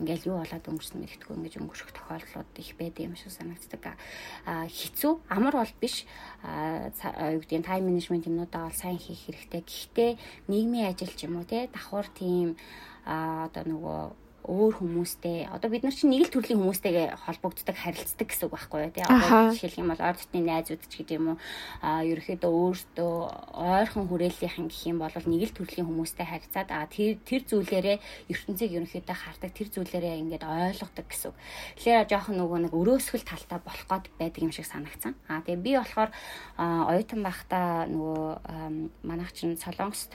ингээл 0.00 0.28
юу 0.32 0.36
болоод 0.40 0.64
өнгөрсөн 0.64 1.00
мэдтгүү 1.04 1.36
ингэж 1.36 1.54
өнгөрөх 1.60 1.92
тохиолдлууд 1.92 2.50
их 2.56 2.70
байдаг 2.80 3.02
юм 3.04 3.16
шиг 3.16 3.32
санагддаг. 3.36 4.00
А 4.48 4.64
хэцүү 4.64 5.12
амар 5.28 5.54
бол 5.60 5.74
биш. 5.80 6.08
А 6.40 6.88
юу 7.36 7.44
гэдэг 7.44 7.68
тайм 7.68 7.84
менежмент 7.84 8.24
юмнуудаа 8.24 8.72
бол 8.72 8.80
сайн 8.80 8.96
хийх 8.96 9.28
хэрэгтэй. 9.28 9.60
Гэхдээ 9.60 10.10
нийгмийн 10.48 10.88
ажил 10.88 11.12
ч 11.12 11.28
юм 11.28 11.36
уу 11.36 11.44
те 11.44 11.68
давхар 11.68 12.08
тийм 12.16 12.56
а 13.04 13.52
одоо 13.52 13.64
нөгөө 13.68 14.25
өөр 14.46 14.78
хүмүүстэй. 14.78 15.50
Одоо 15.50 15.68
бид 15.70 15.82
нар 15.82 15.94
чинь 15.94 16.14
нэг 16.14 16.30
л 16.30 16.34
төрлийн 16.34 16.62
хүмүүстэйгээ 16.62 17.18
холбогддог 17.18 17.76
харилцдаг 17.76 18.26
гэсэн 18.30 18.46
үг 18.46 18.54
байхгүй 18.54 18.80
юу? 18.86 18.94
Тий 18.94 19.02
одоо 19.02 19.50
жишээлх 19.50 19.78
юм 19.82 19.90
бол 19.90 20.02
ойр 20.06 20.16
дотны 20.16 20.40
найзууд 20.46 20.82
ч 20.86 20.92
гэдэг 21.02 21.18
юм 21.18 21.26
уу 21.34 21.38
а 21.82 22.06
ерөөхдөө 22.06 22.52
өөртөө 22.54 23.12
ойрхон 23.58 24.06
хүрээллийнхэн 24.06 24.66
гэх 24.70 24.82
юм 24.86 24.98
бол 25.02 25.10
нэг 25.10 25.42
л 25.50 25.56
төрлийн 25.58 25.88
хүмүүстэй 25.90 26.26
харьцаад 26.30 26.70
а 26.70 26.86
тэр 26.86 27.18
тэр 27.26 27.42
зүйлээрээ 27.42 27.98
ертөнцийг 28.30 28.70
ерөөхдөө 28.78 29.16
хардаг 29.18 29.50
тэр 29.50 29.68
зүйлээрээ 29.74 30.20
ингээд 30.22 30.44
ойлгодог 30.46 31.06
гэсэн 31.10 31.34
үг. 31.34 31.36
Тэгэхээр 31.82 32.06
жоохон 32.06 32.36
нөгөө 32.38 32.58
нэг 32.70 32.72
өрөөсгөл 32.72 33.26
талтай 33.26 33.58
болох 33.58 33.86
гээд 33.90 34.06
байдаг 34.14 34.42
юм 34.46 34.54
шиг 34.54 34.70
санагцсан. 34.70 35.18
А 35.26 35.42
тэгээ 35.42 35.64
би 35.66 35.72
болохоор 35.74 36.10
оюутан 36.56 37.20
байхдаа 37.26 37.90
нөгөө 37.90 39.02
манайх 39.02 39.34
чинь 39.34 39.58
солонгост 39.58 40.14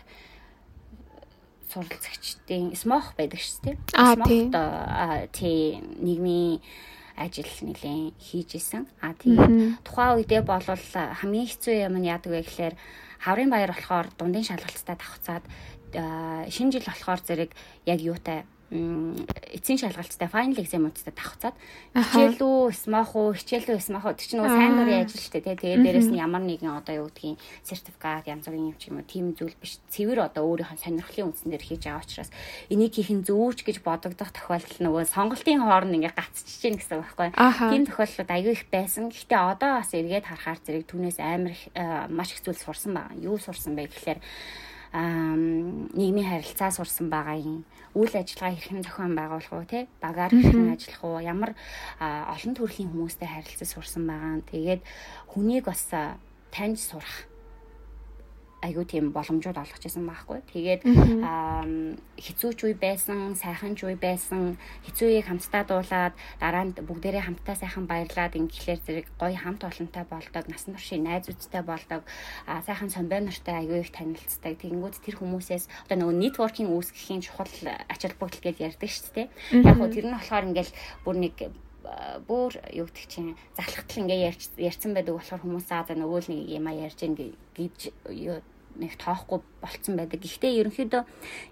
суралцагчдын 1.72 2.76
смох 2.76 3.16
байдаг 3.16 3.40
шүү 3.40 3.60
дээ. 3.64 3.76
Смохт 3.96 4.30
тий 5.32 5.80
нийгмийн 5.80 6.60
ажил 7.16 7.48
нэлээд 7.48 8.16
хийж 8.20 8.60
исэн. 8.60 8.88
А 9.02 9.14
тийм 9.16 9.80
тухайн 9.84 10.20
үедээ 10.20 10.44
бол 10.44 10.64
хамгийн 10.64 11.48
хэцүү 11.48 11.76
юм 11.88 11.96
нь 12.00 12.10
яадаг 12.12 12.32
вэ 12.32 12.42
гэхээр 12.44 12.76
хаврын 13.24 13.52
баяр 13.52 13.72
болохоор 13.72 14.08
дундын 14.18 14.48
шалгалттай 14.48 14.96
давхцаад 14.98 15.46
шинэ 16.52 16.72
жил 16.72 16.88
болохоор 16.88 17.22
зэрэг 17.22 17.52
яг 17.86 18.00
юутай 18.02 18.44
эцсийн 18.72 19.80
шалгалттай 19.84 20.32
final 20.32 20.56
exam-уудтай 20.64 21.12
давхцаад. 21.12 21.56
Хичээлүү 21.92 22.72
смах 22.72 23.12
уу 23.20 23.36
хичээлүү 23.36 23.84
смах 23.84 24.08
уу? 24.08 24.16
Тэр 24.16 24.28
чинь 24.32 24.40
нөгөө 24.40 24.56
сайн 24.56 24.76
дурын 24.80 25.04
ажил 25.04 25.20
шүү 25.20 25.34
дээ 25.44 25.60
тэгээ 25.60 25.84
дээрэс 25.84 26.08
нь 26.08 26.22
ямар 26.24 26.40
нэгэн 26.48 26.80
одоо 26.80 27.04
юу 27.04 27.08
гэдгийг 27.12 27.36
сертификат 27.68 28.32
янз 28.32 28.48
бүрийн 28.48 28.72
юм 28.72 28.80
ч 28.80 28.88
юм 28.88 29.04
уу 29.04 29.12
тийм 29.12 29.36
зүйл 29.36 29.52
биш. 29.60 29.84
Цэвэр 29.92 30.24
одоо 30.24 30.48
өөрийнхөө 30.48 30.88
сонирхлын 30.88 31.36
үндсэн 31.36 31.52
дээр 31.52 31.68
хийж 31.68 31.84
байгаа 31.84 32.00
учраас 32.00 32.32
энийг 32.72 32.96
хийх 32.96 33.12
нь 33.12 33.28
зүүч 33.28 33.60
гэж 33.68 33.84
бодогдох 33.84 34.32
тохиолдол 34.32 34.80
нөгөө 34.88 35.04
сонголтын 35.04 35.60
хооронд 35.60 35.96
ингээ 36.00 36.16
гацчихж 36.16 36.64
гин 36.64 36.80
гэсэн 36.80 36.96
үг 36.96 37.12
байхгүй. 37.12 37.30
Тийм 37.36 37.84
тохиолдлууд 37.92 38.32
аягүй 38.32 38.56
их 38.56 38.66
байсан. 38.72 39.12
Гэхдээ 39.12 39.42
одоо 39.52 39.84
бас 39.84 39.92
эргээд 39.92 40.32
харахаар 40.32 40.60
зэрэг 40.64 40.88
түүнээс 40.88 41.20
амар 41.20 41.56
маш 42.08 42.32
их 42.32 42.40
зүйл 42.40 42.56
сурсан 42.56 42.96
байгаа 42.96 43.20
юу 43.20 43.36
сурсан 43.36 43.76
бэ 43.76 43.92
гэхээр 43.92 44.20
нийгмийн 44.92 46.28
харилцаа 46.28 46.72
сурсан 46.72 47.08
байгаа 47.08 47.40
юм. 47.40 47.64
Үйл 47.96 48.12
ажиллагаа 48.12 48.56
хэрхэн 48.56 48.84
зохион 48.84 49.16
байгуулах 49.16 49.54
уу 49.56 49.64
те 49.64 49.88
багаар 50.04 50.36
хэрхэн 50.36 50.76
ажиллах 50.76 51.02
уу 51.04 51.18
ямар 51.24 51.52
олон 51.96 52.54
төрлийн 52.56 52.92
хүмүүстэй 52.92 53.28
харилцаж 53.32 53.70
сурсан 53.72 54.04
байгаа. 54.08 54.44
Тэгээд 54.52 54.82
хүнийг 55.32 55.64
бас 55.64 55.88
таньж 56.52 56.80
сурах 56.84 57.31
айгүй 58.62 58.86
тийм 58.86 59.10
боломжууд 59.10 59.58
олгож 59.58 59.84
исэн 59.90 60.06
байхгүй. 60.06 60.40
Тэгээд 60.54 60.82
хэцүү 60.86 62.52
ч 62.54 62.60
үе 62.70 62.76
байсан, 62.78 63.34
сайхан 63.34 63.74
ч 63.74 63.90
үе 63.90 63.98
байсан, 63.98 64.62
хэцүү 64.86 65.08
үеийг 65.10 65.26
хамтдаа 65.26 65.66
дуулаад 65.66 66.14
дараа 66.38 66.64
нь 66.70 66.78
бүгдээрээ 66.78 67.26
хамтдаа 67.26 67.58
сайхан 67.58 67.90
баярлаад 67.90 68.38
ингээхлээр 68.38 68.82
зэрэг 68.86 69.08
гоё 69.18 69.34
хамт 69.34 69.66
олонтой 69.66 70.06
болдог, 70.06 70.44
насан 70.46 70.78
туршийн 70.78 71.10
найзуудтай 71.10 71.64
болдог, 71.66 72.06
сайхан 72.46 72.94
самбай 72.94 73.26
нартай 73.26 73.66
айгүй 73.66 73.82
их 73.82 73.92
танилцдаг. 73.92 74.62
Тэгэнгүүт 74.62 75.02
тэр 75.02 75.18
хүмүүсээс 75.18 75.66
одоо 75.90 75.98
нөгөө 75.98 76.16
нэтворкинг 76.22 76.70
үүсгэхийн 76.70 77.26
чухал 77.26 77.50
ач 77.90 78.02
холбогдол 78.06 78.46
гэж 78.46 78.58
ярьдаг 78.62 78.90
шүү 78.94 79.14
дээ. 79.18 79.28
Яг 79.66 79.78
гоо 79.82 79.90
тэр 79.90 80.06
нь 80.06 80.14
болохоор 80.14 80.46
ингээл 80.54 80.74
бүр 81.02 81.18
нэг 81.18 81.36
бүр 82.28 82.62
юу 82.74 82.86
гэдэг 82.86 83.06
чинь 83.10 83.38
залхахтал 83.58 84.02
ингээ 84.06 84.38
ярьсан 84.58 84.94
байдаг 84.94 85.18
болохоор 85.18 85.42
хүмүүс 85.42 85.68
аа 85.74 85.86
за 85.88 85.98
нөгөө 85.98 86.20
л 86.22 86.30
нэг 86.30 86.42
юм 86.58 86.66
а 86.70 86.74
ярьж 86.78 87.00
ин 87.02 87.16
гэж 87.18 87.80
нэг 88.78 88.96
тоохгүй 88.98 89.40
болцсон 89.62 89.96
байдаг. 89.98 90.22
Гэхдээ 90.22 90.60
ерөнхийдөө 90.62 91.04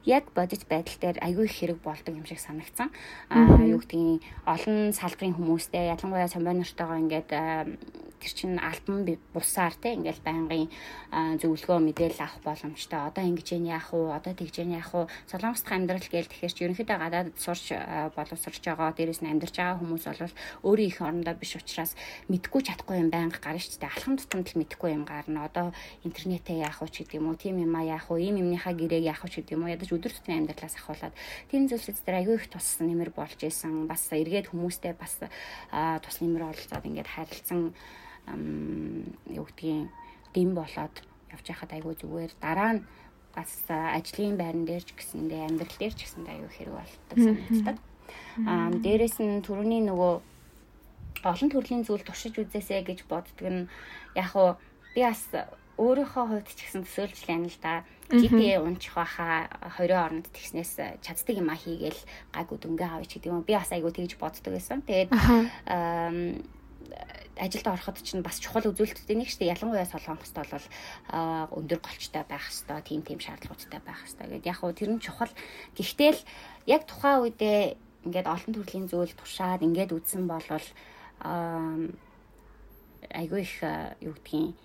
яг 0.05 0.31
бодит 0.33 0.65
байдал 0.69 0.97
дээр 0.99 1.17
аягүй 1.21 1.45
их 1.45 1.55
хэрэг 1.57 1.79
болдог 1.83 2.13
юм 2.15 2.25
шиг 2.25 2.39
санагдсан. 2.39 2.89
Аа 3.29 3.61
юу 3.63 3.79
гэдгийг 3.79 4.23
олон 4.45 4.93
салбарын 4.93 5.37
хүмүүстэй 5.37 5.93
ялангуяа 5.93 6.27
самбай 6.27 6.55
нартайгаа 6.57 6.99
ингээд 6.99 7.29
тэр 8.19 8.33
чин 8.35 8.59
альбом 8.59 9.07
бусаар 9.33 9.73
те 9.79 9.95
ингээл 9.95 10.19
байнгын 10.19 10.67
зөвлөгөө 11.39 11.79
мэдээлэл 11.79 12.19
авах 12.19 12.43
боломжтой. 12.43 12.99
Одоо 13.07 13.23
ингэж 13.23 13.55
яах 13.63 13.95
вэ? 13.95 14.11
Одоо 14.11 14.33
тэгж 14.35 14.67
яах 14.67 14.91
вэ? 14.91 15.07
Солонгост 15.31 15.71
амьдрал 15.71 16.03
гээл 16.03 16.27
тэгэхээр 16.27 16.53
чи 16.53 16.63
ерөнхийдөө 16.67 16.97
гадаад 16.99 17.29
сурч 17.39 17.71
боловсрч 18.19 18.63
байгаа, 18.67 18.91
дээрээс 18.91 19.23
нь 19.23 19.31
амьдарч 19.31 19.55
байгаа 19.55 19.79
хүмүүс 19.79 20.03
бол 20.03 20.35
өөрийн 20.67 20.91
их 20.91 20.99
орондоо 20.99 21.35
биш 21.39 21.55
учраас 21.55 21.95
мэдгүй 22.27 22.61
чадахгүй 22.67 22.99
юм 22.99 23.09
байнга 23.09 23.39
гарна 23.39 23.63
шүү 23.63 23.79
дээ. 23.79 23.93
Алхам 23.95 24.19
тутамд 24.19 24.51
л 24.51 24.59
мэдгүй 24.59 24.89
юм 24.91 25.03
гарна. 25.07 25.47
Одоо 25.47 25.71
интернетээ 26.03 26.67
яах 26.67 26.83
вэ 26.83 26.91
гэдэг 27.09 27.17
юм 27.17 27.33
уу? 27.33 27.41
Тим 27.41 27.57
юм 27.57 27.73
а 27.73 27.81
яах 27.81 28.13
вэ? 28.13 28.21
Ийм 28.29 28.45
юмныхаа 28.45 28.77
гэрээг 28.77 29.09
яах 29.09 29.25
вэ 29.25 29.41
гэдэг 29.41 29.57
юм 29.57 29.65
уу? 29.65 29.73
Ядаж 29.73 29.89
өдөр 29.89 30.13
тутмын 30.13 30.45
амьдралаас 30.45 30.77
ахуулаад 30.77 31.17
тийм 31.49 31.65
зүйлсэд 31.65 32.05
дээр 32.05 32.21
аягүй 32.21 32.37
их 32.37 32.47
тус 32.53 32.77
нэмэр 32.77 33.09
болж 33.09 33.39
исэн. 33.41 33.89
Бас 33.89 34.05
эргээд 34.13 34.53
хүмүүстэй 34.53 34.93
бас 34.93 35.17
тус 35.19 36.17
нэмэр 36.21 36.53
олцоод 36.53 36.85
ингээд 36.85 37.09
харилцсан 37.09 37.73
юу 39.33 39.45
гэдгийг 39.49 39.89
дэм 40.37 40.53
болоод 40.53 40.95
явж 41.33 41.45
байхад 41.49 41.73
айгүй 41.73 41.93
зүгээр 41.97 42.31
дараа 42.37 42.71
нь 42.77 42.85
бас 43.33 43.51
ажлын 43.69 44.37
байран 44.37 44.65
дээр 44.65 44.83
ч 44.85 44.93
гэсэндээ 44.93 45.49
амьдрал 45.49 45.77
дээр 45.81 45.93
ч 45.97 46.05
гэсэндээ 46.05 46.35
аюу 46.37 46.51
хэрэг 46.53 46.75
болдог 46.77 47.17
санагддаг. 47.17 47.77
Аа 48.45 48.69
дээрэс 48.73 49.17
нь 49.21 49.41
түрүүний 49.45 49.81
нөгөө 49.85 50.13
олон 51.23 51.49
төрлийн 51.51 51.83
зүйл 51.85 52.05
туршиж 52.05 52.37
үзээсэй 52.39 52.81
гэж 52.85 53.05
боддөг 53.09 53.47
нь 53.47 53.69
яг 54.15 54.31
уу 54.35 54.57
би 54.95 55.01
бас 55.05 55.21
өөрийнхөө 55.79 56.25
хувьд 56.27 56.49
ч 56.51 56.59
гэсэн 56.67 56.83
төсөөлж 56.83 57.19
байна 57.23 57.47
л 57.47 57.59
да. 57.63 57.87
GTA 58.11 58.59
унчих 58.59 58.93
байхаа 58.99 59.47
хоёрын 59.79 60.03
оронд 60.03 60.27
тэгснээс 60.35 60.99
чаддаг 60.99 61.35
юм 61.39 61.47
а 61.47 61.55
хийгээл 61.55 62.01
гайгүй 62.35 62.57
дөнгөө 62.59 62.89
авч 62.99 63.11
гэдэг 63.15 63.31
юм. 63.31 63.47
Би 63.47 63.55
бас 63.55 63.71
айгүй 63.71 63.93
тэгж 63.95 64.19
боддог 64.19 64.51
байсан. 64.51 64.83
Тэгээд 64.83 65.13
ажилд 67.39 67.67
ороход 67.71 67.97
чинь 68.03 68.25
бас 68.25 68.41
чухал 68.43 68.67
үзүүлэлттэй 68.67 69.15
нэг 69.15 69.31
дээ. 69.31 69.55
Ялангуяа 69.55 69.87
солонгост 69.87 70.35
бол 70.35 70.65
өндөр 71.55 71.79
голчтой 71.79 72.23
байх 72.27 72.43
хэвээр 72.43 72.83
тийм 72.83 73.01
тийм 73.07 73.19
шаардлагуудтай 73.23 73.79
байх 73.79 74.03
хэвээр. 74.03 74.43
Гэт 74.43 74.49
яг 74.51 74.57
хуу 74.59 74.75
тэр 74.75 74.91
нь 74.91 74.99
чухал. 74.99 75.31
Гэхдээ 75.77 76.11
л 76.11 76.21
яг 76.67 76.83
тухайн 76.83 77.23
үедээ 77.23 77.79
ингээд 78.03 78.27
олон 78.27 78.51
төрлийн 78.51 78.87
зүйл 78.91 79.15
туршаад 79.15 79.63
ингээд 79.63 79.95
үзсэн 79.95 80.27
болвол 80.27 80.67
айгүй 83.07 83.41
их 83.47 83.55
юу 84.03 84.13
гэдгийг 84.19 84.55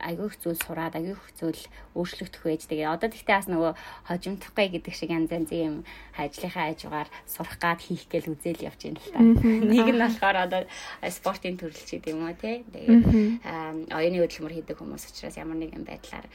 айгүй 0.00 0.26
их 0.28 0.36
зүйл 0.40 0.60
сураад 0.60 0.94
айгүй 0.96 1.16
их 1.16 1.24
зүйл 1.38 1.62
өөрчлөгдөх 1.96 2.42
байж 2.44 2.62
тэгээ 2.68 2.88
одоо 2.92 3.08
тэгтээ 3.08 3.36
бас 3.36 3.48
нөгөө 3.48 3.72
хожимдохгүй 4.08 4.66
гэдэг 4.76 4.94
шиг 4.94 5.10
янз 5.10 5.30
янзын 5.32 5.62
юм 5.64 5.76
ажлынхаа 6.16 6.72
хажуугаар 6.72 7.08
сурах 7.24 7.56
гад 7.56 7.80
хийх 7.80 8.04
гээл 8.12 8.32
үзэл 8.36 8.66
явж 8.66 8.80
байна 8.84 9.00
л 9.00 9.10
та. 9.12 9.20
Нэг 9.22 9.88
нь 9.92 10.02
болохоор 10.02 10.38
одоо 10.44 10.60
спортын 11.08 11.56
төрөл 11.56 11.84
ч 11.84 11.96
гэдэг 11.96 12.12
юм 12.12 12.28
уу 12.28 12.36
те. 12.36 12.64
Тэгээ 12.72 13.90
оюуны 13.92 14.18
хөдөлмөр 14.20 14.54
хийдэг 14.56 14.76
хүмүүс 14.76 15.04
учраас 15.10 15.36
ямар 15.40 15.58
нэгэн 15.60 15.84
байдлаар 15.84 16.26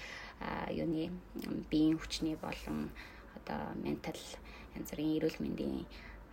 юуны 0.74 1.14
биеийн 1.70 1.97
хүчний 2.01 2.36
болон 2.38 2.89
одоо 3.38 3.62
ментал 3.78 4.18
янз 4.76 4.89
бүрийн 4.89 5.18
эрүүл 5.22 5.38
мэндийн 5.43 5.86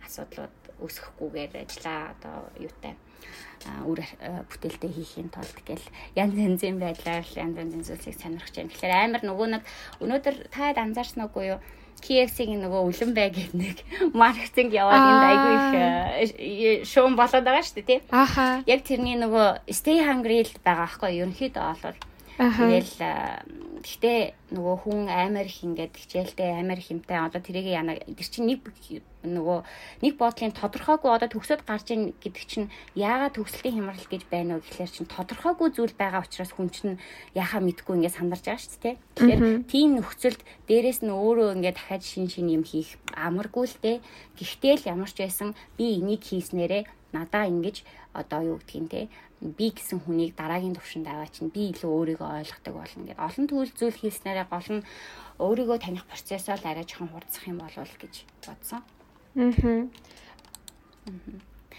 асуудлууд 0.05 0.57
үүсэхгүйгээр 0.79 1.53
ажиллаа 1.63 2.15
одоо 2.15 2.37
юутай 2.57 2.95
үр 3.85 3.99
бүтээлтэй 4.49 4.91
хийхийн 4.93 5.29
тулд 5.33 5.57
гэл 5.67 5.85
янз 6.15 6.35
янзын 6.35 6.79
байдлаар 6.79 7.27
янз 7.35 7.55
янзын 7.59 7.83
зүйлсийг 7.83 8.15
сонирхож 8.15 8.55
байна. 8.55 8.71
Тэгэхээр 8.71 8.93
амар 8.95 9.23
нөгөө 9.27 9.47
нэг 9.51 9.63
өнөөдөр 9.99 10.35
таад 10.53 10.77
анзаарсан 10.79 11.27
уугүй 11.27 11.55
юу? 11.55 11.59
KFC-ийн 11.99 12.63
нөгөө 12.63 12.81
үлэн 12.87 13.11
бай 13.11 13.27
гэдэг 13.27 13.55
нэг 13.59 13.77
маркетинг 14.15 14.71
яваад 14.71 15.03
энд 15.03 15.25
айгүй 15.27 15.53
их 15.59 16.87
шуум 16.87 17.19
болоод 17.19 17.43
байгаа 17.43 17.63
шүү 17.63 17.83
дээ 17.83 17.87
тий. 17.91 17.99
Аха. 18.15 18.63
Яг 18.63 18.87
тэрний 18.87 19.19
нөгөө 19.19 19.67
stay 19.75 19.99
hungry 19.99 20.47
л 20.47 20.53
байгаа 20.63 20.87
байхгүй 20.87 21.19
ерөнхийдөө 21.19 21.75
бол 21.83 21.99
Тэгэл 22.39 22.95
гэхдээ 23.83 24.19
нөгөө 24.55 24.75
хүн 24.87 25.11
аймаар 25.11 25.47
их 25.47 25.59
ингээд 25.59 25.91
хичээлтэй 25.91 26.55
аймаар 26.55 26.79
хэмтэй 26.79 27.19
одоо 27.19 27.43
тэрийг 27.43 27.67
яна 27.67 27.99
тэр 27.99 28.27
чинь 28.31 28.47
нэг 28.47 28.63
нөгөө 29.27 29.59
нэг 30.03 30.13
бодлын 30.15 30.55
тодорхойгүй 30.55 31.11
одоо 31.11 31.27
төгсөөд 31.27 31.67
гарч 31.67 31.91
ийн 31.91 32.15
гэдэг 32.15 32.43
чинь 32.47 32.71
яагаад 32.95 33.35
төгсөлтийн 33.35 33.75
хямрал 33.75 34.07
гэж 34.07 34.23
байна 34.31 34.55
вэ 34.55 34.63
гэхэлэр 34.63 34.91
чинь 34.95 35.11
тодорхойгүй 35.11 35.69
зүйл 35.75 35.95
байгаа 35.99 36.23
учраас 36.23 36.55
хүн 36.55 36.71
чинь 36.71 36.95
яхаа 37.35 37.59
мэдгүй 37.59 37.99
ингээд 37.99 38.15
сандарч 38.15 38.43
байгаа 38.47 38.63
шүү 38.63 38.83
дээ. 38.87 38.95
Тэгэхээр 39.19 39.43
тийм 39.67 39.89
нөхцөлд 39.99 40.41
дээрэс 40.67 40.99
нь 41.03 41.11
өөрөө 41.11 41.59
ингээд 41.59 41.75
дахиад 41.75 42.03
шин 42.07 42.31
шин 42.31 42.47
юм 42.47 42.63
хийх 42.63 42.95
амаргүй 43.19 43.67
л 43.67 43.77
дээ. 43.83 43.97
Гэхдээ 44.39 44.75
л 44.79 44.89
ямар 44.95 45.11
ч 45.11 45.27
байсан 45.27 45.51
би 45.75 45.99
энийг 45.99 46.23
хийснээрээ 46.23 46.87
надаа 47.11 47.51
ингэж 47.51 47.83
одоо 48.13 48.55
юу 48.55 48.57
гэдгийг 48.63 48.87
те 48.87 49.01
би 49.39 49.71
гэсэн 49.71 50.03
хүнийг 50.03 50.35
дараагийн 50.35 50.75
төвшөнд 50.75 51.07
аваа 51.07 51.31
чинь 51.31 51.47
би 51.47 51.71
илүү 51.71 51.87
өөрийгөө 51.87 52.29
ойлгодог 52.43 52.75
болно 52.75 53.03
гэдэг. 53.07 53.23
Олон 53.23 53.45
төрөл 53.47 53.71
зүйл 53.71 53.95
хийснээрээ 53.95 54.47
гол 54.51 54.69
нь 54.75 54.87
өөрийгөө 55.39 55.77
таних 55.79 56.03
процессоо 56.11 56.59
л 56.59 56.67
арай 56.67 56.83
жоохон 56.83 57.07
хурцсах 57.15 57.47
юм 57.47 57.63
болов 57.63 57.87
гэж 58.03 58.27
бодсон. 58.43 58.83
Аа. 59.39 59.87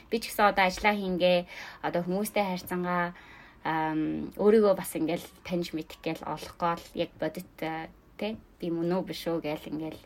Би 0.09 0.17
ч 0.17 0.33
гэсэн 0.33 0.49
одоо 0.49 0.65
ажиллаа 0.65 0.97
хийнгээ 0.97 1.39
одоо 1.85 2.01
хүмүүстэй 2.01 2.45
харьцангаа 2.49 3.13
өөрийгөө 4.41 4.75
бас 4.81 4.97
ингээл 4.97 5.27
таньж 5.45 5.77
мэдэх 5.77 6.01
гээл 6.01 6.25
олохгүй 6.25 6.73
л 6.81 6.87
яг 6.97 7.13
бодит 7.21 7.45
тий 8.17 8.41
би 8.57 8.67
мөн 8.73 8.97
үү 8.97 9.03
биш 9.05 9.29
үү 9.29 9.45
гээл 9.45 9.69
ингээл 9.69 10.01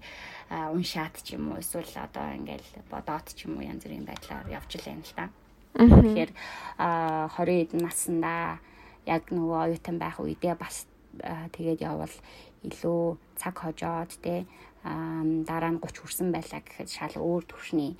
уншаад 0.74 1.22
ч 1.22 1.38
юм 1.38 1.54
уу 1.54 1.62
эсвэл 1.62 2.02
одоо 2.02 2.34
ингээл 2.34 2.82
бодоод 2.90 3.30
ч 3.30 3.46
юм 3.46 3.62
уу 3.62 3.66
янз 3.70 3.86
бүрийн 3.86 4.02
байдлаар 4.02 4.50
явж 4.50 4.70
л 4.74 4.86
байна 4.90 5.06
л 5.06 5.14
да. 5.14 5.30
Аа. 5.30 5.43
Тэгэхээр 5.74 6.30
а 6.78 7.28
20 7.34 7.66
эдэн 7.66 7.80
наснда 7.82 8.58
яг 9.06 9.28
нөгөө 9.30 9.58
оюутан 9.74 9.98
байх 9.98 10.22
үедээ 10.22 10.54
бас 10.54 10.86
тэгээд 11.18 11.82
явбал 11.82 12.14
илүү 12.62 13.18
цаг 13.36 13.54
хожоод 13.58 14.10
те 14.22 14.46
дараа 14.84 15.72
нь 15.72 15.82
30 15.82 15.98
хүрсэн 15.98 16.28
байлаа 16.30 16.60
гэхэд 16.62 16.90
шал 16.90 17.14
өөр 17.18 17.42
төвшний 17.48 17.96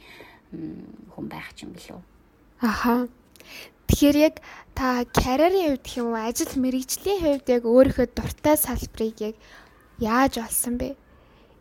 хүн 0.52 1.26
байх 1.28 1.50
юм 1.58 1.74
билүү. 1.74 2.00
Аха. 2.62 3.08
Тэгэхээр 3.88 4.16
яг 4.16 4.34
та 4.72 5.04
карьерийн 5.04 5.76
хувьд 5.76 5.86
юм 5.98 6.06
уу 6.12 6.20
ажил 6.20 6.54
мэрэгжлийн 6.56 7.20
хувьд 7.20 7.46
яг 7.50 7.62
өөрийнхөө 7.68 8.08
дуртай 8.16 8.56
салбарыг 8.56 9.18
яг 9.20 9.36
яаж 10.00 10.40
олсон 10.40 10.80
бэ? 10.80 10.96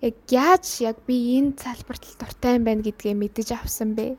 Яг 0.01 0.15
яаж 0.31 0.65
яг 0.79 0.97
би 1.07 1.39
энэ 1.39 1.59
салбарт 1.59 2.03
дуртай 2.19 2.55
юм 2.59 2.63
байна 2.63 2.83
гэдгээ 2.83 3.15
мэдэж 3.15 3.47
авсан 3.59 3.95
бэ? 3.95 4.15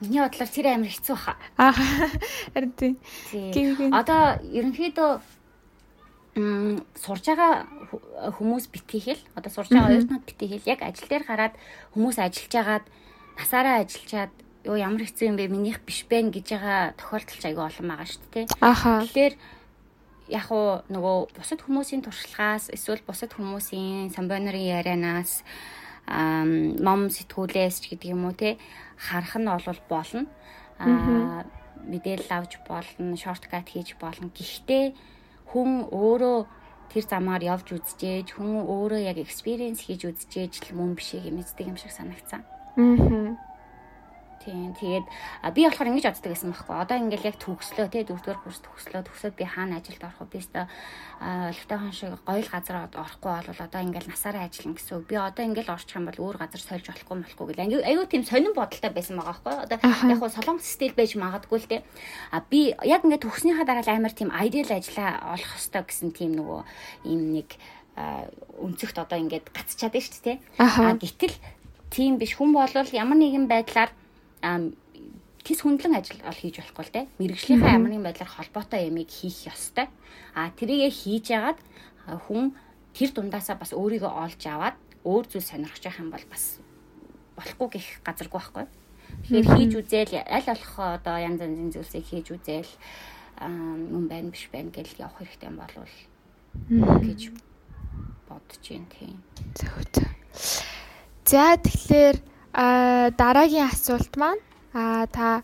Миний 0.00 0.20
бодлоор 0.24 0.48
тэр 0.48 0.66
амар 0.72 0.88
хэцүү 0.88 1.16
хаа. 1.16 1.36
Аа 1.60 1.76
харин 2.56 2.72
тийм. 2.72 2.96
Одоо 3.92 4.40
ерөнхийдөө 4.40 5.10
м 6.40 6.80
сурж 6.96 7.24
байгаа 7.28 7.68
хүмүүс 8.32 8.72
битгийхэл 8.72 9.20
одоо 9.36 9.50
сурж 9.52 9.68
байгаа 9.74 9.92
оюутнууд 9.92 10.24
битгийхэл 10.24 10.70
яг 10.72 10.80
ажил 10.80 11.08
дээр 11.10 11.24
гараад 11.28 11.54
хүмүүс 11.92 12.16
ажиллаж 12.16 12.54
агаад 12.56 12.84
насаараа 13.36 13.76
ажиллаад 13.84 14.32
юу 14.64 14.76
ямар 14.76 15.04
хэцүү 15.04 15.26
юм 15.28 15.36
бэ 15.36 15.52
минийх 15.52 15.84
биш 15.84 16.08
бэ 16.08 16.32
гэж 16.32 16.46
байгаа 16.54 16.96
тохиолдол 16.96 17.38
ч 17.40 17.44
айгүй 17.44 17.64
олон 17.66 17.86
байгаа 17.88 18.08
шүү 18.08 18.28
дээ. 18.32 18.46
Аха. 18.60 19.04
Тэгэхээр 19.04 19.34
яг 20.30 20.46
уу 20.54 20.80
нөгөө 20.86 21.16
бусад 21.34 21.60
хүмүүсийн 21.66 22.04
туршлагаас 22.06 22.70
эсвэл 22.70 23.02
бусад 23.02 23.34
хүмүүсийн 23.34 24.14
самбонорын 24.14 24.70
ярианаас 24.80 25.42
ном 26.06 27.10
сэтгүүлээс 27.10 27.76
ч 27.82 27.84
гэдэг 27.94 28.14
юм 28.14 28.30
уу 28.30 28.34
те 28.34 28.58
харах 29.00 29.34
нь 29.40 29.48
бол 29.48 29.80
болно. 29.88 30.26
Аа 30.78 31.44
мэдээлэл 31.80 32.30
авч 32.30 32.60
болно, 32.68 33.16
шорткат 33.16 33.68
хийж 33.72 33.96
болно. 33.96 34.28
Гэхдээ 34.28 34.92
хүн 35.50 35.88
өөрөө 35.88 36.38
тэр 36.92 37.04
замаар 37.08 37.42
явж 37.42 37.66
үзчихээж 37.72 38.36
хүн 38.36 38.66
өөрөө 38.68 39.00
яг 39.10 39.18
experience 39.18 39.80
хийж 39.86 40.04
үзчихээж 40.04 40.54
л 40.70 40.76
мөн 40.76 40.98
бишээ 40.98 41.24
гэмэздэг 41.24 41.66
юм 41.70 41.78
шиг 41.80 41.92
санагцсан. 41.94 42.42
Аа. 42.76 43.49
Тийм. 44.40 44.72
Тэгээд 44.72 45.04
би 45.52 45.60
болохоор 45.68 45.92
ингэж 45.92 46.06
боддог 46.08 46.32
байсан 46.32 46.48
байхгүй. 46.48 46.76
Одоо 46.80 46.96
ингээл 46.96 47.28
яг 47.28 47.36
төгслөө 47.44 47.86
тий 47.92 48.08
дөрөвдүгээр 48.08 48.40
курс 48.40 48.60
төгслөө. 48.64 49.04
Төгсөөд 49.04 49.36
би 49.36 49.44
хаана 49.44 49.84
ажилд 49.84 50.00
орох 50.00 50.20
вэ? 50.24 50.32
Би 50.32 50.38
өстө 50.40 50.64
олигтойхон 51.20 51.92
шиг 51.92 52.16
гоё 52.24 52.40
л 52.40 52.48
газар 52.48 52.88
орохгүй 52.88 53.32
бол 53.36 53.60
одоо 53.60 53.80
ингээл 53.84 54.08
насаараа 54.08 54.48
ажиллана 54.48 54.80
гэсэн. 54.80 55.04
Би 55.04 55.16
одоо 55.20 55.44
ингээл 55.44 55.74
орчих 55.76 56.00
юм 56.00 56.08
бол 56.08 56.24
өөр 56.24 56.36
газар 56.40 56.62
сольж 56.64 56.88
болохгүй 56.88 57.16
болохгүй 57.20 57.46
гэл. 57.52 57.84
Аюу 57.84 58.08
тийм 58.08 58.24
сонирн 58.24 58.56
бодолтой 58.56 58.88
байсан 58.88 59.20
байгаа 59.20 59.36
байхгүй. 59.44 59.56
Одоо 59.68 59.76
яг 60.08 60.18
хуу 60.24 60.32
солонгос 60.32 60.72
стил 60.72 60.96
байж 60.96 61.12
магадгүй 61.20 61.58
л 61.60 61.68
тий. 61.68 61.80
А 62.32 62.40
би 62.40 62.72
яг 62.72 63.04
ингээд 63.04 63.28
төгснөхийн 63.28 63.68
дараа 63.68 63.84
амар 63.92 64.16
тийм 64.16 64.32
ideal 64.32 64.72
ажиллаа 64.72 65.36
олох 65.36 65.52
хэвээр 65.52 65.84
гэсэн 65.84 66.16
тийм 66.16 66.32
нөгөө 66.40 66.60
ийм 67.12 67.36
нэг 67.36 67.60
өнцөгт 68.56 68.96
одоо 69.04 69.20
ингээд 69.20 69.52
гацчаад 69.52 69.92
байна 69.92 70.06
шүү 70.08 70.16
дээ 70.16 70.24
тий. 70.24 70.36
А 70.56 70.96
гэтэл 70.96 71.36
тийм 71.92 72.16
биш 72.16 72.40
хүн 72.40 72.56
болвол 72.56 72.88
ямар 72.96 73.20
нэгэн 73.20 73.44
байдлаар 73.44 73.92
тис 74.40 75.60
хөндлөн 75.64 75.96
ажил 75.96 76.20
ол 76.24 76.36
хийж 76.36 76.60
болохгүй 76.60 76.84
л 76.84 76.94
дээ. 76.94 77.06
Мэргэжлийнхаа 77.18 77.76
ямар 77.76 77.90
нэгэн 77.90 78.06
байдлаар 78.06 78.30
холбоотой 78.30 78.86
ямиг 78.88 79.08
хийх 79.08 79.48
ёстой. 79.48 79.88
А 80.36 80.52
тэрийгэ 80.52 80.90
хийж 80.92 81.32
яагаад 81.32 81.60
хүн 82.28 82.52
тэр 82.92 83.10
дундаасаа 83.14 83.56
бас 83.56 83.72
өөрийгөө 83.72 84.12
олж 84.12 84.40
аваад 84.46 84.76
өөр 85.04 85.24
зүйл 85.28 85.46
сонирхож 85.48 85.84
явах 85.84 86.00
юм 86.00 86.10
бол 86.12 86.26
бас 86.28 86.60
болохгүй 87.36 87.68
гэх 87.72 87.88
газаргүй 88.04 88.40
байхгүй. 88.40 88.66
Тэгэхээр 89.24 89.48
хийж 89.56 89.72
үзээл 89.80 90.14
аль 90.28 90.48
болох 90.48 90.74
одоо 90.78 91.16
янз 91.18 91.40
янзын 91.40 91.72
зүйлсийг 91.72 92.04
хийж 92.04 92.26
үзээл 92.36 92.72
мөн 93.40 94.04
байна 94.12 94.28
биш 94.30 94.48
байна 94.52 94.70
гэж 94.70 95.00
явах 95.00 95.24
хэрэгтэй 95.24 95.48
юм 95.48 95.56
болвол 95.56 95.94
гэж 97.00 97.20
бодож 98.28 98.64
байна 98.68 98.88
тийм. 98.92 99.16
Зөв. 99.56 99.72
За 101.30 101.54
тэгэхээр 101.56 102.16
А 102.60 103.08
дараагийн 103.16 103.72
асуулт 103.72 104.12
маань 104.20 104.42
а 104.76 105.08
та 105.08 105.40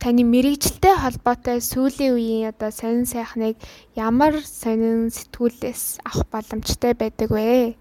таны 0.00 0.24
мэрэгчлэлтэй 0.24 0.94
холбоотой 1.04 1.60
сүүлийн 1.60 2.16
үеийн 2.16 2.48
одоо 2.48 2.72
сонин 2.72 3.04
сайхныг 3.04 3.60
ямар 3.92 4.40
сонин 4.40 5.12
сэтгүүлээс 5.12 6.00
авах 6.08 6.24
боломжтой 6.32 6.96
байдаг 6.96 7.28
вэ? 7.28 7.76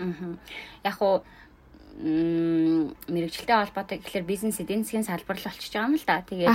Аа. 0.00 0.40
Яг 0.88 0.96
уу 1.04 1.20
мэрэгчлэлтэй 3.12 3.56
холбоотой 3.60 4.00
гэхэлэр 4.00 4.24
бизнес 4.24 4.56
эдийн 4.64 4.88
засгийн 4.88 5.04
салбар 5.04 5.36
л 5.36 5.44
болчихж 5.44 5.68
байгаа 5.76 5.88
юм 5.92 6.00
л 6.00 6.08
да. 6.08 6.24
Тэгээд 6.24 6.48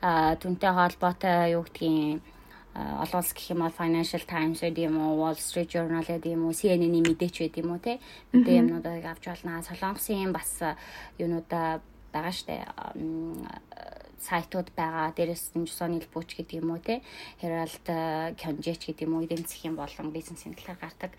аа 0.00 0.32
түнтэй 0.40 0.72
холбоотой 0.72 1.52
юу 1.60 1.68
гэдгийг 1.68 2.24
олон 2.78 3.18
улс 3.18 3.32
гэх 3.34 3.50
юм 3.50 3.66
бол 3.66 3.74
Financial 3.74 4.22
Times 4.22 4.62
гэдэг 4.62 4.86
юм 4.86 4.96
уу, 5.02 5.18
Wall 5.18 5.34
Street 5.34 5.70
Journal 5.74 6.06
гэдэг 6.06 6.30
юм 6.30 6.46
уу, 6.46 6.54
CNN-ийн 6.54 7.02
мэдээч 7.02 7.42
байдаг 7.42 7.60
юм 7.64 7.70
уу 7.74 7.82
те. 7.82 7.98
Мэдээ 8.30 8.60
юмнуудыг 8.62 9.02
авч 9.02 9.24
болно. 9.26 9.62
Солонгосын 9.66 10.30
бас 10.30 10.62
юунуудаа 11.18 11.82
байгаа 12.14 12.34
штэ 12.34 12.62
сайтууд 14.18 14.70
байгаа. 14.78 15.10
Дээрээс 15.14 15.58
нь 15.58 15.66
Жусоны 15.66 15.98
илбүүч 15.98 16.38
гэдэг 16.38 16.62
юм 16.62 16.70
уу 16.74 16.80
те. 16.82 17.02
Herald 17.42 17.82
Kionjech 18.38 18.94
гэдэг 18.94 19.06
юм 19.06 19.18
уу, 19.18 19.26
эдийн 19.26 19.42
засгийн 19.42 19.74
болон 19.74 20.14
бизнесийн 20.14 20.54
талаар 20.54 20.78
гардаг 20.78 21.12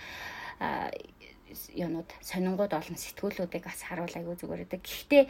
юунууд 1.74 2.10
сонингууд 2.22 2.74
олон 2.74 2.97
сэтгүүлүүдийг 2.97 3.64
бас 3.66 3.82
харуул 3.84 4.14
айгу 4.16 4.38
зүгээр 4.38 4.64
байдаг. 4.64 4.82
Гэхдээ 4.86 5.24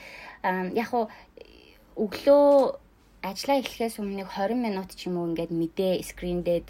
яг 0.76 0.90
уу 0.94 1.08
өглөө 1.96 2.89
ажлаа 3.22 3.60
эхлэхээс 3.60 4.00
өмнө 4.00 4.24
20 4.24 4.56
минут 4.56 4.96
ч 4.96 5.12
юм 5.12 5.20
уу 5.20 5.30
ингээд 5.32 5.52
мэдээ 5.52 6.00
скрин 6.08 6.40
дээр 6.44 6.64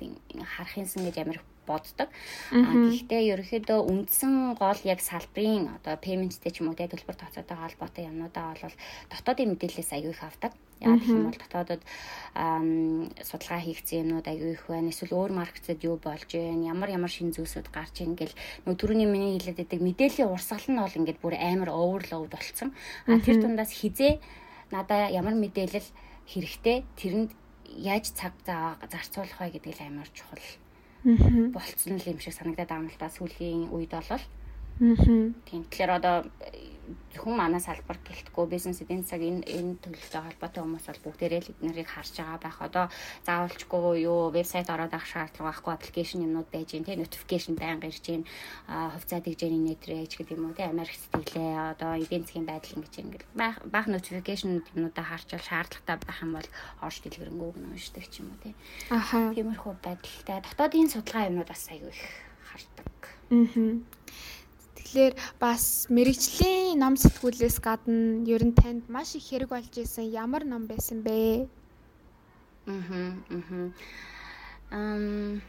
харах 0.43 0.75
юмсан 0.77 1.05
гэж 1.05 1.15
амар 1.21 1.39
боддог. 1.69 2.09
А 2.49 2.73
гэхдээ 2.73 3.21
ерөөхдөө 3.37 3.79
үндсэн 3.85 4.57
гол 4.57 4.81
яг 4.89 4.99
салбарын 5.05 5.77
одоо 5.77 5.93
payment-тэй 6.01 6.49
ч 6.49 6.65
юм 6.65 6.73
уу 6.73 6.77
тэ 6.77 6.89
төлбөр 6.89 7.13
тооцоотой 7.13 7.57
холбоотой 7.61 8.09
юмнуудаа 8.09 8.57
бол 8.57 8.75
дотоодын 9.13 9.53
мэдээлэлээс 9.53 9.93
аягүй 9.93 10.13
их 10.17 10.25
авдаг. 10.25 10.53
Яг 10.81 10.97
гэх 10.97 11.13
юм 11.13 11.29
бол 11.29 11.37
дотоодод 11.37 11.81
судалгаа 13.21 13.61
хийгдсэн 13.61 14.01
юмнууд 14.09 14.25
аягүй 14.25 14.51
их 14.57 14.65
байна. 14.65 14.89
Эсвэл 14.89 15.13
өөр 15.13 15.31
маркетад 15.37 15.79
юу 15.85 16.01
болж 16.01 16.29
байна, 16.33 16.73
ямар 16.73 16.89
ямар 16.89 17.11
шин 17.13 17.29
зүйлсүүд 17.29 17.69
гарч 17.69 18.01
ийн 18.01 18.17
гэл 18.17 18.33
нөө 18.65 18.73
түрүүний 18.73 19.05
миний 19.05 19.37
хэлээд 19.37 19.61
байдаг 19.61 19.79
мэдээллийн 19.85 20.33
урсгал 20.33 20.65
нь 20.65 20.81
бол 20.81 20.97
ингээд 20.97 21.21
бүр 21.21 21.37
амар 21.37 21.69
overload 21.69 22.33
болцсон. 22.33 22.73
А 23.05 23.21
тэр 23.21 23.43
дундаас 23.43 23.69
хизээ 23.69 24.17
надаа 24.73 25.13
ямар 25.13 25.37
мэдээлэл 25.37 26.09
хэрэгтэй 26.30 26.77
тэрэнд 26.99 27.32
яаж 27.65 28.05
цаг 28.13 28.34
зарцуулах 28.45 29.39
вэ 29.41 29.57
гэдэг 29.57 29.73
л 29.77 29.86
амар 29.89 30.09
чухал 30.13 30.45
болцсон 31.53 31.97
л 31.97 32.09
юм 32.11 32.19
шиг 32.21 32.34
санагдаад 32.38 32.69
байгаа 32.69 32.82
юм 32.86 32.89
л 32.93 33.01
да 33.01 33.09
сүүлийн 33.09 33.73
үед 33.73 33.93
болол. 33.97 34.25
Тийм 34.80 35.63
тэгэхээр 35.67 35.91
одоо 35.99 36.15
зөвхөн 37.13 37.36
манай 37.36 37.61
салбар 37.61 37.99
гэлтгүй 38.01 38.45
бизнес 38.47 38.82
эдийн 38.82 39.03
цаг 39.03 39.21
энэ 39.21 39.43
энэ 39.43 39.82
төлөвтэй 39.84 40.21
холбоотой 40.23 40.61
хүмүүс 40.63 40.86
бол 40.88 41.03
бүгдээрээ 41.05 41.41
л 41.43 41.51
эднэрийг 41.53 41.89
харж 41.91 42.13
байгаа 42.15 42.39
байх. 42.39 42.57
Одоо 42.63 42.86
заавалчгүй 43.27 44.07
юу 44.07 44.32
вебсайт 44.32 44.69
ороод 44.71 44.93
авах 44.95 45.09
шаардлага 45.09 45.49
байхгүй 45.51 45.73
аппликейшн 45.73 46.23
юмнууд 46.23 46.49
байж 46.49 46.69
гин 46.71 46.88
тэ 46.88 46.95
нотификейшн 46.95 47.59
байнга 47.59 47.91
ирж 47.91 48.05
гин 48.07 48.23
хувьцаа 48.65 49.19
дэгжээний 49.19 49.63
нэтрэж 49.67 50.11
гэдэг 50.15 50.38
юм 50.38 50.47
уу 50.47 50.55
тэ 50.55 50.71
Америк 50.71 50.95
сэтгэлээ 50.95 51.75
одоо 51.75 51.91
эдийн 51.99 52.23
засгийн 52.23 52.47
байдал 52.47 52.77
ингэж 52.80 52.93
ингээл 53.03 53.27
баах 53.67 53.88
нотификейшн 53.91 54.63
юмнуудаа 54.73 55.05
харчвал 55.05 55.43
шаардлагатай 55.43 55.97
байх 55.99 56.19
юм 56.23 56.32
бол 56.39 56.49
орж 56.86 56.97
дэлгэрэнгүй 57.03 57.49
гэнэ 57.51 57.69
уншдаг 57.73 58.05
ч 58.07 58.23
юм 58.23 58.32
уу 58.32 58.39
тэ. 58.41 58.55
Аха. 58.89 59.36
Тиймэрхүү 59.36 59.73
байдалтай 59.84 60.39
дотоодын 60.39 60.88
судалгаа 60.88 61.27
юмнууд 61.27 61.51
бас 61.51 61.67
аягүй 61.67 61.91
их 61.91 62.03
хардаг. 62.47 63.01
Аа. 63.30 63.98
Тэгэхээр 64.89 65.13
бас 65.37 65.85
мэрэгжлийн 65.93 66.81
ном 66.81 66.97
сэтгүүлээс 66.97 67.61
гадна 67.61 68.25
ер 68.25 68.41
нь 68.41 68.57
танд 68.57 68.89
маш 68.89 69.13
их 69.13 69.29
хэрэг 69.29 69.53
болж 69.53 69.69
исэн 69.77 70.09
ямар 70.09 70.41
ном 70.49 70.65
байсан 70.65 71.05
бэ? 71.05 71.45
Аа. 72.65 73.69
Ам 74.73 75.45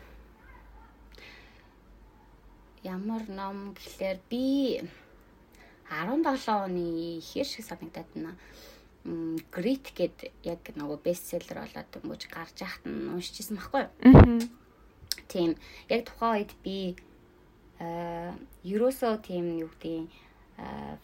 ямар 2.84 3.24
ном 3.32 3.72
гэхлээр 3.80 4.20
би 4.28 4.84
17 5.88 6.44
оны 6.60 6.84
ихэр 7.24 7.48
шиг 7.48 7.64
санагдаад 7.64 8.12
байна. 8.12 8.36
Grit 9.48 9.88
гэд 9.96 10.36
яг 10.44 10.68
нөгөө 10.76 11.00
бестселлер 11.00 11.64
болоод 11.64 11.96
өнгөж 11.96 12.28
гарч 12.28 12.60
яхад 12.60 12.84
нь 12.84 13.08
уншижсэн 13.08 13.56
байхгүй 13.56 13.88
юу? 13.88 13.92
Аа. 14.04 14.36
Тийм. 15.32 15.56
Яг 15.88 16.04
тухайн 16.04 16.44
үед 16.44 16.52
би 16.60 17.00
ерөөсөө 17.80 19.12
тийм 19.24 19.46
юу 19.64 19.70
гэдэг 19.72 20.10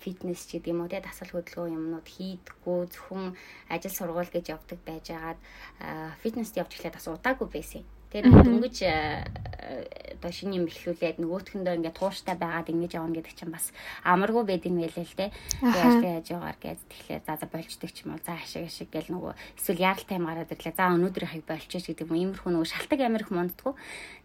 фитнес 0.04 0.44
ч 0.44 0.60
гэдэг 0.60 0.72
юм 0.72 0.84
уу 0.84 0.92
те 0.92 1.00
дасгал 1.00 1.40
хөдөлгөөн 1.40 1.76
юмнууд 1.76 2.04
хийдгүү 2.04 2.78
зөвхөн 2.92 3.32
ажил 3.72 3.94
сургууль 3.96 4.28
гэж 4.28 4.52
явдаг 4.52 4.78
байжгаад 4.84 5.40
фитнест 6.20 6.60
явж 6.60 6.76
эхлээд 6.76 6.96
бас 7.00 7.08
удаагүй 7.08 7.48
байсан. 7.48 7.82
Тэгээд 8.12 8.44
дөнгөж 8.44 8.76
одоо 9.66 10.32
шиний 10.32 10.62
юм 10.62 10.70
эхлүүлээд 10.70 11.18
нөгөөтгөндөө 11.20 11.74
ингээд 11.82 11.98
тууштай 11.98 12.36
байгаад 12.38 12.70
ингэж 12.70 12.92
явна 12.96 13.16
гэдэг 13.18 13.34
чинь 13.34 13.52
бас 13.52 13.74
амаргүй 14.06 14.44
байд 14.46 14.64
юм 14.66 14.78
байлээ 14.78 15.06
л 15.06 15.18
те. 15.18 15.32
Тэгээд 15.60 16.04
яаж 16.06 16.26
яваар 16.30 16.58
гэж 16.62 16.78
тэгэхээр 16.86 17.22
за 17.26 17.34
за 17.36 17.46
болчдөг 17.50 17.90
ч 17.90 17.98
юм 18.06 18.14
уу 18.14 18.22
за 18.22 18.38
ашиг 18.38 18.64
ашиг 18.66 18.88
гэл 18.94 19.10
нөгөө 19.10 19.32
эсвэл 19.58 19.82
ярал 19.82 20.04
тайм 20.06 20.24
гараад 20.26 20.52
ирлээ. 20.54 20.74
За 20.78 20.94
өнөөдрийнхийг 20.94 21.46
болчихж 21.46 21.84
гэдэг 21.90 22.06
юм 22.06 22.16
иймэрхүү 22.16 22.50
нөгөө 22.54 22.70
шалтак 22.70 23.00
амирх 23.02 23.30
монддгоо. 23.34 23.74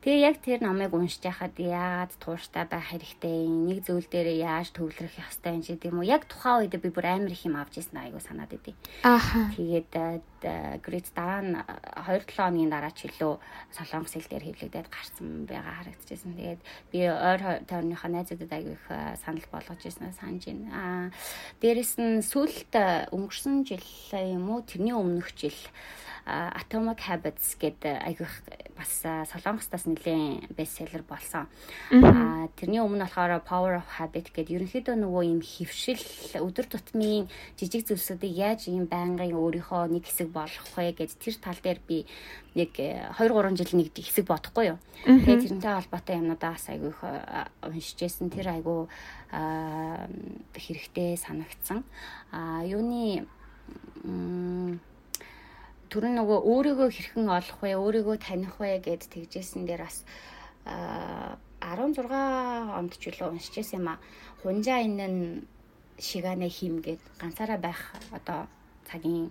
Тэгээ 0.02 0.26
яг 0.26 0.38
тэр 0.42 0.60
номыг 0.62 0.94
уншиж 0.94 1.26
яхад 1.26 1.58
яагаад 1.58 2.14
тууштай 2.18 2.66
байх 2.66 2.90
хэрэгтэй 2.90 3.46
нэг 3.50 3.86
зүйл 3.86 4.08
дээр 4.10 4.30
яаж 4.42 4.74
төвлөрөх 4.74 5.18
ёстой 5.22 5.58
юм 5.58 5.62
гэдэг 5.62 5.90
юм 5.90 6.02
уу. 6.02 6.10
Яг 6.10 6.26
тухайн 6.26 6.66
үед 6.66 6.78
би 6.78 6.90
бүр 6.90 7.06
амар 7.06 7.34
их 7.34 7.46
юм 7.46 7.58
авч 7.58 7.82
ирсэн 7.82 8.02
айгу 8.02 8.22
санаад 8.22 8.54
идэв. 8.54 8.74
Ааха. 9.06 9.54
Тэгээд 9.54 9.94
грид 10.82 11.08
дараа 11.14 11.42
нь 11.46 11.54
2-7 11.54 12.34
хоногийн 12.34 12.74
дараа 12.74 12.90
ч 12.90 13.06
илүү 13.06 13.38
солонгос 13.78 14.14
хэл 14.18 14.30
дээр 14.32 14.46
хэвлэгдээд 14.50 14.90
гарсан 14.90 15.31
байгаа 15.50 15.76
харагдчихсан. 15.82 16.36
Тэгээд 16.36 16.62
би 16.92 17.00
ойр 17.08 17.42
тойрныхоо 17.68 18.10
найзуудад 18.12 18.52
аягүй 18.52 18.76
их 18.76 18.86
санал 19.24 19.48
болгож 19.52 19.82
ирсэн 19.86 20.14
санаж 20.14 20.44
байна. 20.46 20.70
Аа 20.72 21.04
дээрэс 21.62 21.94
нь 22.00 22.22
сүүлд 22.22 22.74
өнгөрсөн 23.12 23.66
жил 23.68 23.88
юм 24.16 24.50
уу 24.52 24.62
тэрний 24.62 24.96
өмнөх 24.96 25.34
жил 25.36 25.58
Atomic 26.26 27.02
Habits 27.10 27.58
гэдэг 27.58 27.98
айгүйх 27.98 28.34
бас 28.78 29.02
солонгостоос 29.34 29.90
нэлээд 29.90 30.54
бестселлер 30.54 31.02
болсон. 31.02 31.50
Аа 31.90 32.46
тэрний 32.56 32.78
өмнө 32.78 33.10
болохоор 33.10 33.42
Power 33.42 33.74
of 33.82 33.90
Habit 33.98 34.30
гэдэг 34.30 34.54
ерөнхийдөө 34.54 34.96
нөгөө 35.02 35.24
юм 35.26 35.42
хөвшил 35.42 35.98
өдөр 36.38 36.70
тутмын 36.70 37.26
жижиг 37.58 37.90
зүйлсүүдийг 37.90 38.38
яаж 38.38 38.70
юм 38.70 38.86
байнгын 38.86 39.34
өөрийнхөө 39.34 39.90
нэг 39.90 40.06
хэсэг 40.06 40.30
болгох 40.30 40.70
вэ 40.78 40.94
гэж 40.94 41.18
тэр 41.18 41.36
тал 41.42 41.58
дээр 41.58 41.82
би 41.90 42.06
нэг 42.54 42.78
2 42.78 43.18
3 43.18 43.58
жил 43.58 43.74
нэг 43.82 43.90
хэсэг 43.98 44.30
бодохгүй 44.30 44.78
юу. 44.78 44.80
Тэгээд 45.02 45.58
тэрнтэй 45.58 45.74
холбоотой 45.74 46.16
юмнуудаа 46.22 46.54
бас 46.54 46.70
айгүйх 46.70 47.02
уншижсэн 47.66 48.30
тэр 48.30 48.62
айгүй 48.62 48.86
хэрэгтэй 50.54 51.18
санагдсан. 51.18 51.82
Аа 52.30 52.62
юуны 52.68 53.26
түрэн 55.92 56.16
нөгөө 56.18 56.40
өөрийгөө 56.48 56.90
хэрхэн 56.90 57.28
олох 57.28 57.60
вэ, 57.60 57.76
өөрийгөө 57.76 58.18
таних 58.24 58.56
вэ 58.58 58.80
гэд 58.80 59.12
тэгжсэн 59.12 59.68
дээр 59.68 59.84
бас 59.84 60.08
16 60.66 62.08
онд 62.80 62.94
ч 62.96 63.04
үлээ 63.12 63.28
уншижсэн 63.28 63.84
юм 63.84 63.88
а. 63.92 64.02
Хунжаа 64.42 64.80
энэ 64.82 65.44
шиганэ 66.00 66.48
хим 66.48 66.80
гэд 66.80 67.04
ганцаараа 67.20 67.60
байх 67.60 67.92
одоо 68.16 68.48
цагийн 68.88 69.30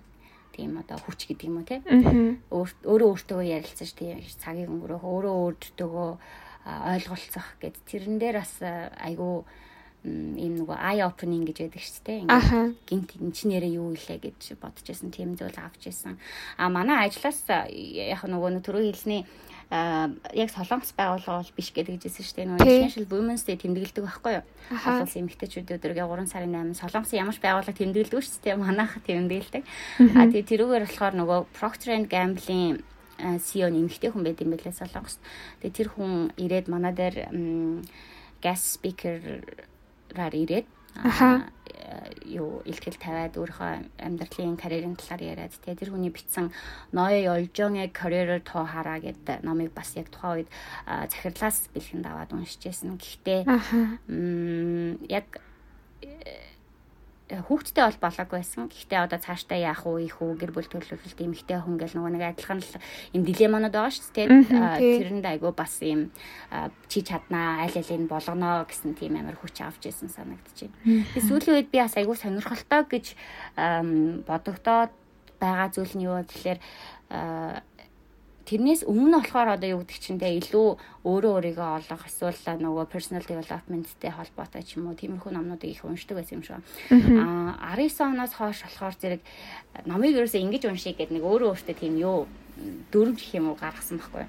тийм 0.52 0.78
одоо 0.78 1.00
хүч 1.00 1.32
гэдэг 1.32 1.48
юм 1.48 1.56
уу 1.58 1.66
те. 1.66 1.80
Өөрөө 2.84 3.08
өөртөө 3.16 3.40
ярилцаж 3.40 3.90
тийм 3.96 4.20
цагийг 4.20 4.68
өнгөрөөх, 4.68 5.02
өөрөө 5.02 5.34
өөртөө 5.48 6.06
ойлголцох 6.92 7.56
гэд 7.56 7.76
тэрэн 7.88 8.20
дээр 8.20 8.36
бас 8.44 8.60
айгүй 8.60 9.48
ийм 10.04 10.54
нөгөө 10.64 10.76
eye 10.80 11.04
opening 11.04 11.44
гэж 11.44 11.68
яддаг 11.68 11.84
шүү 11.84 12.04
дээ. 12.08 12.18
Ингээд 12.24 12.76
гинт 12.88 13.10
эн 13.20 13.32
чинь 13.36 13.52
нэрээ 13.52 13.76
юу 13.76 13.92
илээ 13.92 14.18
гэж 14.24 14.56
бодож 14.56 14.86
байсан. 14.88 15.12
Тийм 15.12 15.36
зүйл 15.36 15.56
авч 15.60 15.92
ирсэн. 15.92 16.16
А 16.56 16.72
манай 16.72 17.04
ажлаас 17.04 17.44
яг 17.44 18.24
нөгөө 18.24 18.64
түрүү 18.64 18.88
хэлсний 18.88 19.28
яг 19.70 20.50
солонгос 20.50 20.96
байгууллага 20.98 21.44
бол 21.44 21.52
биш 21.54 21.70
гэдэг 21.70 22.00
хэлжсэн 22.00 22.24
шүү 22.26 22.36
дээ. 22.42 22.48
Нөгөө 22.48 22.64
International 22.64 23.08
Women's 23.12 23.44
Day 23.46 23.56
тэмдэглэдэг 23.60 24.02
байхгүй 24.02 24.32
юу? 24.40 24.44
Улсын 24.72 25.20
эмэгтэйчүүд 25.30 25.68
өдрөгээ 25.78 26.06
3 26.10 26.26
сарын 26.26 26.74
8 26.74 26.80
солонгосын 26.80 27.20
ямар 27.22 27.36
ч 27.36 27.40
байгууллага 27.44 27.78
тэмдэглэдэг 27.78 28.18
шүү 28.18 28.42
дээ. 28.42 28.58
Манайх 28.58 28.98
тэмдэглэдэг. 29.06 29.62
А 30.18 30.26
тэгээ 30.26 30.50
тэрүүгээр 30.50 30.84
болохоор 30.90 31.14
нөгөө 31.22 31.38
Procter 31.54 31.94
and 31.94 32.10
Gamble-ийн 32.10 32.82
CEO 33.20 33.70
нэмэгтэй 33.70 34.10
хүн 34.10 34.24
байт 34.26 34.42
юм 34.42 34.50
байлээ 34.56 34.74
солонгост. 34.74 35.22
Тэгээ 35.62 35.76
тэр 35.76 35.88
хүн 35.94 36.34
ирээд 36.34 36.66
манай 36.66 36.90
дээр 36.90 37.30
guest 38.42 38.80
speaker 38.80 39.44
раар 40.16 40.34
ирээд 40.34 40.66
аха. 41.04 41.50
Юу 42.26 42.62
илтгэл 42.66 42.98
тавиад 43.02 43.34
өөрийнхөө 43.34 43.98
амьдралын 43.98 44.54
карьерийн 44.58 44.94
талаар 44.94 45.22
яриад 45.22 45.54
тэгээ 45.58 45.80
тэр 45.80 45.90
хүний 45.90 46.12
бичсэн 46.14 46.54
Ноё 46.94 47.18
Ёлжонгийн 47.34 47.90
карьерээр 47.90 48.42
тоо 48.46 48.62
хараа 48.62 49.02
гэдэг 49.02 49.42
номыг 49.42 49.74
бас 49.74 49.98
яг 49.98 50.10
тухайн 50.10 50.46
үед 50.46 50.50
захирлаас 50.86 51.66
бэлгэнд 51.74 52.06
аваад 52.06 52.30
уншижсэн. 52.30 52.94
Гэхдээ 52.94 53.40
яг 55.10 55.26
хүүхдтэй 57.30 57.84
бол 57.86 58.00
болоогүй 58.02 58.38
байсан. 58.42 58.66
Гэхдээ 58.66 59.00
одоо 59.06 59.18
цаашдаа 59.22 59.58
яах 59.58 59.86
вэ? 59.86 60.10
Их 60.10 60.18
үү? 60.18 60.34
Гэр 60.34 60.50
бүл 60.50 60.66
төлөвлөлт 60.66 61.20
эмэгтэй 61.22 61.58
хүн 61.62 61.78
гэл 61.78 61.94
нөгөө 61.94 62.12
нэг 62.18 62.24
адилхан 62.34 62.58
л 62.58 62.74
юм 63.14 63.22
дилемманууд 63.22 63.74
байгаа 63.74 63.94
шүү 63.94 64.10
дээ. 64.10 64.28
Тэрэнд 64.50 65.26
айгүй 65.30 65.52
бас 65.54 65.74
юм 65.86 66.10
чи 66.90 66.98
чаднаа, 67.06 67.62
аль 67.62 67.78
алийг 67.78 68.10
болгоно 68.10 68.66
гэсэн 68.66 68.98
тийм 68.98 69.14
амар 69.14 69.38
хүч 69.38 69.62
авч 69.62 69.86
ирсэн 69.86 70.10
санагдчихэв. 70.10 70.74
Тэгээ 71.14 71.28
сүүлийн 71.30 71.56
үед 71.62 71.70
би 71.70 71.78
бас 71.78 71.94
айгүй 71.94 72.16
сонирхолтой 72.18 72.82
гэж 72.90 73.14
бодогдоод 74.26 74.92
байгаа 75.40 75.68
зүйл 75.72 75.94
нь 75.96 76.04
юу 76.04 76.20
вэ 76.20 76.28
гэхээр 76.28 76.58
тэрнээс 78.50 78.82
өмнө 78.82 79.22
болохоор 79.22 79.54
одоо 79.54 79.78
юу 79.78 79.80
гэдэг 79.86 79.98
чинь 80.02 80.18
те 80.18 80.34
илүү 80.34 80.68
өөрөө 81.06 81.32
өөрийгөө 81.38 81.68
олох 81.78 82.02
эсвэл 82.10 82.58
нөгөө 82.58 82.90
personal 82.90 83.22
developmentтэй 83.22 84.10
холбоотой 84.10 84.66
ч 84.66 84.74
юм 84.74 84.90
уу 84.90 84.98
тиймэрхүү 84.98 85.30
номнуудыг 85.30 85.70
их 85.70 85.86
уншдаг 85.86 86.18
байсан 86.18 86.42
юм 86.42 86.44
шиг. 86.44 86.58
Аа 86.90 87.78
19 87.78 88.10
оноос 88.10 88.34
хойш 88.34 88.66
болохоор 88.66 88.94
зэрэг 88.98 89.22
номыг 89.86 90.18
ерөөсөө 90.18 90.42
ингэж 90.42 90.66
уншия 90.66 90.98
гэдэг 90.98 91.14
нэг 91.14 91.24
өөрөө 91.24 91.54
өөртөө 91.54 91.76
тийм 91.78 91.94
юу 92.02 92.26
дөрөв 92.90 93.14
гэх 93.14 93.38
юм 93.38 93.54
уу 93.54 93.56
гаргасан 93.56 94.02
байхгүй. 94.02 94.26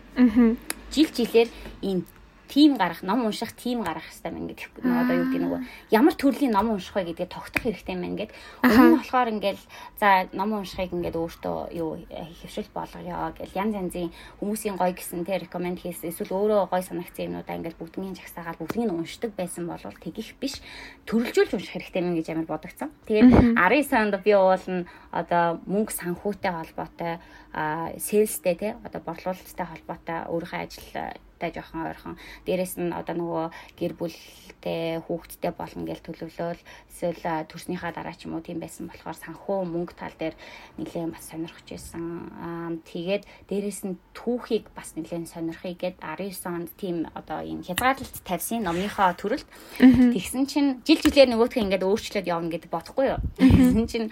Жил 0.93 1.09
жилээр 1.09 1.49
энэ 1.81 2.05
тим 2.51 2.75
гарах, 2.75 2.99
ном 3.01 3.23
унших 3.23 3.55
тим 3.55 3.79
гарах 3.87 4.03
хэрэгтэй 4.03 4.31
мэн 4.35 4.47
гэдэг. 4.51 4.83
Одоо 4.83 5.15
юу 5.15 5.25
гэдэг 5.31 5.41
нөгөө 5.47 5.59
ямар 5.95 6.15
төрлийн 6.19 6.51
ном 6.51 6.75
унших 6.75 6.99
вэ 6.99 7.15
гэдгээ 7.15 7.31
тогтох 7.31 7.63
хэрэгтэй 7.63 7.95
мэн 7.95 8.19
гэдэг. 8.19 8.35
Өмнө 8.67 8.83
нь 8.91 8.95
болохоор 8.99 9.29
ингээл 9.31 9.63
за 9.95 10.27
ном 10.35 10.59
уншихыг 10.59 10.91
ингээд 10.91 11.15
өөртөө 11.15 11.57
юу 11.71 12.03
хөвшил 12.43 12.67
болгоё 12.75 13.31
гэл 13.39 13.55
янз 13.55 13.73
янзын 13.79 14.11
хүмүүсийн 14.43 14.75
гоё 14.75 14.91
гэсэн 14.91 15.23
те 15.23 15.39
рекоменд 15.39 15.79
хийсэн. 15.79 16.11
Эсвэл 16.11 16.35
өөрөө 16.35 16.67
гоё 16.67 16.83
санагцсан 16.83 17.31
юмнуудаа 17.31 17.55
ингээд 17.55 17.79
бүгднийг 17.79 18.19
жагсаагаад 18.19 18.59
бүгднийг 18.59 18.91
уншдаг 18.91 19.31
байсан 19.31 19.71
бол 19.71 19.79
тэгих 19.79 20.35
биш. 20.35 20.59
Төрөлжүүлж 21.07 21.55
унших 21.55 21.71
хэрэгтэй 21.71 22.03
мэн 22.03 22.19
гэж 22.19 22.35
амар 22.35 22.51
бодогцсон. 22.51 22.91
Тэгээд 23.07 23.55
19 23.55 23.95
онд 23.95 24.19
би 24.19 24.35
уулна 24.35 24.83
одоо 25.15 25.63
мөнгө 25.63 25.95
санхүүтэй 25.95 26.51
холбоотой 26.51 27.23
sales-тэй 27.95 28.55
те 28.59 28.69
одоо 28.83 28.99
борлуулалттай 28.99 29.67
холбоотой 29.71 30.19
өөрийнхөө 30.27 30.59
ажил 30.59 31.30
хүүхдтэй 31.41 31.57
жоохон 31.57 31.89
ойрхон 31.89 32.15
дээрэс 32.45 32.77
нь 32.77 32.93
одоо 32.93 33.15
нөгөө 33.17 33.45
гэр 33.81 33.93
бүлтэй 33.97 35.01
хүүхдтэй 35.01 35.51
болно 35.57 35.83
гэж 35.89 35.99
төлөвлөөл 36.05 36.61
эсвэл 37.01 37.49
төрснийхаа 37.49 37.91
дараа 37.97 38.13
ч 38.13 38.29
юм 38.29 38.37
уу 38.37 38.45
тийм 38.45 38.61
байсан 38.61 38.85
болохоор 38.85 39.17
санхүү 39.17 39.57
мөнгө 39.65 39.97
тал 39.97 40.13
дээр 40.21 40.37
нэлээд 40.77 41.17
бас 41.17 41.25
сонирхож 41.33 41.65
байсан. 41.65 42.77
Тэгээд 42.85 43.23
дээрэс 43.49 43.81
нь 43.89 43.97
түүхийг 44.13 44.69
бас 44.77 44.93
нэлээд 44.93 45.25
сонирхъя 45.25 45.73
гэд 45.73 45.97
19 45.97 46.45
онд 46.45 46.69
тийм 46.77 47.09
одоо 47.17 47.41
энэ 47.41 47.65
хязгаарлалт 47.73 48.21
тавьсан 48.21 48.61
номныхоо 48.61 49.17
төрөлд 49.17 49.47
тэгсэн 49.81 50.45
чинь 50.45 50.69
жил 50.85 51.01
жилээр 51.01 51.33
нөгөөдхөө 51.33 51.63
ингээд 51.65 51.87
өөрчлөөд 51.89 52.29
явна 52.29 52.53
гэдэг 52.53 52.69
бодохгүй 52.69 53.17
юу. 53.17 53.19
Тэгсэн 53.41 53.85
чинь 53.89 54.07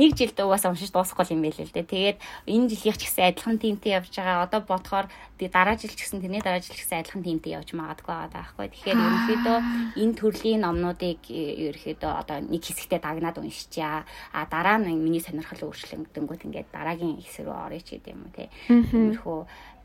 нэг 0.00 0.16
жилд 0.16 0.40
угаасаа 0.40 0.72
уншиж 0.72 0.88
дуусахгүй 0.96 1.36
юм 1.36 1.44
байл 1.44 1.60
л 1.60 1.76
дээ. 1.76 1.84
Тэгээд 1.84 2.18
энэ 2.48 2.68
жилийнх 2.72 2.96
ч 2.96 3.04
гэсэн 3.04 3.28
адилхан 3.28 3.60
тиймтэй 3.60 4.00
явж 4.00 4.16
байгаа. 4.16 4.48
Одоо 4.48 4.60
бодохоор 4.64 5.06
дараа 5.48 5.76
жил 5.76 5.92
ч 5.92 6.04
гэсэн 6.04 6.20
тэрний 6.24 6.40
дараа 6.40 6.60
жил 6.60 6.69
гэсэн 6.74 7.00
адилхан 7.02 7.22
тиймтэй 7.26 7.52
явж 7.58 7.74
магадгүй 7.74 8.14
байгаа 8.14 8.30
байхгүй. 8.30 8.66
Тэгэхээр 8.70 8.98
ерөнхийдөө 8.98 9.58
энэ 10.02 10.14
төрлийн 10.18 10.60
номнуудыг 10.62 11.20
э, 11.30 11.70
ерөнхийдөө 11.70 12.12
одоо 12.22 12.38
нэг 12.44 12.62
хэсэгтээ 12.62 13.00
дагнаад 13.02 13.36
уншичаа. 13.42 14.06
А 14.32 14.46
дараа 14.46 14.78
нь 14.78 14.94
миний 14.94 15.22
сонирхол 15.22 15.70
өөрчлөгдөнгөт 15.70 16.46
ингээд 16.46 16.68
дараагийн 16.70 17.20
хэсэг 17.20 17.46
рүү 17.46 17.58
орё 17.66 17.80
ч 17.82 17.98
гэдэм 17.98 18.18
юм 18.18 18.30
те. 18.32 18.50
Тиймэрхүү 18.68 19.38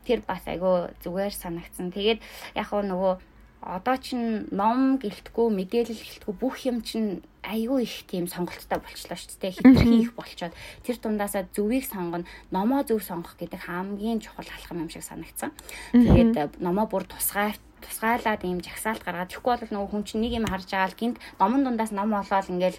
тэр 0.06 0.20
бас 0.22 0.42
айгүй 0.46 0.94
зүгээр 1.02 1.34
санагдсан. 1.34 1.90
Тэгээд 1.90 2.20
яг 2.54 2.70
нөгөө 2.70 3.35
одоо 3.66 3.96
чин 3.98 4.46
ном 4.54 5.02
гэлтгүү 5.02 5.46
мэдээлэл 5.50 5.98
гэлтгүү 5.98 6.34
бүх 6.38 6.62
юм 6.70 6.86
чин 6.86 7.26
айгүй 7.42 7.82
их 7.82 8.06
тийм 8.06 8.30
сонголттой 8.30 8.78
болчлоо 8.78 9.18
шүү 9.18 9.38
дээ. 9.42 9.58
Хитрхи 9.58 10.06
их 10.06 10.14
болчоод 10.14 10.54
тэр 10.86 10.96
дундаасаа 11.02 11.50
зөвийг 11.50 11.86
сонгоно, 11.86 12.26
номоо 12.54 12.86
зөв 12.86 13.02
сонгох 13.02 13.34
гэдэг 13.38 13.66
хамгийн 13.66 14.22
чухал 14.22 14.46
алхам 14.46 14.86
юм 14.86 14.90
шиг 14.90 15.02
санагдсан. 15.02 15.50
Тэгээд 15.90 16.62
номоо 16.62 16.86
бүр 16.86 17.06
тусгай 17.06 17.54
тусгаалаад 17.86 18.42
ийм 18.42 18.58
жагсаалт 18.60 19.06
гаргаад 19.06 19.30
тэгэхгүй 19.30 19.54
бол 19.62 19.72
нөгөө 19.72 19.90
хүн 19.94 20.04
чинь 20.04 20.22
нэг 20.26 20.32
юм 20.34 20.46
харж 20.50 20.66
байгаа 20.66 20.90
л 20.90 20.98
гинт 20.98 21.16
номон 21.38 21.62
дундаас 21.62 21.94
ном 21.94 22.10
олоод 22.12 22.50
ингээл 22.50 22.78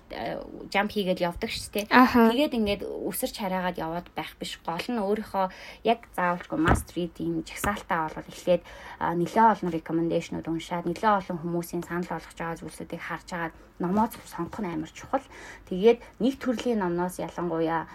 жамп 0.68 0.92
хийгээд 0.92 1.24
явдаг 1.24 1.50
шүү 1.50 1.72
дээ. 1.72 1.86
Тэгээд 1.88 2.58
ингээд 2.60 2.82
өсөрч 2.84 3.36
хараагаад 3.40 3.80
яваад 3.80 4.08
байх 4.12 4.36
биш. 4.36 4.60
Гол 4.62 4.88
нь 4.92 5.00
өөрийнхөө 5.00 5.46
яг 5.88 6.00
заавалчгүй 6.14 6.60
must 6.60 6.92
read 6.94 7.16
ийм 7.24 7.48
жагсаалтаа 7.48 8.12
бол 8.12 8.28
эхлээд 8.28 8.62
нэлээ 9.00 9.46
олон 9.56 9.72
recommendation-ууд 9.72 10.48
уншаад 10.52 10.86
нэлээ 10.86 11.12
олон 11.24 11.38
хүмүүсийн 11.40 11.88
санал 11.88 12.12
болгож 12.12 12.36
байгаа 12.36 12.60
зүйлсүүдийг 12.60 13.02
харж 13.02 13.30
агаад 13.32 13.56
номоо 13.80 14.10
сонгох 14.26 14.60
нь 14.62 14.74
амар 14.74 14.92
чухал. 14.92 15.26
Тэгээд 15.70 16.02
нэг 16.20 16.34
төрлийн 16.42 16.82
номноос 16.82 17.22
ялангуяа 17.22 17.86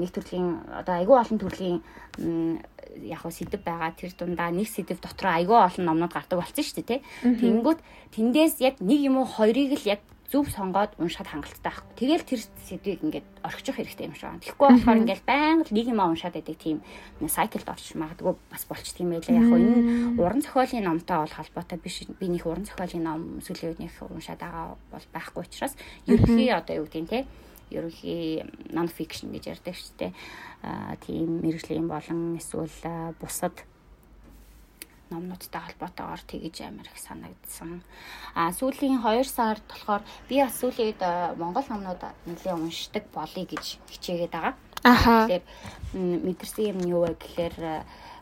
нэг 0.00 0.10
төрлийн 0.10 0.64
одоо 0.72 0.94
айгүй 0.96 1.16
олон 1.20 1.38
төрлийн 1.38 1.78
яг 3.02 3.20
хөө 3.22 3.32
сэдв 3.34 3.60
байгаа 3.62 3.90
тэр 3.96 4.12
дундаа 4.14 4.50
нэг 4.50 4.68
сэдв 4.68 5.00
дотор 5.00 5.34
айгүй 5.34 5.58
олон 5.58 5.84
номнууд 5.86 6.14
гардаг 6.14 6.38
болсон 6.40 6.64
шүү 6.64 6.82
дээ 6.82 6.90
тий. 6.90 7.00
Тэнгүүт 7.22 7.80
тэндээс 8.14 8.60
яг 8.62 8.74
нэг 8.80 9.00
юм 9.02 9.18
уу 9.20 9.26
хоёрыг 9.26 9.74
л 9.76 9.90
яг 9.90 10.00
зөв 10.30 10.50
сонгоод 10.50 10.98
уншаад 10.98 11.30
хангалттай 11.30 11.70
байхгүй. 11.70 11.94
Тэгэл 11.94 12.26
тэр 12.26 12.40
сэдвийг 12.66 13.00
ингээд 13.06 13.26
орхичих 13.46 13.78
хэрэгтэй 13.78 14.10
юм 14.10 14.14
шиг 14.18 14.26
байна. 14.26 14.42
Тэгэхгүй 14.42 14.68
болохоор 14.74 15.00
ингээд 15.06 15.22
байнга 15.22 15.64
л 15.70 15.74
нэг 15.74 15.86
юм 15.86 16.00
уншаад 16.02 16.34
байдаг 16.34 16.58
тийм 16.58 16.78
сайклд 17.30 17.68
орч 17.70 17.94
магадгүй 17.94 18.34
бас 18.50 18.62
болчт 18.66 18.98
юм 18.98 19.14
байлаа. 19.14 19.38
Яг 19.38 19.46
энэ 19.54 20.18
уран 20.18 20.42
зохиолын 20.42 20.82
номтой 20.82 21.16
бол 21.22 21.30
холбоотой 21.30 21.78
биш. 21.78 21.96
Би 22.18 22.26
нэг 22.26 22.42
уран 22.42 22.66
зохиолын 22.66 23.06
ном 23.06 23.20
сүүлийн 23.38 23.70
үед 23.70 23.82
нэг 23.86 23.92
уншаад 24.02 24.42
байгаа 24.42 24.74
бол 24.90 25.06
байхгүй 25.14 25.42
учраас 25.46 25.78
ерөнхий 26.10 26.50
одоо 26.50 26.74
юу 26.82 26.90
гэдэг 26.90 27.02
нь 27.06 27.10
те 27.10 27.18
ерөнхий 27.70 28.44
non 28.70 28.88
fiction 28.88 29.32
гэж 29.34 29.58
ярьдаг 29.58 29.74
шүү 29.74 29.94
дээ. 29.98 30.12
Тийм 31.06 31.40
мэрэгжлийн 31.42 31.88
болон 31.88 32.36
эсвэл 32.38 32.70
бусад 33.20 33.66
номнуудтай 35.10 35.62
холбоотойгоор 35.62 36.22
тэгэж 36.26 36.56
амар 36.66 36.86
их 36.90 36.98
санагдсан. 36.98 37.82
А 38.34 38.50
сүүлийн 38.50 38.98
2 39.02 39.22
сард 39.24 39.62
болохоор 39.70 40.02
би 40.28 40.42
бас 40.42 40.58
сүүлийн 40.58 40.94
үед 40.94 41.02
монгол 41.38 41.66
номнууд 41.70 42.02
нэлээд 42.26 42.58
уншдаг 42.58 43.04
болъё 43.14 43.46
гэж 43.46 43.78
хичээгээд 43.86 44.34
байгаа. 44.34 44.54
Аха. 44.82 45.26
Тэгэхээр 45.26 45.44
мэдэрсэн 46.26 46.64
юм 46.74 46.78
юу 46.90 47.00
вэ 47.06 47.14
гэхээр 47.22 47.56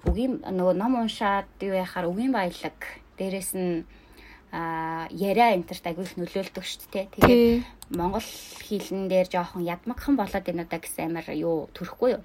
үгийн 0.08 0.44
нөгөө 0.44 0.74
ном 0.76 1.00
уншаад 1.00 1.48
юу 1.64 1.76
яхаар 1.76 2.08
үгийн 2.12 2.32
баялаг 2.32 2.76
дээрэс 3.16 3.56
нь 3.56 3.84
яриа 4.54 5.50
энтерт 5.54 5.86
агүй 5.86 6.06
их 6.06 6.14
нөлөөлдөг 6.14 6.62
шүү 6.62 6.86
дээ. 6.94 7.06
Тэгээд 7.10 7.96
монгол 7.98 8.22
хэлэн 8.62 9.10
дээр 9.10 9.26
жоохон 9.26 9.66
ядмагхан 9.66 10.14
болоод 10.14 10.46
байна 10.46 10.62
удаа 10.62 10.78
гэсэн 10.78 11.10
амар 11.10 11.26
юу 11.34 11.66
төрөхгүй 11.74 12.10
юу? 12.14 12.22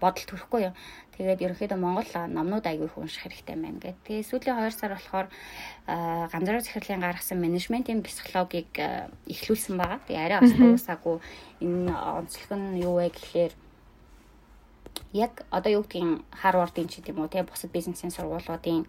бодол 0.00 0.26
төрөхгүй 0.26 0.60
юу? 0.66 0.74
Тэгээд 1.16 1.44
ерөнхийдөө 1.44 1.78
Монгол 1.80 2.10
номнууд 2.12 2.66
аягүй 2.66 2.88
их 2.90 2.98
унших 2.98 3.22
хэрэгтэй 3.24 3.56
байна 3.56 3.78
гэдэг. 3.78 3.96
Тэгээ 4.04 4.28
сүүлийн 4.28 4.58
2 4.58 4.74
сар 4.74 4.92
болохоор 4.92 5.28
ганцаараа 6.32 6.60
захирлын 6.60 7.00
гаргасан 7.00 7.40
менежментийн 7.40 8.02
психологийг 8.02 8.72
эхлүүлсэн 9.24 9.76
байгаа. 9.80 10.00
Тэгээ 10.04 10.24
арай 10.24 10.40
бас 10.44 10.52
дуусаагүй 10.52 11.16
энэ 11.64 11.92
онцлог 11.94 12.50
нь 12.58 12.84
юу 12.84 13.00
вэ 13.00 13.08
гэхээр 13.16 13.52
яг 15.16 15.44
одоо 15.48 15.72
юу 15.72 15.82
гэдгийг 15.88 16.20
Харвардын 16.36 16.88
ч 16.88 17.00
гэдэм 17.00 17.16
үү 17.16 17.32
те 17.32 17.48
бусад 17.48 17.72
бизнесийн 17.72 18.12
сургуулиудын 18.12 18.84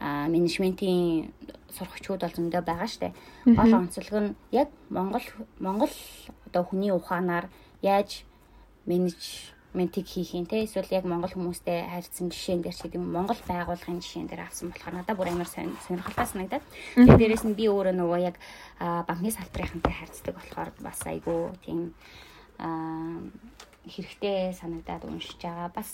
менежментийн 0.00 1.32
сурагчид 1.76 2.20
бол 2.20 2.36
зөндөө 2.36 2.62
байгаа 2.64 2.88
штэ. 2.88 3.12
Гол 3.44 3.72
онцлог 3.76 4.16
нь 4.20 4.34
яг 4.50 4.68
Монгол 4.88 5.26
Монгол 5.60 5.92
одоо 6.48 6.64
хүний 6.64 6.90
ухаанаар 6.90 7.46
яаж 7.82 8.24
менеж 8.86 9.52
ментиг 9.72 10.06
хийх 10.06 10.34
юм 10.34 10.46
те? 10.46 10.64
Эсвэл 10.64 10.90
яг 10.90 11.04
монгол 11.04 11.30
хүмүүстэй 11.30 11.86
харьцсан 11.86 12.30
жишээн 12.30 12.62
дээр 12.62 12.74
ч 12.74 12.82
гэдэг 12.82 12.98
юм 12.98 13.14
монгол 13.14 13.38
байгууллагын 13.46 14.02
жишээн 14.02 14.26
дээр 14.26 14.42
авсан 14.50 14.74
болохоор 14.74 14.94
надад 14.98 15.16
бүр 15.16 15.30
амар 15.30 15.46
сонирхолтой 15.46 16.26
санагдаад. 16.26 16.64
Тэгээд 16.98 17.20
дээрэс 17.22 17.44
нь 17.46 17.54
би 17.54 17.70
өөрөө 17.70 17.94
нөгөө 17.94 18.18
яг 18.18 18.36
банкны 18.80 19.30
салбарынхантай 19.30 19.94
харьцдаг 19.94 20.34
болохоор 20.34 20.70
бас 20.82 20.98
айгүй 21.06 21.54
тийм 21.62 21.94
хэрэгтэй 23.86 24.58
санагдаад 24.58 25.06
уншиж 25.06 25.38
байгаа. 25.38 25.70
Бас 25.70 25.90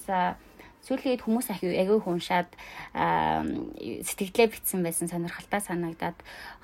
сүүлийн 0.86 1.18
үед 1.18 1.26
хүмүүс 1.26 1.50
аягүй 1.50 1.98
хүншаад 1.98 2.50
сэтгэлдээ 2.94 4.46
битсэн 4.54 4.86
байсан 4.86 5.10
сонирхолтой 5.10 5.60
санагдаад 5.60 6.18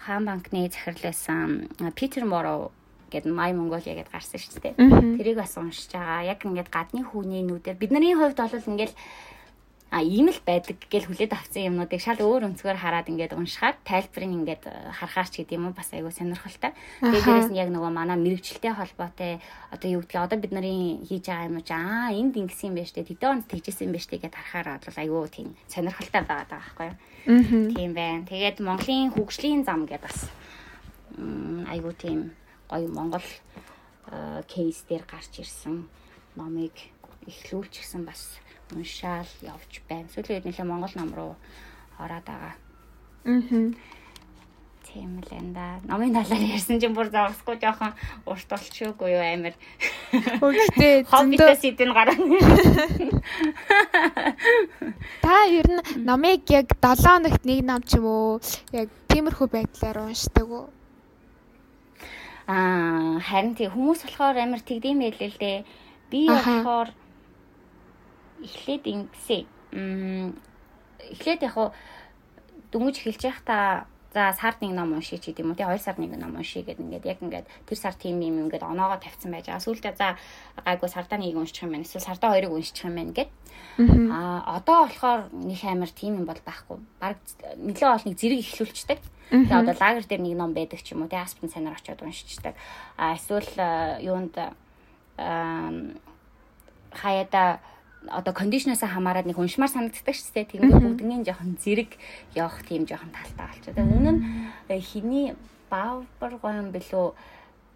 хаан 0.07 0.25
банкны 0.31 0.71
захирал 0.71 1.03
байсан 1.03 1.67
Питер 1.99 2.25
Моро 2.25 2.71
гэд 3.11 3.27
Май 3.27 3.53
Монголиа 3.53 3.99
гэд 3.99 4.09
гарсан 4.09 4.41
шүү 4.41 4.63
дээ. 4.63 4.75
Тэрийг 5.21 5.37
бас 5.37 5.59
уншиж 5.59 5.93
байгаа. 5.93 6.25
Яг 6.33 6.47
ингээд 6.47 6.73
гадны 6.73 7.05
хүүний 7.05 7.45
нүдээр 7.45 7.77
бидний 7.77 8.17
хувьд 8.17 8.41
бол 8.41 8.71
ингээд 8.73 8.95
а 9.93 10.01
ийм 10.01 10.33
л 10.33 10.41
байдаг 10.41 10.81
гэж 10.89 11.05
хүлээд 11.05 11.37
авсан 11.37 11.69
юмнуудыг 11.69 12.01
шал 12.01 12.17
өөр 12.17 12.49
өнцгөр 12.49 12.81
хараад 12.81 13.13
ингээд 13.13 13.37
уншихаар 13.37 13.77
тайлбарыг 13.85 14.33
ингээд 14.41 14.65
харахаар 14.89 15.29
ч 15.29 15.45
гэдэм 15.45 15.69
юм 15.69 15.77
бас 15.77 15.93
айгүй 15.93 16.09
сонирхолтой. 16.09 16.73
Тэгээд 17.05 17.27
дээрэс 17.29 17.51
нь 17.53 17.61
яг 17.61 17.69
нөгөө 17.69 17.93
манай 17.93 18.17
мэрэгчлэлтэй 18.17 18.73
холбоотой 18.73 19.45
одоо 19.69 19.89
юу 19.93 20.01
гэдгийг 20.01 20.25
одоо 20.25 20.39
бид 20.41 20.53
нарын 20.57 21.05
хийж 21.05 21.29
байгаа 21.29 21.49
юм 21.53 21.61
чи 21.61 21.77
аа 21.77 22.09
энд 22.09 22.41
ингэсэн 22.41 22.73
юм 22.73 22.77
байна 22.81 22.89
штэ 22.89 23.05
тэдэн 23.05 23.31
онд 23.37 23.45
тэгжсэн 23.53 23.85
юм 23.85 23.93
байна 23.93 24.07
штэ 24.09 24.17
гэдээ 24.17 24.45
харахаар 24.49 24.81
бол 24.81 24.97
айгүй 25.05 25.29
тийм 25.29 25.49
сонирхолтой 25.69 26.23
байгаа 26.25 26.49
даа 26.49 26.61
байхгүй 26.65 26.89
юу. 26.89 26.97
Тийм 27.77 27.91
байна. 27.93 28.25
Тэгээд 28.33 28.65
Монголын 28.65 29.13
хөгжлийн 29.13 29.61
зам 29.69 29.85
гэдээ 29.85 30.09
бас 30.09 30.19
айгүй 31.69 31.93
тийм 32.01 32.33
гоё 32.65 32.89
Монгол 32.89 33.29
кейс 34.49 34.89
дээр 34.89 35.05
гарч 35.05 35.45
ирсэн 35.45 35.85
номыг 36.33 36.73
эхлүүлчихсэн 37.29 38.09
бас 38.09 38.41
уншаал 38.71 39.31
явж 39.43 39.83
байна. 39.89 40.09
Сүүлийн 40.15 40.39
үед 40.39 40.47
нэлээ 40.47 40.67
Монгол 40.67 40.95
ном 40.97 41.11
руу 41.15 41.35
ороод 41.99 42.27
байгаа. 42.27 42.55
Аа. 43.27 43.75
Тийм 44.93 45.25
л 45.25 45.33
энэ 45.33 45.57
да. 45.57 45.81
Номын 45.89 46.13
талаар 46.13 46.43
ярьсан 46.43 46.77
чинь 46.77 46.93
бүр 46.93 47.09
зогсохгүй 47.09 47.57
жоохон 47.63 47.97
урт 48.29 48.45
болчихгүй 48.51 49.17
юу 49.17 49.25
амир. 49.25 49.55
Үгтэй 50.43 51.05
зөндөө 51.09 51.55
сэдвэн 51.57 51.93
гараа. 51.97 52.13
Та 55.25 55.49
ер 55.49 55.69
нь 55.71 56.05
номыг 56.05 56.45
яг 56.53 56.77
7 56.77 57.09
хоногт 57.09 57.41
нэг 57.49 57.65
ном 57.65 57.81
ч 57.89 57.97
юм 57.97 58.05
уу 58.05 58.41
яг 58.77 58.93
тиймэрхүү 59.09 59.49
байдлаар 59.49 60.05
уншдаг 60.05 60.49
уу? 60.51 60.69
Аа 62.45 63.17
харин 63.23 63.57
тий 63.57 63.73
хүмүүс 63.73 64.05
болохоор 64.05 64.45
амар 64.45 64.61
тэгдэм 64.61 65.01
байлээ 65.01 65.31
л 65.33 65.41
дээ. 65.41 65.65
Би 66.13 66.29
болохоор 66.29 66.93
эхлээд 68.43 68.85
ингэсэн. 68.91 69.43
Эхлээд 71.13 71.43
яг 71.47 71.57
дөнгөж 72.73 72.97
эхэлж 73.01 73.23
байхдаа 73.23 73.87
За 74.13 74.37
сард 74.37 74.61
нэг 74.61 74.77
ном 74.77 74.93
уншиж 74.93 75.25
гэдэг 75.25 75.41
юм 75.41 75.51
уу 75.53 75.57
тий 75.57 75.65
2 75.65 75.81
сард 75.81 75.97
нэг 75.97 76.13
ном 76.21 76.37
уншиж 76.37 76.69
гэдэг 76.69 76.85
ингээд 76.85 77.09
яг 77.09 77.19
ингээд 77.25 77.49
тэр 77.65 77.79
сар 77.81 77.97
тийм 77.97 78.21
юм 78.21 78.45
ингээд 78.45 78.61
оноогоо 78.61 79.01
тавьсан 79.01 79.33
байж 79.33 79.49
байгаа. 79.49 79.65
Сүүлдээ 79.65 79.97
за 79.97 80.21
гайгүй 80.61 80.89
сардаа 80.93 81.17
нэг 81.17 81.33
уншчих 81.33 81.65
юм 81.65 81.73
байна. 81.73 81.89
Эсвэл 81.89 82.05
сардаа 82.05 82.37
хоёрыг 82.37 82.53
уншчих 82.53 82.85
юм 82.85 83.01
байна 83.01 83.17
гэд. 83.17 83.33
Аа 84.13 84.61
одоо 84.61 84.85
болохоор 84.85 85.33
нэг 85.33 85.61
амар 85.65 85.89
тийм 85.89 86.21
юм 86.21 86.27
бол 86.29 86.37
байхгүй. 86.45 86.77
Бараг 87.01 87.25
нэлээд 87.57 87.89
ол 87.89 88.05
нэг 88.05 88.17
зэрэг 88.21 88.41
эхлүүлчихдэг. 88.45 89.01
Тэгээ 89.33 89.61
одоо 89.65 89.75
лагер 89.81 90.05
дээр 90.05 90.21
нэг 90.29 90.37
ном 90.37 90.53
байдаг 90.53 90.85
ч 90.85 90.93
юм 90.93 91.01
уу 91.01 91.09
тий 91.09 91.17
аспин 91.17 91.49
цанаар 91.49 91.81
очиод 91.81 92.05
уншчихдаг. 92.05 92.53
Аа 93.01 93.17
эсвэл 93.17 93.49
юунд 94.05 94.37
аа 94.37 95.73
хаяада 96.93 97.65
одоо 98.09 98.35
кондишнээс 98.35 98.83
хамаарат 98.83 99.27
нэг 99.27 99.39
уншмаар 99.39 99.71
санагддаг 99.71 100.15
шүү 100.15 100.35
дээ. 100.35 100.51
Тэгээд 100.51 100.75
бүгднийг 100.83 101.23
жоохон 101.27 101.55
зэрэг 101.61 101.91
явах 102.35 102.63
тийм 102.67 102.87
жоохон 102.89 103.15
талтай 103.15 103.47
болчиход. 103.47 103.79
Өмнө 103.79 104.11
нь 104.17 104.21
э, 104.69 104.81
хиний 104.81 105.35
баавар 105.71 106.35
гоон 106.43 106.75
билүү? 106.75 107.15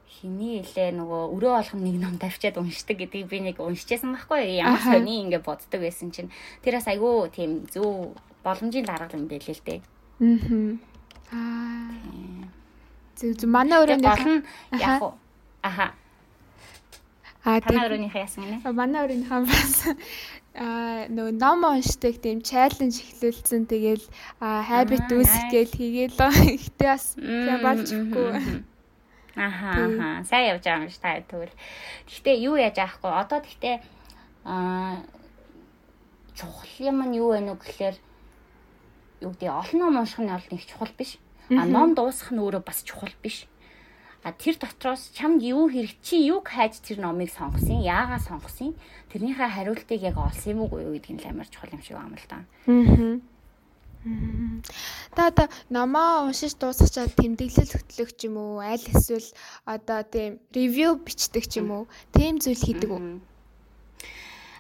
Хиний 0.07 0.65
илээ 0.65 0.97
нөгөө 0.97 1.23
өрөө 1.37 1.55
олох 1.61 1.77
нэг 1.77 1.97
ном 2.01 2.17
тавьчаад 2.19 2.57
уншдаг 2.57 2.97
гэдгийг 2.97 3.29
би 3.29 3.39
нэг 3.43 3.61
уншижсэн 3.61 4.17
байхгүй. 4.17 4.59
Ямар 4.59 4.81
сони 4.81 5.23
ингэ 5.23 5.45
боддог 5.45 5.81
байсан 5.83 6.11
чинь. 6.11 6.33
Тэр 6.65 6.81
бас 6.81 6.89
айгүй 6.89 7.31
тийм 7.31 7.69
зөв 7.69 8.17
боломжийн 8.43 8.87
дарга 8.87 9.19
юм 9.19 9.29
байлээ 9.29 9.55
л 9.55 9.67
дээ. 9.67 9.81
Аа. 11.31 11.93
Зөв 13.19 13.37
зөв. 13.37 13.51
Манай 13.51 13.83
өрөөнд 13.83 14.07
яг 14.07 15.03
аха 15.61 15.93
А 17.47 17.63
танай 17.63 17.87
өрөөнийхөө 17.87 18.23
яасан 18.27 18.43
гинэ? 18.43 18.75
Манай 18.75 19.07
өрөөнийхөө 19.07 19.41
бас 19.47 19.75
а 20.59 21.07
нөгөө 21.07 21.35
ном 21.39 21.63
уншдаг 21.63 22.19
тийм 22.19 22.43
чаленж 22.43 22.99
эхлүүлсэн. 22.99 23.71
Тэгэл 23.71 24.03
habit 24.43 25.07
үүсэх 25.15 25.55
гээл 25.55 25.79
хийгээл 25.79 26.19
ихтэй 26.59 26.89
бас 26.91 27.15
тийм 27.15 27.63
болчихгүй. 27.63 28.31
Аха 29.39 29.71
аха. 29.79 30.09
Сайн 30.27 30.59
явж 30.59 30.67
байгаа 30.67 30.83
юм 30.83 30.91
ш 30.91 30.99
та 30.99 31.23
тэгвэл. 31.23 31.55
Гэхдээ 32.11 32.37
юу 32.51 32.59
яаж 32.59 32.83
аахгүй? 32.83 33.13
Одоо 33.15 33.39
тэгтээ 33.39 33.77
а 34.43 35.07
чухал 36.35 36.75
юм 36.83 36.99
нь 37.07 37.15
юу 37.23 37.31
вэ 37.31 37.47
нү 37.47 37.55
гэхээр 37.63 37.97
юу 39.23 39.31
гэдэг 39.39 39.55
олон 39.55 39.79
ном 39.87 40.03
унших 40.03 40.19
нь 40.19 40.35
бол 40.35 40.51
нэг 40.51 40.67
чухал 40.67 40.91
биш. 40.99 41.23
А 41.55 41.63
ном 41.63 41.95
дуусгах 41.95 42.35
нь 42.35 42.43
өөрөө 42.43 42.67
бас 42.67 42.83
чухал 42.83 43.15
биш 43.23 43.47
А 44.27 44.35
тэр 44.35 44.59
дотроос 44.59 45.15
чамд 45.15 45.39
юу 45.47 45.71
хэрэг 45.71 46.03
чи 46.03 46.19
юг 46.27 46.51
хайж 46.51 46.83
тэр 46.83 46.99
номыг 46.99 47.31
сонгосон? 47.31 47.79
Яагаад 47.79 48.27
сонгосон? 48.27 48.75
Тэрнийхээ 49.15 49.55
хариултыг 49.55 50.03
яг 50.03 50.19
олсон 50.19 50.51
юм 50.51 50.67
уу 50.67 50.75
гэдгийг 50.75 51.23
нь 51.23 51.31
амар 51.31 51.47
чухал 51.47 51.71
юм 51.71 51.83
шиг 51.87 51.95
байна 51.95 52.19
л 52.19 52.27
да. 52.27 52.43
Аа. 52.67 53.23
Та 55.15 55.31
одоо 55.31 55.47
номоо 55.71 56.27
уншиж 56.27 56.59
дуусгачаад 56.59 57.15
тэмдэглэл 57.15 57.71
хөтлөх 57.71 58.11
ч 58.19 58.27
юм 58.27 58.43
уу 58.43 58.59
аль 58.59 58.83
эсвэл 58.83 59.31
одоо 59.63 60.03
тийм 60.03 60.43
ревю 60.51 60.99
бичдэг 60.99 61.47
ч 61.47 61.63
юм 61.63 61.71
уу 61.71 61.85
тийм 62.11 62.43
зүйл 62.43 62.59
хийдэг 62.59 62.91
үү? 62.91 63.23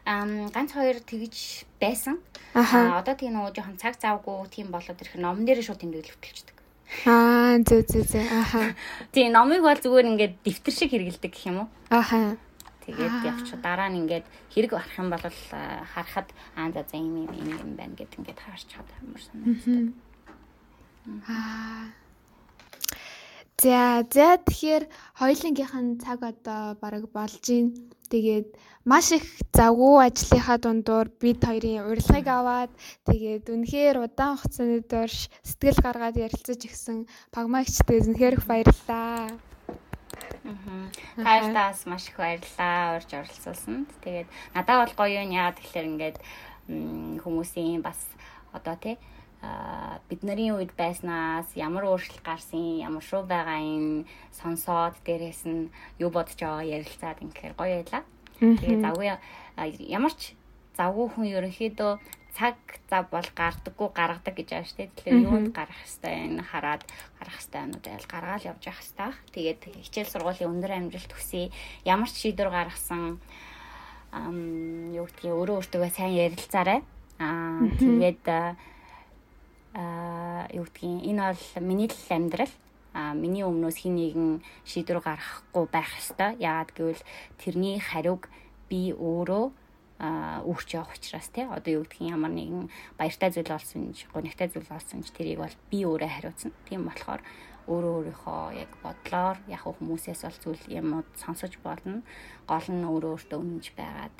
ам 0.06 0.46
ганц 0.54 0.70
хоёр 0.78 1.02
тэгж 1.02 1.66
байсан. 1.82 2.22
Аа 2.54 3.02
одоо 3.02 3.14
тийм 3.18 3.34
нөгөө 3.34 3.50
жоохон 3.50 3.82
цаг 3.82 3.98
завгүй 3.98 4.46
тийм 4.54 4.70
болоод 4.70 5.02
ирэх 5.02 5.18
номон 5.18 5.42
дээр 5.42 5.66
шууд 5.66 5.82
тэмдэглэл 5.82 6.14
хөтлөждөг. 6.14 6.55
Аа 7.06 7.58
зөө 7.66 7.82
зөө 7.90 8.04
зөө 8.06 8.24
ааха. 8.30 8.74
Тийм 9.10 9.34
номыг 9.34 9.62
бол 9.62 9.74
зүгээр 9.74 10.10
ингээд 10.10 10.34
дэвтэр 10.46 10.74
шиг 10.74 10.90
хэрэгэлдэг 10.94 11.32
гэх 11.34 11.46
юм 11.50 11.66
уу? 11.66 11.68
Ааха. 11.90 12.38
Тэгээд 12.86 13.14
явчих. 13.26 13.58
Дараа 13.58 13.90
нь 13.90 14.06
ингээд 14.06 14.26
хэрэг 14.54 14.70
барах 14.70 14.94
юм 14.94 15.10
бол 15.10 15.26
харахад 15.92 16.30
аа 16.54 16.70
за 16.70 16.86
за 16.86 16.96
юм 16.96 17.26
юм 17.26 17.34
юм 17.34 17.74
байна 17.74 17.98
гэд 17.98 18.14
ингээд 18.14 18.38
хаарч 18.38 18.70
чад 18.70 18.86
амар 19.02 19.18
санагддаг. 19.18 19.94
Аа. 21.26 21.90
За 23.56 24.04
за 24.12 24.36
тэгэхээр 24.36 24.84
хоёулынгийнх 25.16 25.74
нь 25.80 25.96
цаг 25.96 26.20
одоо 26.20 26.76
бараг 26.76 27.08
болж 27.08 27.40
гин. 27.40 27.72
Тэгээд 28.12 28.52
маш 28.84 29.16
их 29.16 29.24
завгүй 29.56 29.96
ажлынхаа 30.04 30.60
дундуур 30.60 31.08
бид 31.16 31.40
хоёрын 31.40 31.88
урилгыг 31.88 32.26
аваад 32.28 32.70
тэгээд 33.08 33.48
үнэхээр 33.48 33.96
удаан 34.04 34.36
хугацааны 34.36 34.84
дорш 34.84 35.32
сэтгэл 35.40 35.80
гаргаад 35.80 36.20
ярилцаж 36.20 36.60
ирсэн 36.68 37.08
пагмагчдээ 37.32 38.04
үнэхээр 38.04 38.36
их 38.36 38.44
баярлалаа. 38.44 39.32
Тайлтаас 41.16 41.88
маш 41.88 42.12
их 42.12 42.16
баярлалаа 42.20 43.00
урьж 43.00 43.10
оролцуулсанд. 43.16 43.88
Тэгээд 44.04 44.28
надад 44.52 44.84
бол 44.84 44.94
гоё 45.00 45.24
юм 45.24 45.32
яа 45.32 45.56
тэгэхээр 45.56 45.90
ингээд 45.96 46.16
хүмүүсийн 47.24 47.80
бас 47.80 48.04
одоо 48.52 48.76
тий 48.76 49.00
бид 50.08 50.20
нарын 50.22 50.56
үед 50.56 50.72
байснаас 50.78 51.50
ямар 51.58 51.84
өөрчлөлт 51.90 52.22
гарсан, 52.22 52.78
ямар 52.82 53.02
шуу 53.02 53.22
байгаа 53.26 53.58
юм 53.58 54.06
сонсоод 54.30 54.94
дээрээс 55.06 55.42
нь 55.50 55.70
юу 55.98 56.10
бодож 56.10 56.38
байгаа 56.38 56.62
ярилцаад 56.62 57.18
ингээр 57.24 57.54
гоё 57.58 57.74
байлаа. 57.82 58.02
Тэгээ 58.38 58.84
завгүй 58.84 59.06
ямар 59.90 60.14
ч 60.14 60.36
завгүй 60.76 61.06
хүн 61.10 61.26
ерөнхийдөө 61.36 61.92
цаг 62.36 62.56
зав 62.90 63.08
бол 63.08 63.24
гардаггүй 63.32 63.88
гаргадаг 63.96 64.34
гэж 64.36 64.50
шүү 64.60 64.76
дээ. 64.76 64.92
Тэгэхээр 64.92 65.24
юунд 65.24 65.48
гарах 65.56 65.80
хэвээр 65.80 66.36
энэ 66.36 66.42
хараад 66.44 66.82
гарах 67.16 67.36
хэвээр 67.40 67.64
юмуд 67.64 67.84
айл 67.88 68.06
гаргаал 68.12 68.48
явж 68.52 68.62
явах 68.68 68.84
хэвээр. 68.84 69.16
Тэгээд 69.32 69.60
хичээл 69.88 70.12
сургуулийн 70.12 70.52
өндөр 70.52 70.72
амжилт 70.76 71.08
төсөй 71.08 71.48
ямар 71.88 72.10
ч 72.12 72.28
шийдвэр 72.28 72.50
гаргасан 72.52 73.16
ам 74.12 74.92
юу 74.92 75.08
гэдгийг 75.08 75.32
өөрөө 75.32 75.56
өөртөө 75.64 75.88
сайн 75.96 76.12
ярилцаарай. 76.12 76.80
Аа 77.24 77.64
тэгээд 77.80 78.24
аа 79.76 80.48
юу 80.56 80.64
гэдгийг 80.64 81.04
энэ 81.04 81.22
бол 81.28 81.44
миний 81.60 81.88
л 81.92 82.08
амьдрал 82.08 82.54
а 82.96 83.12
миний 83.12 83.44
өмнөөс 83.44 83.76
хин 83.84 84.00
нэгэн 84.00 84.40
шийдвэр 84.64 85.04
гаргахгүй 85.04 85.64
байх 85.68 85.92
ёстой. 86.00 86.32
Яагаад 86.40 86.72
гэвэл 86.72 87.02
тэрний 87.36 87.76
хариуг 87.76 88.32
би 88.72 88.96
өөрөө 88.96 89.52
үүрч 90.00 90.68
явах 90.80 90.96
учраас 90.96 91.28
тий 91.28 91.44
одоо 91.44 91.72
юу 91.76 91.84
гэдгийг 91.84 92.16
ямар 92.16 92.32
нэгэн 92.32 92.72
баяртай 92.96 93.28
зүйл 93.28 93.52
болсон 93.52 93.92
ч 93.92 94.08
гонигтай 94.08 94.48
зүйл 94.48 94.64
болсон 94.64 95.04
ч 95.04 95.12
тэрийг 95.12 95.44
бол 95.44 95.56
би 95.68 95.84
өөрөө 95.84 96.08
хариуцна. 96.08 96.56
Тийм 96.64 96.88
болохоор 96.88 97.20
өөрөө 97.68 97.92
өөрийнхөө 98.00 98.40
яг 98.56 98.72
бодлоор 98.80 99.36
яг 99.44 99.60
хүмүүсээс 99.60 100.24
бол 100.24 100.38
зүйл 100.40 100.64
юмуд 100.80 101.08
сонсож 101.20 101.52
болно. 101.60 102.00
Гол 102.48 102.66
нь 102.72 102.80
өөрөө 102.80 103.12
өөртөө 103.12 103.38
үнэнж 103.44 103.66
байгаад 103.76 104.16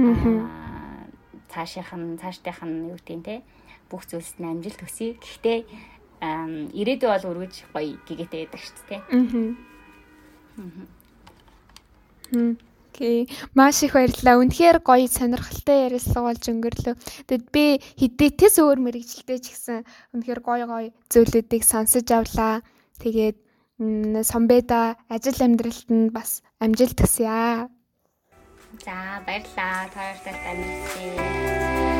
аа 0.00 1.04
цаашийнх 1.52 1.92
нь 1.92 2.18
цаашдынх 2.20 2.60
нь 2.64 2.88
юу 2.92 2.98
гэдэг 3.00 3.20
те 3.24 3.34
бүх 3.90 4.06
зүйлс 4.06 4.38
нь 4.38 4.46
амжилт 4.46 4.80
төсөй. 4.82 5.16
Гэхдээ 5.20 5.58
ирээдүй 6.22 7.08
бол 7.10 7.28
өргөж 7.32 7.54
гоё 7.74 7.96
гэгээтэй 8.08 8.46
байдаг 8.46 8.60
шүү 8.62 8.84
дээ. 8.88 9.00
Аа. 12.32 12.56
Окей. 12.96 13.28
Маш 13.54 13.82
их 13.84 13.92
баярлалаа. 13.92 14.40
Үнэхээр 14.40 14.80
гоё 14.80 15.04
сонирхолтой 15.04 15.92
ярилцлага 15.92 16.32
болж 16.32 16.44
өнгөрлөө. 16.48 16.94
Тэгэд 17.28 17.46
би 17.52 17.64
хэдийтэс 18.00 18.56
өөр 18.64 18.80
мэрэгжилтэй 18.80 19.38
ч 19.44 19.52
гэсэн 19.52 19.84
үнэхээр 20.16 20.40
гоё 20.40 20.64
гоё 20.64 20.88
зүйлүүдийг 21.12 21.60
сонсож 21.60 22.08
авлаа. 22.08 22.64
Тэгээд 23.04 23.36
Сомбеда 24.24 24.96
ажил 25.12 25.36
амьдралд 25.36 25.88
нь 25.92 26.08
бас 26.08 26.40
амжилт 26.56 26.96
хүсье. 26.96 27.68
За 28.80 29.20
баярлалаа. 29.28 29.92
Та 29.92 30.00
хоёртай 30.00 30.34
танилцъя. 30.40 31.95